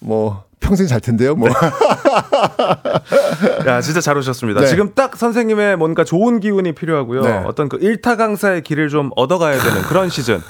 뭐, 0.00 0.44
평생 0.60 0.86
잘 0.86 1.00
텐데요, 1.00 1.36
뭐. 1.36 1.48
야 3.66 3.80
진짜 3.80 4.00
잘 4.00 4.16
오셨습니다. 4.16 4.62
네. 4.62 4.66
지금 4.66 4.92
딱 4.94 5.16
선생님의 5.16 5.76
뭔가 5.76 6.02
좋은 6.02 6.40
기운이 6.40 6.72
필요하고요. 6.72 7.22
네. 7.22 7.42
어떤 7.46 7.68
그 7.68 7.78
일타 7.80 8.16
강사의 8.16 8.62
길을 8.62 8.88
좀 8.88 9.10
얻어가야 9.16 9.60
되는 9.60 9.82
그런 9.82 10.08
시즌. 10.08 10.40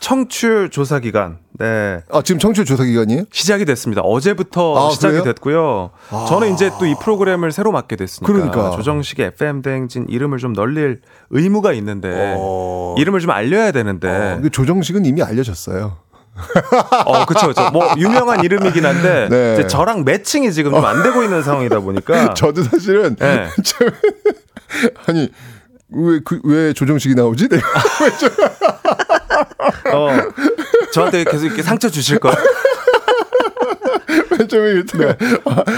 청취율 0.00 0.70
조사 0.70 0.98
기간. 0.98 1.38
네. 1.58 2.00
아, 2.10 2.22
지금 2.22 2.38
청취율 2.38 2.64
조사 2.64 2.84
기간이에요? 2.84 3.24
시작이 3.30 3.64
됐습니다. 3.66 4.00
어제부터 4.02 4.88
아, 4.88 4.90
시작이 4.90 5.12
그래요? 5.18 5.24
됐고요. 5.24 5.90
아. 6.10 6.26
저는 6.28 6.54
이제 6.54 6.70
또 6.78 6.86
이 6.86 6.94
프로그램을 7.00 7.52
새로 7.52 7.70
맡게 7.70 7.96
됐으니까 7.96 8.32
그러니까. 8.32 8.70
조정식의 8.70 9.26
FM 9.34 9.60
대행진 9.62 10.06
이름을 10.08 10.38
좀 10.38 10.54
널릴 10.54 11.02
의무가 11.28 11.72
있는데 11.74 12.34
이름을 12.96 13.20
좀 13.20 13.30
알려야 13.30 13.72
되는데 13.72 14.08
어, 14.08 14.48
조정식은 14.50 15.04
이미 15.04 15.22
알려졌어요. 15.22 15.98
어, 17.04 17.26
그쵸, 17.26 17.48
그쵸. 17.48 17.68
뭐, 17.70 17.86
유명한 17.98 18.42
이름이긴 18.44 18.86
한데, 18.86 19.28
네. 19.28 19.66
저랑 19.66 20.04
매칭이 20.04 20.52
지금 20.54 20.70
좀 20.72 20.82
안 20.86 21.02
되고 21.02 21.22
있는 21.22 21.42
상황이다 21.42 21.80
보니까. 21.80 22.32
저도 22.34 22.62
사실은 22.62 23.14
네. 23.16 23.48
참- 23.62 23.90
아니 25.06 25.28
왜 25.90 26.20
그 26.24 26.40
왜 26.44 26.72
조정식이 26.72 27.14
나오지? 27.14 27.48
내가 27.48 27.68
왜 28.02 28.10
저- 28.18 28.30
어, 29.94 30.10
저한테 30.92 31.24
계속 31.24 31.46
이렇게 31.46 31.62
상처 31.62 31.88
주실 31.88 32.18
거예요? 32.18 32.36
왜좀 34.30 34.66
이렇게 34.66 35.16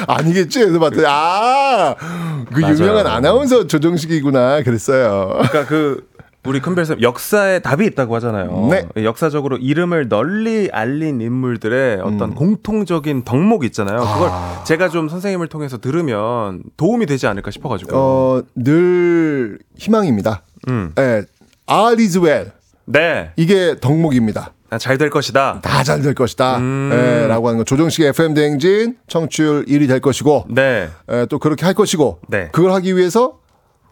아, 0.06 0.22
니겠지 0.22 0.60
해서 0.60 0.78
봤더니 0.78 1.04
아그 1.06 2.60
맞아요. 2.60 2.74
유명한 2.74 3.06
아나운서 3.06 3.66
조정식이구나 3.66 4.62
그랬어요. 4.62 5.28
그러니까 5.32 5.66
그, 5.66 6.06
우리 6.44 6.60
큰별쌤 6.60 7.00
역사에 7.00 7.60
답이 7.60 7.86
있다고 7.86 8.16
하잖아요. 8.16 8.68
네. 8.70 9.04
역사적으로 9.04 9.58
이름을 9.58 10.08
널리 10.08 10.68
알린 10.72 11.20
인물들의 11.20 12.00
어떤 12.00 12.34
공통적인 12.34 13.22
덕목 13.22 13.64
있잖아요. 13.66 14.00
그걸 14.00 14.30
제가 14.64 14.88
좀 14.88 15.08
선생님을 15.08 15.46
통해서 15.46 15.78
들으면 15.78 16.64
도움이 16.76 17.06
되지 17.06 17.28
않을까 17.28 17.52
싶어가지고. 17.52 17.96
어, 17.96 18.42
늘 18.56 19.60
희망입니다. 19.78 20.42
음. 20.68 20.92
예. 20.98 21.22
All 21.70 22.00
is 22.00 22.18
well. 22.18 22.50
네. 22.87 23.30
이게 23.37 23.76
덕목입니다. 23.80 24.53
잘될 24.78 25.11
것이다. 25.11 25.61
다 25.62 25.83
잘 25.85 26.01
될 26.03 26.14
것이다. 26.14 26.57
음. 26.57 26.91
예, 26.93 27.26
라고 27.26 27.49
하는 27.49 27.59
거. 27.59 27.64
조정식 27.64 28.05
FM 28.07 28.33
대행진 28.35 28.97
청취율 29.07 29.66
1위 29.66 29.87
될 29.87 30.01
것이고 30.01 30.47
네. 30.49 30.89
예, 31.11 31.26
또 31.28 31.39
그렇게 31.39 31.64
할 31.66 31.74
것이고 31.74 32.20
네. 32.28 32.49
그걸 32.53 32.72
하기 32.72 32.97
위해서 32.97 33.39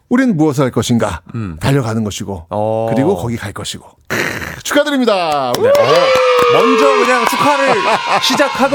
우리는 0.09 0.35
무엇을 0.35 0.63
할 0.65 0.71
것인가 0.71 1.21
달려가는 1.59 2.03
것이고 2.03 2.33
음. 2.35 2.45
어. 2.49 2.89
그리고 2.93 3.15
거기 3.15 3.37
갈 3.37 3.53
것이고 3.53 3.85
축하드립니다. 4.63 5.53
네. 5.57 5.67
어, 5.69 5.73
먼저 6.53 6.85
그냥 7.05 7.25
축하를 7.27 7.69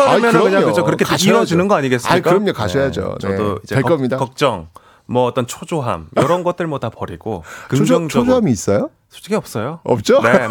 아이, 0.09 0.21
그럼요. 0.21 0.45
그냥 0.45 0.65
그죠 0.65 0.85
그렇게 0.85 1.05
딱 1.05 1.11
가셔야죠. 1.11 1.29
이루어지는 1.31 1.69
거 1.69 1.75
아니겠습니까? 1.75 2.15
아이, 2.15 2.23
그럼요. 2.23 2.53
가셔야죠. 2.53 3.17
네. 3.21 3.29
저도 3.29 3.59
이제 3.65 3.75
될 3.75 3.83
걱- 3.83 3.89
겁니다. 3.91 4.17
걱정, 4.17 4.69
뭐 5.07 5.25
어떤 5.27 5.47
초조함 5.47 6.09
이런 6.17 6.43
것들 6.45 6.67
뭐 6.67 6.79
다 6.79 6.91
버리고 6.91 7.43
긍정적으로 7.69 8.09
초조함이 8.09 8.51
있어요? 8.51 8.91
솔직히 9.09 9.35
없어요. 9.37 9.79
없죠? 9.85 10.21
네, 10.21 10.49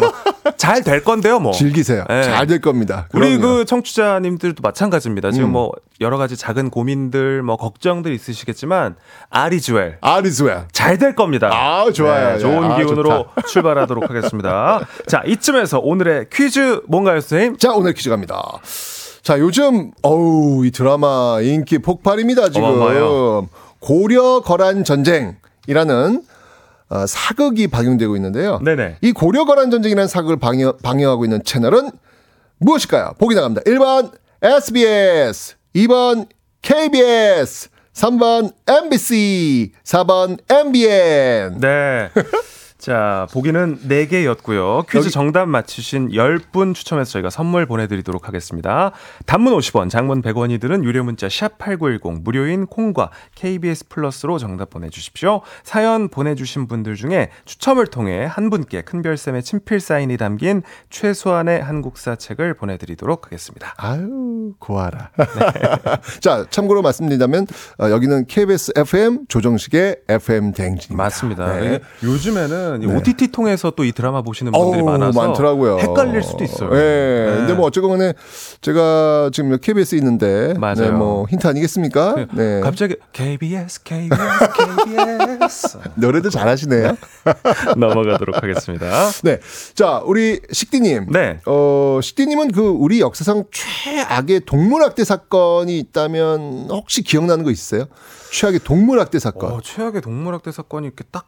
잘될 0.56 1.04
건데요, 1.04 1.38
뭐. 1.38 1.52
즐기세요. 1.52 2.04
네. 2.08 2.22
잘될 2.22 2.60
겁니다. 2.62 3.06
우리 3.12 3.36
그럼요. 3.36 3.58
그 3.58 3.64
청취자님들도 3.66 4.60
마찬가지입니다. 4.62 5.30
지금 5.30 5.50
음. 5.50 5.52
뭐 5.52 5.72
여러 6.00 6.16
가지 6.16 6.36
작은 6.36 6.70
고민들, 6.70 7.42
뭐 7.42 7.56
걱정들 7.56 8.12
있으시겠지만 8.12 8.96
아리즈웰 9.30 9.98
아리스웰. 10.00 10.64
잘 10.72 10.98
될 10.98 11.14
겁니다. 11.14 11.50
아, 11.52 11.92
좋아요. 11.92 12.32
네, 12.32 12.38
좋은 12.38 12.72
아, 12.72 12.76
기운으로 12.78 13.26
출발하도록 13.46 14.08
하겠습니다. 14.08 14.80
자, 15.06 15.22
이쯤에서 15.26 15.78
오늘의 15.78 16.26
퀴즈 16.32 16.80
뭔가요, 16.88 17.20
선생님? 17.20 17.58
자, 17.58 17.72
오늘 17.74 17.92
퀴즈 17.92 18.08
갑니다. 18.08 18.42
자, 19.22 19.38
요즘 19.38 19.90
어우, 20.02 20.64
이 20.64 20.70
드라마 20.70 21.38
인기 21.42 21.78
폭발입니다, 21.78 22.48
지금. 22.48 22.64
어마어마해요. 22.68 23.48
고려 23.80 24.40
거란 24.40 24.84
전쟁이라는 24.84 26.22
어, 26.88 27.06
사극이 27.06 27.66
방영되고 27.68 28.14
있는데요. 28.16 28.60
네네. 28.64 28.98
이 29.00 29.12
고려 29.12 29.44
거란 29.44 29.70
전쟁이라는 29.70 30.06
사극을 30.06 30.36
방영, 30.38 30.78
방영하고 30.82 31.24
있는 31.24 31.42
채널은 31.42 31.90
무엇일까요? 32.58 33.14
보기 33.18 33.34
나갑니다. 33.34 33.62
1번 33.62 34.12
SBS, 34.42 35.54
2번 35.74 36.28
KBS, 36.62 37.68
3번 37.92 38.52
MBC, 38.66 39.72
4번 39.84 40.38
MBN. 40.50 41.60
네. 41.60 42.10
자, 42.86 43.26
보기는 43.32 43.80
4개였고요. 43.80 44.88
퀴즈 44.88 45.10
정답 45.10 45.48
맞추신 45.48 46.10
10분 46.10 46.72
추첨해서 46.72 47.10
저희가 47.10 47.30
선물 47.30 47.66
보내드리도록 47.66 48.28
하겠습니다. 48.28 48.92
단문 49.26 49.58
50원, 49.58 49.90
장문 49.90 50.22
100원이 50.22 50.60
드는 50.60 50.84
유료 50.84 51.02
문자 51.02 51.26
샵8910, 51.26 52.22
무료인 52.22 52.66
콩과 52.66 53.10
KBS 53.34 53.88
플러스로 53.88 54.38
정답 54.38 54.70
보내주십시오. 54.70 55.40
사연 55.64 56.08
보내주신 56.08 56.68
분들 56.68 56.94
중에 56.94 57.30
추첨을 57.44 57.88
통해 57.88 58.24
한 58.24 58.50
분께 58.50 58.82
큰별쌤의 58.82 59.42
친필 59.42 59.80
사인이 59.80 60.16
담긴 60.16 60.62
최소한의 60.88 61.60
한국사 61.60 62.14
책을 62.14 62.54
보내드리도록 62.54 63.26
하겠습니다. 63.26 63.74
아유, 63.78 64.52
고아라. 64.60 65.10
자, 66.22 66.46
참고로 66.50 66.82
말씀드리자면, 66.82 67.48
어, 67.80 67.90
여기는 67.90 68.26
KBS 68.26 68.74
FM 68.76 69.26
조정식의 69.26 70.02
FM 70.08 70.52
대행진입니다. 70.52 71.02
맞습니다. 71.02 71.58
네. 71.58 71.80
요즘에는 72.04 72.75
이 72.82 72.86
네. 72.86 72.94
OTT 72.96 73.28
통해서 73.32 73.70
또 73.70 73.84
이 73.86 73.92
드라마 73.92 74.20
보시는 74.22 74.50
분들이 74.52 74.80
어우, 74.82 74.90
많아서 74.90 75.20
많더라고요. 75.20 75.78
헷갈릴 75.78 76.22
수도 76.22 76.42
있어요. 76.42 76.70
예. 76.72 76.76
네. 77.30 77.36
근데 77.36 77.54
뭐 77.54 77.66
간에 77.88 78.14
제가 78.60 79.30
지금 79.32 79.56
KBS 79.58 79.94
있는데 79.96 80.54
맞아요. 80.58 80.74
네, 80.76 80.90
뭐 80.90 81.26
힌트 81.28 81.46
아니겠습니까? 81.46 82.26
네. 82.32 82.60
갑자기 82.60 82.96
KBS, 83.12 83.82
KBS, 83.84 84.18
KBS 84.56 85.78
노래도 85.94 86.30
잘하시네요. 86.30 86.96
넘어가도록 87.76 88.42
하겠습니다. 88.42 89.10
네. 89.22 89.38
자, 89.74 90.02
우리 90.04 90.40
식디님. 90.50 91.06
네. 91.12 91.40
어, 91.46 92.00
식디님은 92.02 92.52
그 92.52 92.62
우리 92.62 93.00
역사상 93.00 93.44
최악의 93.52 94.40
동물학대 94.46 95.04
사건이 95.04 95.78
있다면 95.78 96.68
혹시 96.70 97.02
기억나는 97.02 97.44
거 97.44 97.50
있어요? 97.50 97.84
최악의 98.32 98.60
동물학대 98.64 99.18
사건. 99.18 99.52
어, 99.52 99.60
최악의 99.62 100.00
동물학대 100.02 100.50
사건이 100.52 100.86
이렇게 100.86 101.04
딱 101.10 101.26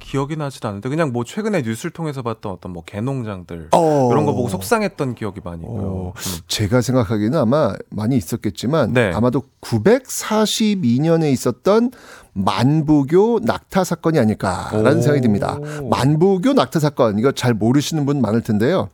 기억이 0.00 0.36
나진 0.36 0.66
않는데 0.66 0.88
그냥 0.88 1.12
뭐 1.12 1.22
최근에 1.22 1.62
뉴스를 1.62 1.92
통해서 1.92 2.22
봤던 2.22 2.50
어떤 2.50 2.72
뭐 2.72 2.82
개농장들 2.84 3.68
어. 3.72 4.08
이런 4.10 4.26
거 4.26 4.32
보고 4.34 4.48
속상했던 4.48 5.14
기억이 5.14 5.40
많이 5.44 5.62
있고요. 5.62 6.12
음. 6.16 6.38
제가 6.48 6.80
생각하기에는 6.80 7.38
아마 7.38 7.74
많이 7.90 8.16
있었겠지만 8.16 8.92
네. 8.92 9.12
아마도 9.14 9.44
942년에 9.60 11.30
있었던 11.32 11.92
만부교 12.32 13.40
낙타 13.44 13.84
사건이 13.84 14.18
아닐까라는 14.18 14.98
오. 14.98 15.02
생각이 15.02 15.20
듭니다. 15.20 15.58
만부교 15.88 16.54
낙타 16.54 16.80
사건 16.80 17.18
이거 17.18 17.30
잘 17.32 17.54
모르시는 17.54 18.06
분 18.06 18.20
많을 18.20 18.40
텐데요. 18.40 18.88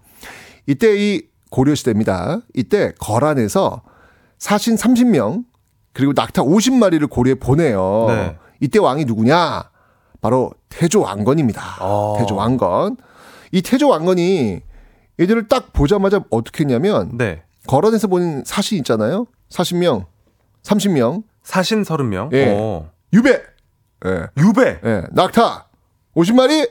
이때 0.67 0.95
이 0.97 1.23
고려 1.51 1.75
시대입니다. 1.75 2.41
이때 2.55 2.93
거란에서 2.99 3.83
사신 4.39 4.75
30명 4.75 5.45
그리고 5.93 6.13
낙타 6.15 6.43
50마리를 6.43 7.09
고려에 7.09 7.35
보내요. 7.37 8.07
네. 8.09 8.37
이때 8.61 8.79
왕이 8.79 9.05
누구냐? 9.07 9.71
바로 10.27 10.51
태조 10.71 11.03
왕건입니다. 11.03 11.63
아. 11.79 12.15
태조 12.19 12.35
왕건. 12.35 12.97
이 13.53 13.63
태조 13.63 13.89
왕건이 13.89 14.61
얘들을 15.21 15.47
딱 15.47 15.73
보자마자 15.73 16.21
어떻게 16.31 16.65
했냐면 16.65 17.17
네. 17.17 17.45
거란에서 17.69 18.09
보낸 18.09 18.43
사신 18.45 18.79
있잖아요. 18.79 19.27
40명, 19.51 20.07
30명, 20.65 21.23
사신 21.45 21.85
30명. 21.85 22.33
예. 22.33 22.57
어. 22.59 22.91
유배. 23.13 23.41
예. 24.05 24.27
유배. 24.37 24.81
예. 24.85 25.05
낙타 25.13 25.69
50마리 26.17 26.71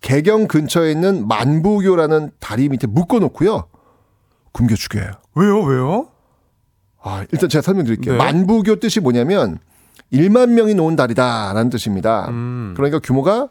개경 0.00 0.46
근처에 0.46 0.92
있는 0.92 1.26
만부교라는 1.26 2.30
다리 2.38 2.68
밑에 2.68 2.86
묶어 2.86 3.18
놓고요. 3.18 3.66
굶겨 4.52 4.76
죽여요. 4.76 5.10
왜요? 5.34 5.62
왜요? 5.62 6.08
아, 7.02 7.24
일단 7.32 7.48
제가 7.48 7.60
설명드릴게요. 7.60 8.14
네. 8.14 8.18
만부교 8.18 8.76
뜻이 8.76 9.00
뭐냐면 9.00 9.58
1만 10.12 10.50
명이 10.50 10.74
놓은 10.74 10.96
다리다라는 10.96 11.70
뜻입니다. 11.70 12.26
음. 12.28 12.74
그러니까 12.76 12.98
규모가 13.00 13.48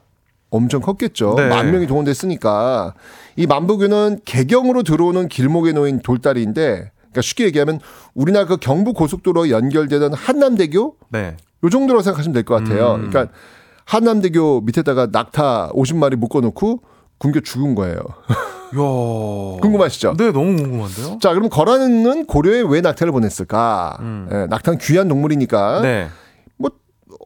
엄청 0.49 0.81
컸겠죠. 0.81 1.33
네. 1.35 1.47
만 1.49 1.71
명이 1.71 1.87
동원됐으니까 1.87 2.93
이 3.35 3.47
만부교는 3.47 4.19
개경으로 4.23 4.83
들어오는 4.83 5.27
길목에 5.27 5.71
놓인 5.73 5.99
돌다리인데 6.01 6.91
그러니까 6.95 7.21
쉽게 7.21 7.45
얘기하면 7.45 7.79
우리나라 8.13 8.45
그 8.45 8.57
경부 8.57 8.93
고속도로 8.93 9.49
연결되는 9.49 10.13
한남대교 10.13 10.95
네. 11.09 11.35
요 11.63 11.69
정도로 11.69 12.01
생각하시면 12.01 12.33
될 12.33 12.43
것 12.43 12.55
같아요. 12.55 12.95
음. 12.95 13.09
그러니까 13.09 13.33
한남대교 13.85 14.61
밑에다가 14.61 15.07
낙타 15.11 15.71
50마리 15.73 16.15
묶어놓고 16.15 16.81
굶겨 17.17 17.39
죽은 17.41 17.75
거예요. 17.75 17.97
야. 18.75 19.59
궁금하시죠? 19.61 20.15
네, 20.17 20.31
너무 20.31 20.55
궁금한데요? 20.55 21.19
자, 21.21 21.33
그럼 21.33 21.49
거란은 21.49 22.25
고려에 22.25 22.63
왜 22.67 22.81
낙타를 22.81 23.11
보냈을까? 23.11 23.97
예, 24.31 24.45
낙타는 24.49 24.79
귀한 24.79 25.07
동물이니까 25.07 25.77
음. 25.79 25.81
네. 25.83 26.07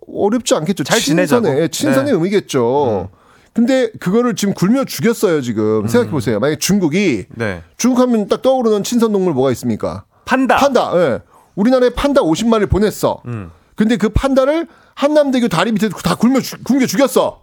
뭐 0.07 0.25
어렵지 0.25 0.55
않겠죠. 0.55 0.83
잘 0.83 0.99
지내자고. 0.99 1.43
친선의 1.43 1.63
예, 1.63 1.67
친선의 1.67 2.05
네. 2.05 2.11
음. 2.11 2.15
의미겠죠. 2.23 3.09
근데 3.53 3.89
그거를 3.99 4.35
지금 4.35 4.53
굶여 4.53 4.85
죽였어요. 4.85 5.41
지금 5.41 5.87
생각해 5.87 6.11
보세요. 6.11 6.39
만약 6.39 6.53
에 6.53 6.55
중국이 6.57 7.25
네. 7.35 7.63
중국하면 7.77 8.27
딱 8.27 8.41
떠오르는 8.41 8.83
친선 8.83 9.11
동물 9.11 9.33
뭐가 9.33 9.51
있습니까? 9.51 10.05
판다. 10.25 10.57
판다. 10.57 10.91
예. 10.95 11.19
우리나라에 11.55 11.89
판다 11.89 12.21
50마리를 12.21 12.69
보냈어. 12.69 13.21
음. 13.25 13.49
근데 13.75 13.97
그 13.97 14.09
판다를 14.09 14.67
한남대교 14.95 15.47
다리 15.47 15.71
밑에 15.71 15.89
다 15.89 16.15
굶여 16.15 16.39
죽- 16.41 16.63
굶겨 16.63 16.85
죽였어. 16.85 17.41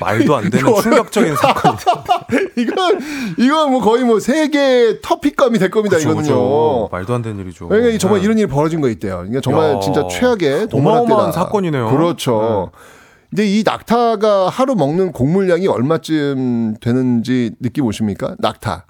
말도 0.00 0.36
안 0.36 0.50
되는 0.50 0.74
충격적인 0.82 1.36
사건이 1.36 1.76
이건 2.56 3.00
이건 3.38 3.70
뭐 3.72 3.80
거의 3.80 4.04
뭐 4.04 4.20
세계 4.20 5.00
터픽감이 5.00 5.58
될 5.58 5.70
겁니다. 5.70 5.96
그쵸, 5.96 6.10
이거는요. 6.10 6.22
그쵸. 6.22 6.88
말도 6.92 7.14
안 7.14 7.22
되는 7.22 7.38
일이죠. 7.40 7.68
그러니까 7.68 7.92
이 7.94 7.98
정말 7.98 8.20
네. 8.20 8.24
이런 8.24 8.38
일이 8.38 8.46
벌어진 8.46 8.80
거 8.80 8.88
있대요. 8.88 9.24
이게 9.28 9.40
정말 9.40 9.74
야. 9.74 9.80
진짜 9.80 10.06
최악의 10.08 10.68
동물학대다. 10.68 11.32
사건이네요. 11.32 11.90
그렇죠. 11.90 12.70
근데 13.30 13.46
이 13.46 13.62
낙타가 13.64 14.48
하루 14.48 14.76
먹는 14.76 15.12
곡물량이 15.12 15.66
얼마쯤 15.66 16.76
되는지 16.80 17.52
느낌 17.60 17.84
오십니까? 17.86 18.36
낙타. 18.38 18.84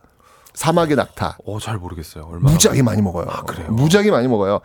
사막의 0.54 0.96
낙타. 0.96 1.38
어, 1.44 1.58
잘 1.58 1.78
모르겠어요. 1.78 2.28
얼마 2.30 2.50
무지하게 2.50 2.82
많이 2.82 3.02
먹어요. 3.02 3.26
그래요? 3.46 3.70
무지하게 3.72 4.10
많이 4.12 4.28
먹어요. 4.28 4.60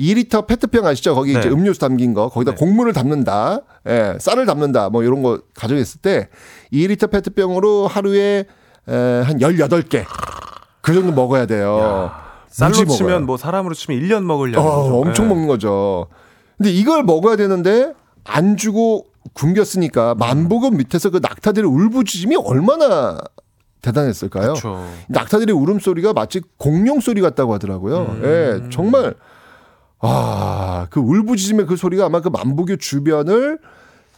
2리터 0.00 0.46
페트병 0.46 0.86
아시죠? 0.86 1.14
거기 1.14 1.34
네. 1.34 1.38
이제 1.38 1.48
음료수 1.50 1.78
담긴 1.80 2.14
거. 2.14 2.28
거기다 2.30 2.52
네. 2.52 2.56
곡물을 2.56 2.92
담는다. 2.94 3.60
예, 3.88 4.16
쌀을 4.18 4.46
담는다. 4.46 4.88
뭐 4.88 5.02
이런 5.02 5.22
거 5.22 5.40
가져갔을 5.54 6.00
때 6.00 6.28
2리터 6.72 7.10
페트병으로 7.10 7.86
하루에 7.86 8.46
에, 8.88 8.92
한 9.24 9.38
18개. 9.38 10.04
그 10.80 10.94
정도 10.94 11.12
먹어야 11.12 11.46
돼요. 11.46 12.10
쌀로 12.48 12.70
무지 12.70 12.82
먹어요. 12.84 12.96
치면 12.96 13.26
뭐 13.26 13.36
사람으로 13.36 13.74
치면 13.74 14.00
1년 14.00 14.22
먹을 14.24 14.54
양. 14.54 14.64
어, 14.64 15.00
엄청 15.00 15.28
먹는 15.28 15.46
거죠. 15.46 16.06
근데 16.56 16.70
이걸 16.70 17.02
먹어야 17.02 17.36
되는데 17.36 17.92
안 18.24 18.56
주고 18.56 19.06
굶겼으니까 19.34 20.14
만복은 20.14 20.76
밑에서 20.76 21.10
그 21.10 21.18
낙타들의 21.22 21.68
울부짖음이 21.68 22.36
얼마나 22.36 23.18
대단했을까요? 23.84 24.54
그렇죠. 24.54 24.84
낙타들의 25.08 25.54
울음소리가 25.54 26.12
마치 26.12 26.40
공룡 26.58 27.00
소리 27.00 27.20
같다고 27.20 27.52
하더라고요. 27.54 28.16
예, 28.24 28.60
정말 28.70 29.14
아, 30.00 30.86
그 30.90 31.00
울부짖음의 31.00 31.66
그 31.66 31.76
소리가 31.76 32.06
아마 32.06 32.20
그 32.20 32.28
만복의 32.28 32.78
주변을 32.78 33.58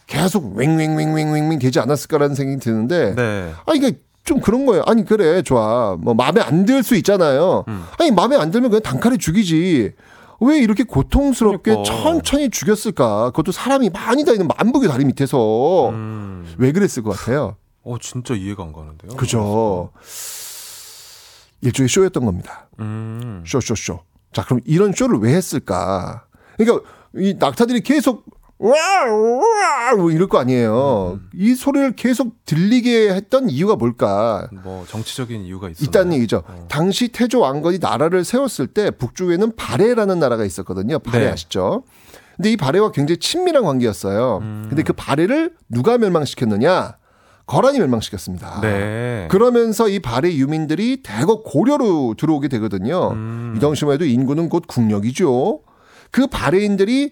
계속 0.05 0.55
왱왱왱왱왱 0.55 1.59
되지 1.61 1.79
않았을까라는 1.79 2.35
생각이 2.35 2.59
드는데 2.59 3.15
네. 3.15 3.51
아 3.65 3.73
이게 3.73 3.99
좀 4.23 4.39
그런 4.41 4.65
거예요. 4.65 4.83
아니 4.85 5.05
그래 5.05 5.41
좋아. 5.41 5.95
뭐 5.99 6.13
마음에 6.13 6.41
안 6.41 6.65
들 6.65 6.83
수 6.83 6.95
있잖아요. 6.95 7.63
아니 7.99 8.11
마음에 8.11 8.35
안 8.35 8.51
들면 8.51 8.69
그냥 8.69 8.81
단칼에 8.83 9.17
죽이지. 9.17 9.93
왜 10.39 10.59
이렇게 10.59 10.83
고통스럽게 10.83 11.71
그러니까. 11.71 11.83
천천히 11.95 12.49
죽였을까? 12.49 13.31
그것도 13.31 13.51
사람이 13.51 13.89
많이 13.89 14.23
다니는 14.23 14.47
만복의 14.47 14.87
다리 14.89 15.03
밑에서 15.05 15.89
음. 15.89 16.45
왜 16.57 16.71
그랬을 16.71 17.01
것 17.03 17.17
같아요? 17.17 17.55
어, 17.87 17.97
진짜 17.99 18.33
이해가 18.33 18.63
안 18.63 18.73
가는데요. 18.73 19.15
그죠. 19.15 19.91
일종의 21.61 21.87
쇼였던 21.87 22.25
겁니다. 22.25 22.67
음. 22.79 23.43
쇼, 23.47 23.61
쇼, 23.61 23.75
쇼. 23.75 24.01
자, 24.33 24.43
그럼 24.43 24.59
이런 24.65 24.91
쇼를 24.91 25.19
왜 25.19 25.33
했을까? 25.33 26.25
그러니까 26.57 26.87
이 27.15 27.35
낙타들이 27.39 27.81
계속 27.81 28.25
와, 28.59 28.71
와, 28.73 29.95
뭐 29.95 30.11
이럴 30.11 30.27
거 30.27 30.39
아니에요. 30.39 31.19
이 31.33 31.53
소리를 31.53 31.95
계속 31.95 32.43
들리게 32.45 33.13
했던 33.13 33.49
이유가 33.49 33.75
뭘까? 33.75 34.49
뭐 34.51 34.83
정치적인 34.87 35.45
이유가 35.45 35.69
있어요. 35.69 35.85
있다는 35.85 36.13
얘기죠. 36.13 36.43
당시 36.67 37.07
태조 37.07 37.39
왕건이 37.39 37.77
나라를 37.79 38.25
세웠을 38.25 38.67
때 38.67 38.91
북쪽에는 38.91 39.55
바레라는 39.55 40.19
나라가 40.19 40.43
있었거든요. 40.43 40.99
바레 40.99 41.25
네. 41.25 41.31
아시죠? 41.31 41.83
근데 42.35 42.51
이 42.51 42.57
바레와 42.57 42.91
굉장히 42.91 43.17
친밀한 43.19 43.63
관계였어요. 43.63 44.39
근데 44.69 44.83
그 44.83 44.91
바레를 44.93 45.53
누가 45.69 45.97
멸망시켰느냐? 45.97 46.97
거란이 47.47 47.79
멸망시켰습니다. 47.79 48.59
네. 48.61 49.27
그러면서 49.31 49.87
이 49.87 49.99
바레 49.99 50.35
유민들이 50.35 51.01
대거 51.01 51.43
고려로 51.43 52.13
들어오게 52.17 52.49
되거든요. 52.49 53.11
음. 53.13 53.53
이 53.55 53.59
당시만 53.59 53.93
해도 53.93 54.05
인구는 54.05 54.49
곧 54.49 54.65
국력이죠. 54.67 55.61
그 56.11 56.27
바레인들이 56.27 57.11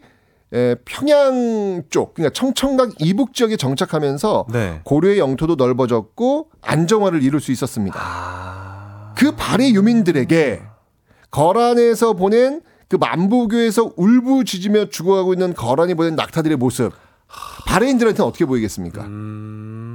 에, 0.54 0.76
평양 0.86 1.84
쪽, 1.90 2.14
그러니까 2.14 2.34
청천각 2.34 2.92
이북 3.00 3.34
지역에 3.34 3.56
정착하면서 3.58 4.48
네. 4.52 4.82
고려의 4.84 5.20
영토도 5.20 5.56
넓어졌고 5.56 6.50
안정화를 6.62 7.24
이룰 7.24 7.40
수 7.40 7.52
있었습니다. 7.52 7.98
아. 8.00 9.14
그 9.18 9.32
바레 9.36 9.72
유민들에게 9.72 10.62
거란에서 11.32 12.14
보낸 12.14 12.62
그 12.90 12.98
만부교에서 12.98 13.94
울부짖으며 13.96 14.90
죽어가고 14.90 15.34
있는 15.34 15.54
거란이 15.54 15.96
보낸 15.96 16.16
낙타들의 16.16 16.58
모습 16.58 16.94
바레인들한테는 17.68 18.28
어떻게 18.28 18.46
보이겠습니까? 18.46 19.04
음. 19.04 19.95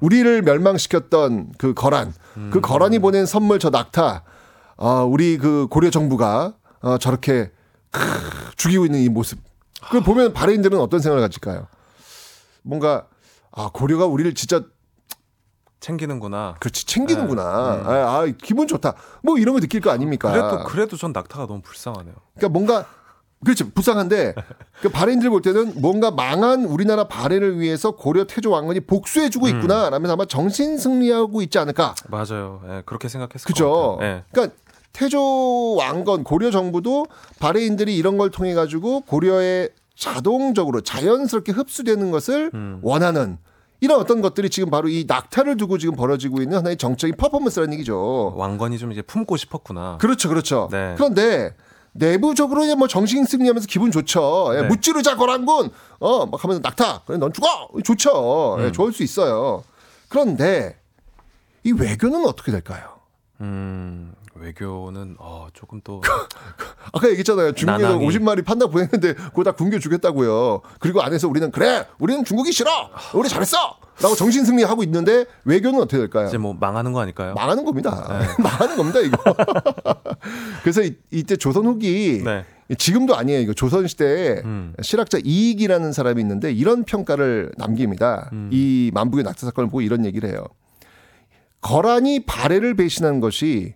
우리를 0.00 0.42
멸망시켰던 0.42 1.52
그 1.58 1.74
거란, 1.74 2.14
그 2.50 2.60
거란이 2.60 2.98
보낸 2.98 3.26
선물 3.26 3.58
저 3.58 3.70
낙타, 3.70 4.24
아, 4.78 5.02
우리 5.02 5.36
그 5.38 5.66
고려 5.68 5.90
정부가 5.90 6.54
어, 6.80 6.98
저렇게 6.98 7.50
크, 7.90 8.00
죽이고 8.56 8.86
있는 8.86 9.00
이 9.00 9.08
모습. 9.08 9.38
그걸 9.82 10.02
보면 10.02 10.32
바레인들은 10.32 10.78
어떤 10.78 11.00
생각을 11.00 11.22
가질까요? 11.22 11.66
뭔가 12.62 13.06
아 13.52 13.70
고려가 13.72 14.06
우리를 14.06 14.34
진짜 14.34 14.62
챙기는구나. 15.80 16.56
그렇지 16.60 16.86
챙기는구나. 16.86 17.42
아, 17.42 17.84
아, 17.86 18.26
기분 18.42 18.66
좋다. 18.66 18.94
뭐 19.22 19.38
이런 19.38 19.54
거 19.54 19.60
느낄 19.60 19.80
거 19.80 19.90
아닙니까? 19.90 20.30
그래도 20.30 20.64
그래도 20.64 20.96
전 20.96 21.12
낙타가 21.12 21.46
너무 21.46 21.62
불쌍하네요. 21.62 22.14
그러니까 22.34 22.48
뭔가 22.50 22.86
그렇지 23.44 23.70
불쌍한데 23.72 24.34
그 24.82 24.88
바레인들 24.90 25.30
볼 25.30 25.40
때는 25.40 25.80
뭔가 25.80 26.10
망한 26.10 26.64
우리나라 26.66 27.08
바레를 27.08 27.58
위해서 27.58 27.92
고려 27.92 28.24
태조 28.24 28.50
왕건이 28.50 28.80
복수해주고 28.80 29.48
있구나 29.48 29.88
라면서 29.88 30.12
아마 30.12 30.26
정신 30.26 30.76
승리하고 30.76 31.40
있지 31.42 31.58
않을까. 31.58 31.94
맞아요. 32.08 32.62
예, 32.68 32.82
그렇게 32.84 33.08
생각했을 33.08 33.46
그죠. 33.46 33.98
예. 34.02 34.24
그러니까 34.30 34.54
태조 34.92 35.76
왕건 35.76 36.24
고려 36.24 36.50
정부도 36.50 37.06
바레인들이 37.38 37.96
이런 37.96 38.18
걸 38.18 38.30
통해 38.30 38.54
가지고 38.54 39.00
고려에 39.02 39.68
자동적으로 39.96 40.80
자연스럽게 40.80 41.52
흡수되는 41.52 42.10
것을 42.10 42.50
음. 42.54 42.80
원하는 42.82 43.38
이런 43.80 43.98
어떤 43.98 44.20
것들이 44.20 44.50
지금 44.50 44.70
바로 44.70 44.88
이 44.88 45.04
낙타를 45.08 45.56
두고 45.56 45.78
지금 45.78 45.94
벌어지고 45.94 46.42
있는 46.42 46.58
하나의 46.58 46.76
정적인 46.76 47.16
퍼포먼스라는 47.16 47.72
얘기죠. 47.74 48.34
왕건이 48.36 48.78
좀 48.78 48.92
이제 48.92 49.00
품고 49.00 49.36
싶었구나. 49.36 49.96
그렇죠, 49.98 50.28
그렇죠. 50.28 50.68
네. 50.70 50.94
그런데 50.96 51.54
내부적으로 51.92 52.64
뭐 52.76 52.88
정신 52.88 53.24
승리하면서 53.24 53.66
기분 53.66 53.90
좋죠. 53.90 54.52
예, 54.54 54.62
네. 54.62 54.68
무찌르자 54.68 55.16
거란군. 55.16 55.70
어, 55.98 56.26
막 56.26 56.42
하면서 56.42 56.60
낙타. 56.62 57.02
그래 57.06 57.18
넌 57.18 57.32
죽어. 57.32 57.68
좋죠. 57.84 58.56
예, 58.60 58.64
음. 58.66 58.72
좋을 58.72 58.92
수 58.92 59.02
있어요. 59.02 59.64
그런데 60.08 60.78
이 61.64 61.72
외교는 61.72 62.24
어떻게 62.26 62.52
될까요? 62.52 63.00
음, 63.40 64.14
외교는 64.40 65.16
어, 65.18 65.48
조금 65.52 65.80
또 65.84 66.00
아까 66.92 67.08
얘기했잖아요. 67.08 67.52
중국에서 67.52 67.88
나날이. 67.98 68.06
50마리 68.06 68.44
판다 68.44 68.66
보냈는데 68.66 69.14
그거 69.14 69.44
다 69.44 69.52
굶겨 69.52 69.78
주겠다고요. 69.78 70.62
그리고 70.78 71.02
안에서 71.02 71.28
우리는 71.28 71.50
그래, 71.50 71.86
우리는 71.98 72.24
중국이 72.24 72.50
싫어. 72.52 72.70
우리 73.14 73.28
잘했어. 73.28 73.76
라고 74.02 74.14
정신 74.14 74.46
승리하고 74.46 74.82
있는데 74.84 75.26
외교는 75.44 75.78
어떻게 75.80 75.98
될까요? 75.98 76.26
이제 76.26 76.38
뭐 76.38 76.54
망하는 76.58 76.92
거 76.92 77.00
아닐까요? 77.00 77.34
망하는 77.34 77.64
겁니다. 77.66 77.90
망하는 78.42 78.76
겁니다, 78.76 79.00
이거. 79.00 79.18
그래서 80.62 80.82
이, 80.82 80.96
이때 81.10 81.36
조선 81.36 81.66
후기 81.66 82.22
네. 82.24 82.46
지금도 82.78 83.14
아니에요. 83.14 83.40
이거 83.40 83.52
조선 83.52 83.86
시대에 83.86 84.40
음. 84.44 84.72
실학자 84.80 85.18
이익이라는 85.22 85.92
사람이 85.92 86.20
있는데 86.22 86.50
이런 86.50 86.84
평가를 86.84 87.52
남깁니다. 87.58 88.30
음. 88.32 88.48
이 88.52 88.90
만부의 88.94 89.24
낙타 89.24 89.44
사건을 89.46 89.68
보고 89.68 89.82
이런 89.82 90.06
얘기를 90.06 90.30
해요. 90.30 90.44
거란이 91.60 92.24
발해를 92.24 92.74
배신한 92.76 93.20
것이 93.20 93.74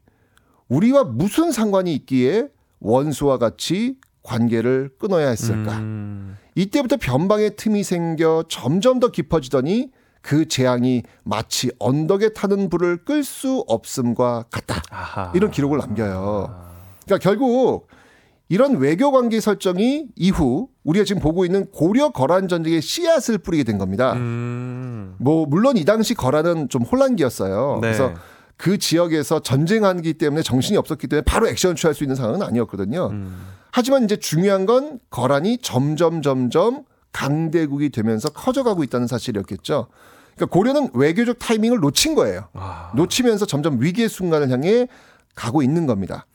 우리와 0.69 1.05
무슨 1.05 1.53
상관이 1.53 1.95
있기에 1.95 2.49
원수와 2.81 3.39
같이 3.39 3.97
관계를 4.23 4.91
끊어야 4.99 5.29
했을까? 5.29 5.79
음, 5.79 6.37
이때부터 6.55 6.97
변방의 6.97 7.57
틈이 7.57 7.83
생겨 7.83 8.45
점점 8.49 9.01
더 9.01 9.09
깊어지더니 9.11 9.91
그 10.23 10.49
재앙이 10.49 11.03
마치 11.23 11.71
언덕에 11.79 12.31
타는 12.31 12.71
불을 12.71 13.05
끌 13.05 13.23
수 13.25 13.63
없음과 13.69 14.47
같다. 14.51 14.83
아하. 14.91 15.33
이런 15.35 15.51
기록을 15.51 15.79
남겨요. 15.79 16.49
그러니까 17.05 17.19
결국 17.23 17.89
이런 18.49 18.77
외교 18.77 19.13
관계 19.13 19.41
설정이 19.41 20.07
이후 20.17 20.69
우리가 20.85 21.05
지금 21.05 21.21
보고 21.21 21.45
있는 21.45 21.67
고려 21.71 22.11
거란 22.11 22.49
전쟁의 22.49 22.81
씨앗을 22.81 23.39
뿌리게 23.39 23.65
된 23.65 23.77
겁니다. 23.77 24.13
음, 24.15 25.15
뭐 25.19 25.45
물론 25.47 25.77
이 25.77 25.85
당시 25.85 26.15
거란은 26.15 26.69
좀 26.71 26.83
혼란기였어요. 26.83 27.81
네. 27.83 27.89
그래서 27.89 28.15
그 28.57 28.79
지역에서 28.79 29.41
전쟁하기 29.41 30.15
때문에 30.15 30.43
정신이 30.43 30.77
없었기 30.77 31.09
때문에 31.09 31.25
바로 31.25 31.49
액션 31.49 31.75
취할 31.77 31.95
수 31.95 32.05
있는 32.05 32.15
상황은 32.17 32.43
아니었거든요. 32.43 33.09
음. 33.09 33.47
하지만 33.73 34.05
이제 34.05 34.17
중요한 34.17 34.67
건 34.67 35.01
거란이 35.11 35.59
점점 35.59 36.23
점점 36.23 36.85
강대국이 37.13 37.91
되면서 37.91 38.29
커져가고 38.29 38.85
있다는 38.85 39.07
사실이었겠죠. 39.07 39.89
그러니까 40.35 40.53
고려는 40.53 40.91
외교적 40.95 41.39
타이밍을 41.39 41.79
놓친 41.79 42.15
거예요. 42.15 42.49
아, 42.55 42.93
놓치면서 42.95 43.47
점점 43.47 43.81
위기의 43.81 44.09
순간을 44.09 44.51
향해 44.51 44.89
가고 45.35 45.63
있는 45.63 45.87
겁니다. 45.87 46.27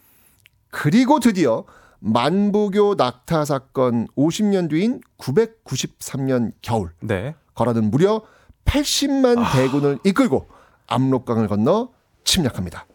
그리고 0.70 1.20
드디어 1.20 1.65
만부교 1.99 2.95
낙타 2.95 3.45
사건 3.45 4.07
50년 4.15 4.70
뒤인 4.70 5.01
993년 5.17 6.53
겨울 6.61 6.91
네. 7.01 7.36
거란은 7.55 7.91
무려 7.91 8.24
80만 8.65 9.39
아. 9.39 9.51
대군을 9.51 9.99
이끌고 10.03 10.47
압록강을 10.88 11.47
건너 11.47 11.89
침략합니다. 12.24 12.86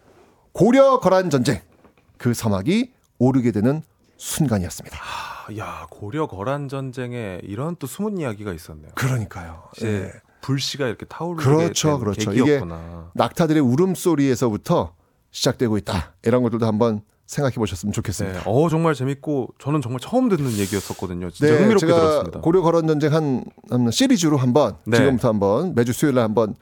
고려 0.53 1.01
거란 1.01 1.31
전쟁 1.31 1.61
그 2.19 2.35
서막이 2.35 2.93
오르게 3.19 3.53
되는 3.53 3.83
순간이었습니다. 4.17 4.97
아, 4.97 5.57
야 5.59 5.87
고려 5.91 6.27
거란 6.27 6.69
전쟁에 6.69 7.41
이런 7.43 7.77
또 7.79 7.87
숨은 7.87 8.19
이야기가 8.19 8.53
있었네요. 8.53 8.93
그러니까요. 8.95 9.65
이제 9.77 10.11
예. 10.15 10.21
불씨가 10.41 10.87
이렇게 10.87 11.07
타오르게 11.07 11.45
그렇죠, 11.45 11.89
된 11.91 11.99
그렇죠. 12.01 12.31
계기였구나. 12.31 13.11
낙타들의 13.15 13.63
울음소리에서부터 13.63 14.95
시작되고 15.31 15.77
있다. 15.79 16.15
이런 16.23 16.43
것들도 16.43 16.67
한번 16.67 17.03
생각해 17.27 17.55
보셨으면 17.55 17.93
좋겠습니다. 17.93 18.41
네. 18.41 18.45
어 18.47 18.69
정말 18.69 18.95
재밌고 18.95 19.55
저는 19.59 19.81
정말 19.81 20.01
처음 20.01 20.29
듣는 20.29 20.53
얘기였었거든요. 20.53 21.31
진짜 21.31 21.53
네, 21.53 21.59
흥미롭게 21.59 21.87
제가 21.87 21.99
들었습니다. 21.99 22.41
고려 22.41 22.61
거란 22.63 22.87
전쟁 22.87 23.13
한, 23.15 23.45
한 23.71 23.91
시리즈로 23.91 24.37
한번 24.37 24.77
네. 24.85 24.99
지금부터 24.99 25.29
한번 25.29 25.75
매주 25.75 25.93
수요일에 25.93 26.21
한번 26.21 26.55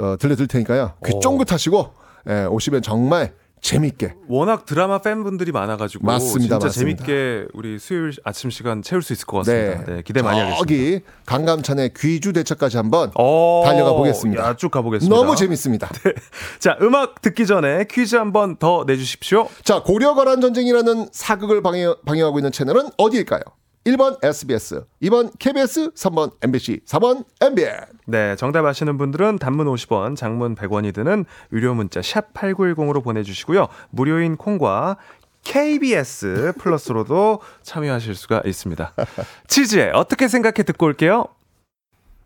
어, 0.00 0.16
들려드릴 0.18 0.48
테니까요. 0.48 0.94
귀 1.06 1.12
오. 1.14 1.20
쫑긋하시고 1.20 1.90
예, 2.28 2.44
오시면 2.46 2.82
정말 2.82 3.34
재밌게 3.60 4.14
워낙 4.28 4.66
드라마 4.66 4.98
팬분들이 4.98 5.50
많아가지고 5.50 6.04
맞습니다, 6.04 6.58
진짜 6.58 6.66
맞습니다. 6.66 7.04
재밌게 7.04 7.46
우리 7.54 7.78
수요일 7.78 8.12
아침 8.22 8.50
시간 8.50 8.82
채울 8.82 9.02
수 9.02 9.14
있을 9.14 9.24
것 9.24 9.38
같습니다. 9.38 9.84
네, 9.90 10.02
기대 10.02 10.20
많이 10.20 10.38
하겠습니다. 10.38 10.58
저기 10.58 11.00
강감찬의 11.24 11.92
귀주 11.96 12.34
대첩까지 12.34 12.76
한번 12.76 13.10
어, 13.14 13.62
달려가 13.64 13.94
보겠습니다. 13.94 14.42
야, 14.42 14.56
쭉 14.56 14.70
가보겠습니다. 14.70 15.16
너무 15.16 15.34
재밌습니다. 15.34 15.88
자, 16.60 16.76
음악 16.82 17.22
듣기 17.22 17.46
전에 17.46 17.84
퀴즈 17.90 18.16
한번 18.16 18.56
더 18.56 18.84
내주십시오. 18.86 19.48
자, 19.62 19.82
고려 19.82 20.14
거란 20.14 20.42
전쟁이라는 20.42 21.08
사극을 21.10 21.62
방해, 21.62 21.86
방해하고 22.04 22.38
있는 22.38 22.52
채널은 22.52 22.90
어디일까요? 22.98 23.40
1번 23.84 24.16
SBS, 24.24 24.82
2번 25.02 25.30
KBS, 25.38 25.90
3번 25.90 26.32
MBC, 26.42 26.80
4번 26.86 27.24
MBN. 27.42 27.80
네, 28.06 28.34
정답 28.36 28.64
아시는 28.64 28.96
분들은 28.96 29.38
단문 29.38 29.66
50원, 29.66 30.16
장문 30.16 30.54
100원이 30.54 30.94
드는 30.94 31.26
유료 31.52 31.74
문자 31.74 32.00
샵 32.00 32.32
8910으로 32.32 33.04
보내주시고요. 33.04 33.68
무료인 33.90 34.36
콩과 34.36 34.96
KBS 35.42 36.54
플러스로도 36.58 37.40
참여하실 37.62 38.14
수가 38.14 38.42
있습니다. 38.46 38.94
치즈에 39.48 39.90
어떻게 39.90 40.28
생각해 40.28 40.62
듣고 40.62 40.86
올게요. 40.86 41.26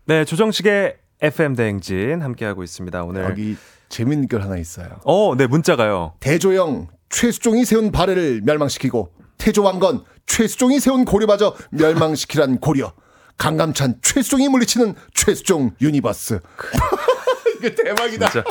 네, 0.05 0.23
조정식의 0.23 0.95
FM 1.21 1.55
대행진 1.55 2.21
함께하고 2.21 2.63
있습니다. 2.63 3.03
오늘. 3.03 3.25
여기 3.25 3.57
재밌는 3.89 4.29
글 4.29 4.41
하나 4.43 4.57
있어요. 4.57 4.87
어, 5.03 5.35
네, 5.35 5.45
문자가요. 5.45 6.13
대조영 6.21 6.87
최수종이 7.09 7.65
세운 7.65 7.91
발해를 7.91 8.41
멸망시키고 8.45 9.11
태조왕건 9.39 10.03
최수종이 10.27 10.79
세운 10.79 11.05
고려마저 11.05 11.55
멸망시키란 11.71 12.59
고려. 12.59 12.93
강감찬 13.37 13.95
최수종이 14.03 14.47
물리치는 14.49 14.93
최수종 15.15 15.71
universe. 15.81 16.39
이거 17.59 17.69
대박이다. 17.83 18.29
진짜. 18.29 18.43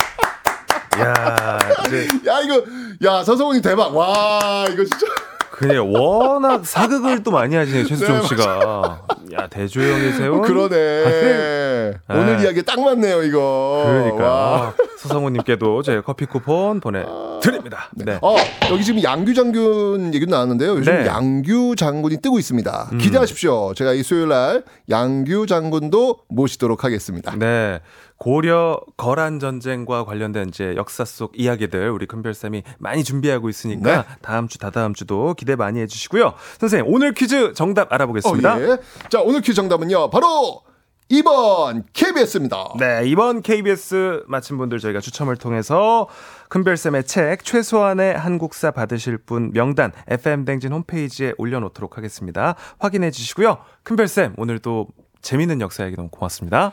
야, 0.98 1.58
이제 1.86 2.08
야 2.26 2.40
이거 2.40 2.64
야 3.04 3.22
서성훈이 3.22 3.62
대박. 3.62 3.94
와 3.94 4.66
이거 4.68 4.82
진짜. 4.84 5.06
그냥 5.50 5.92
워낙 5.92 6.64
사극을 6.64 7.22
또 7.22 7.30
많이 7.30 7.56
하시네요, 7.56 7.86
최수종 7.86 8.20
네, 8.20 8.26
씨가. 8.26 9.02
야, 9.34 9.46
대조영이 9.48 10.12
세운. 10.12 10.42
그러네. 10.42 11.94
오늘 12.10 12.36
네. 12.36 12.44
이야기 12.44 12.62
딱 12.62 12.80
맞네요 12.80 13.22
이거. 13.22 13.84
그러니까 13.86 14.24
와. 14.24 14.74
서성우님께도 14.98 15.82
저희가 15.82 16.02
커피 16.02 16.26
쿠폰 16.26 16.80
보내드립니다. 16.80 17.90
네. 17.94 18.18
어, 18.20 18.36
여기 18.70 18.84
지금 18.84 19.02
양규 19.02 19.34
장군 19.34 20.12
얘기도 20.14 20.30
나왔는데요. 20.30 20.72
요즘 20.76 20.92
네. 20.92 21.06
양규 21.06 21.76
장군이 21.76 22.18
뜨고 22.20 22.38
있습니다. 22.38 22.88
음. 22.92 22.98
기대하십시오. 22.98 23.74
제가 23.74 23.92
이 23.92 24.02
수요일 24.02 24.28
날 24.28 24.64
양규 24.90 25.46
장군도 25.46 26.18
모시도록 26.28 26.84
하겠습니다. 26.84 27.34
네. 27.36 27.80
고려 28.18 28.80
거란 28.96 29.38
전쟁과 29.38 30.04
관련된 30.04 30.48
이제 30.48 30.74
역사 30.76 31.04
속 31.04 31.32
이야기들 31.38 31.90
우리 31.90 32.06
큰별쌤이 32.06 32.64
많이 32.78 33.04
준비하고 33.04 33.48
있으니까 33.48 34.02
네. 34.02 34.08
다음 34.22 34.48
주 34.48 34.58
다다음 34.58 34.92
주도 34.92 35.34
기대 35.34 35.54
많이 35.56 35.80
해주시고요. 35.80 36.34
선생님 36.58 36.92
오늘 36.92 37.14
퀴즈 37.14 37.52
정답 37.54 37.92
알아보겠습니다. 37.92 38.54
어, 38.56 38.60
예. 38.60 38.78
자, 39.08 39.20
오늘 39.20 39.40
퀴즈 39.40 39.54
정답은요. 39.54 40.10
바로 40.10 40.62
2번 41.10 41.84
KBS입니다. 41.92 42.74
네, 42.78 43.02
이번 43.06 43.40
KBS 43.40 44.24
마친 44.26 44.58
분들 44.58 44.78
저희가 44.78 45.00
추첨을 45.00 45.36
통해서 45.36 46.08
큰별쌤의 46.48 47.04
책 47.04 47.44
최소한의 47.44 48.16
한국사 48.18 48.72
받으실 48.72 49.16
분 49.16 49.50
명단 49.52 49.92
FM댕진 50.08 50.72
홈페이지에 50.72 51.32
올려놓도록 51.38 51.96
하겠습니다. 51.96 52.56
확인해 52.78 53.10
주시고요. 53.10 53.58
큰별쌤, 53.84 54.34
오늘도 54.36 54.88
재밌는 55.22 55.60
역사 55.60 55.84
얘기 55.86 55.96
너무 55.96 56.10
고맙습니다. 56.10 56.72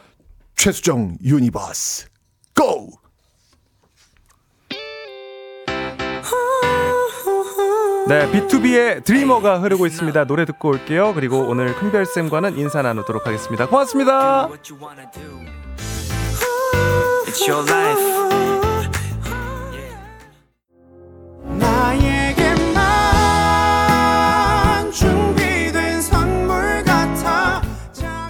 최수종 0.55 1.17
universe 1.23 2.07
go! 2.55 2.89
네, 8.07 8.31
비투비의 8.31 9.03
Dreamer가 9.03 9.59
흐르고 9.59 9.87
있습니다. 9.87 10.25
노래 10.25 10.45
듣고 10.45 10.69
올게요. 10.69 11.13
그리고 11.15 11.39
오늘 11.39 11.73
큰별 11.73 12.05
쌤과는 12.05 12.57
인사 12.59 12.83
나누도록 12.83 13.25
하겠습니다. 13.25 13.67
고맙습니다. 13.67 14.47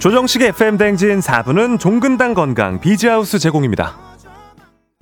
조정식의 0.06 0.50
FM대행진 0.50 1.18
4부는 1.18 1.80
종근당 1.80 2.34
건강 2.34 2.78
비즈하우스 2.78 3.40
제공입니다. 3.40 3.96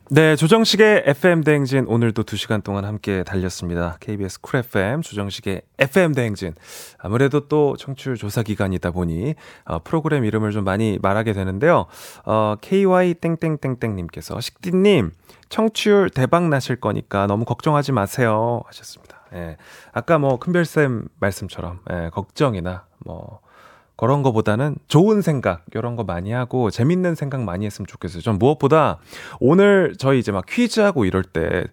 네, 0.09 0.35
조정식의 0.35 1.03
FM대행진 1.05 1.85
오늘도 1.89 2.23
2시간 2.23 2.65
동안 2.65 2.87
함께 2.87 3.23
달렸습니다. 3.23 3.99
KBS 4.01 4.41
쿨 4.41 4.61
FM 4.61 5.03
조정식의 5.03 5.61
FM대행진. 5.77 6.55
아무래도 6.97 7.49
또 7.49 7.77
청취율 7.77 8.17
조사 8.17 8.43
기간이다 8.43 8.93
보니 8.93 9.35
어, 9.67 9.79
프로그램 9.81 10.25
이름을 10.25 10.53
좀 10.53 10.65
많이 10.65 10.99
말하게 11.03 11.35
되는데요. 11.35 11.85
어, 12.25 12.55
KY 12.63 13.13
땡땡땡땡 13.13 13.97
님께서 13.97 14.41
식디 14.41 14.73
님 14.73 15.11
청취율 15.51 16.09
대박 16.09 16.49
나실 16.49 16.77
거니까 16.77 17.27
너무 17.27 17.45
걱정하지 17.45 17.93
마세요 17.93 18.63
하셨습니다. 18.69 19.21
예, 19.35 19.59
아까 19.93 20.17
뭐 20.17 20.39
큰별쌤 20.39 21.09
말씀처럼 21.21 21.81
예, 21.93 22.09
걱정이나 22.11 22.87
뭐 23.05 23.44
그런 23.97 24.23
거보다는 24.23 24.77
좋은 24.89 25.23
생각 25.23 25.65
이런 25.75 25.97
거 25.97 26.05
많이 26.05 26.33
하고 26.33 26.71
재밌는 26.71 27.15
생각 27.15 27.43
많이 27.43 27.65
했으면 27.67 27.87
좋겠어요. 27.87 28.23
전 28.23 28.39
무엇보다 28.39 28.99
오늘 29.41 29.95
저희 29.99 30.19
이제 30.19 30.33
막 30.33 30.47
퀴즈하고 30.47 31.05
이럴 31.05 31.23
때 31.23 31.65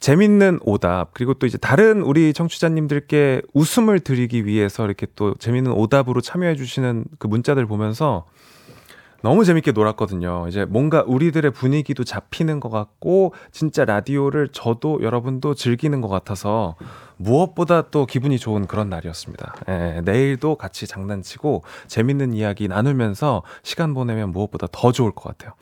재밌는 0.00 0.60
오답 0.62 1.14
그리고 1.14 1.32
또 1.34 1.46
이제 1.46 1.56
다른 1.56 2.02
우리 2.02 2.34
청취자님들께 2.34 3.40
웃음을 3.54 4.00
드리기 4.00 4.44
위해서 4.44 4.84
이렇게 4.84 5.06
또 5.16 5.34
재밌는 5.34 5.72
오답으로 5.72 6.20
참여해 6.20 6.56
주시는 6.56 7.06
그 7.18 7.26
문자들 7.26 7.64
보면서 7.64 8.26
너무 9.24 9.46
재밌게 9.46 9.72
놀았거든요. 9.72 10.48
이제 10.48 10.66
뭔가 10.66 11.02
우리들의 11.06 11.50
분위기도 11.52 12.04
잡히는 12.04 12.60
것 12.60 12.68
같고 12.68 13.32
진짜 13.52 13.86
라디오를 13.86 14.48
저도 14.48 15.02
여러분도 15.02 15.54
즐기는 15.54 15.98
것 16.02 16.08
같아서 16.08 16.76
무엇보다 17.16 17.88
또 17.90 18.04
기분이 18.04 18.38
좋은 18.38 18.66
그런 18.66 18.90
날이었습니다. 18.90 19.54
예, 19.70 20.02
내일도 20.04 20.56
같이 20.56 20.86
장난치고 20.86 21.62
재밌는 21.86 22.34
이야기 22.34 22.68
나누면서 22.68 23.44
시간 23.62 23.94
보내면 23.94 24.30
무엇보다 24.30 24.66
더 24.70 24.92
좋을 24.92 25.12
것 25.12 25.24
같아요. 25.24 25.54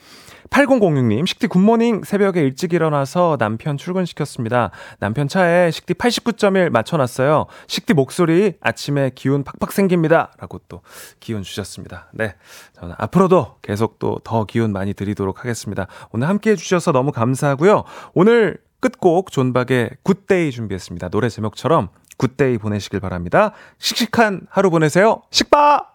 8006님, 0.53 1.27
식디 1.27 1.47
굿모닝 1.47 2.03
새벽에 2.05 2.43
일찍 2.43 2.75
일어나서 2.75 3.37
남편 3.39 3.79
출근시켰습니다. 3.79 4.71
남편 4.99 5.27
차에 5.27 5.71
식디 5.71 5.95
89.1 5.95 6.69
맞춰놨어요. 6.71 7.47
식디 7.67 7.95
목소리 7.95 8.55
아침에 8.61 9.11
기운 9.15 9.45
팍팍 9.45 9.73
생깁니다. 9.73 10.31
라고 10.39 10.61
또 10.69 10.83
기운 11.21 11.43
주셨습니다. 11.43 12.09
네. 12.13 12.35
저는 12.75 12.95
앞으로도 12.99 13.57
계속 13.63 13.99
또 13.99 14.13
더 14.25 14.45
기운 14.45 14.73
많이 14.73 14.95
드리도록 14.95 15.41
하겠습니다. 15.41 15.87
오늘 16.11 16.29
함께 16.29 16.51
해주셔서 16.51 16.93
너무 16.93 17.13
감사하고요. 17.13 17.85
오늘 18.15 18.59
끝곡 18.81 19.31
존박의 19.31 19.91
Good 20.03 20.30
Day 20.30 20.51
준비했습니다. 20.51 21.09
노래 21.09 21.29
제목처럼 21.29 21.89
good 22.19 22.42
day 22.42 22.59
보내시길 22.59 23.01
바랍니다. 23.01 23.53
씩씩한 23.79 24.47
하루 24.51 24.71
보내세요. 24.71 25.23
식바! 25.31 25.92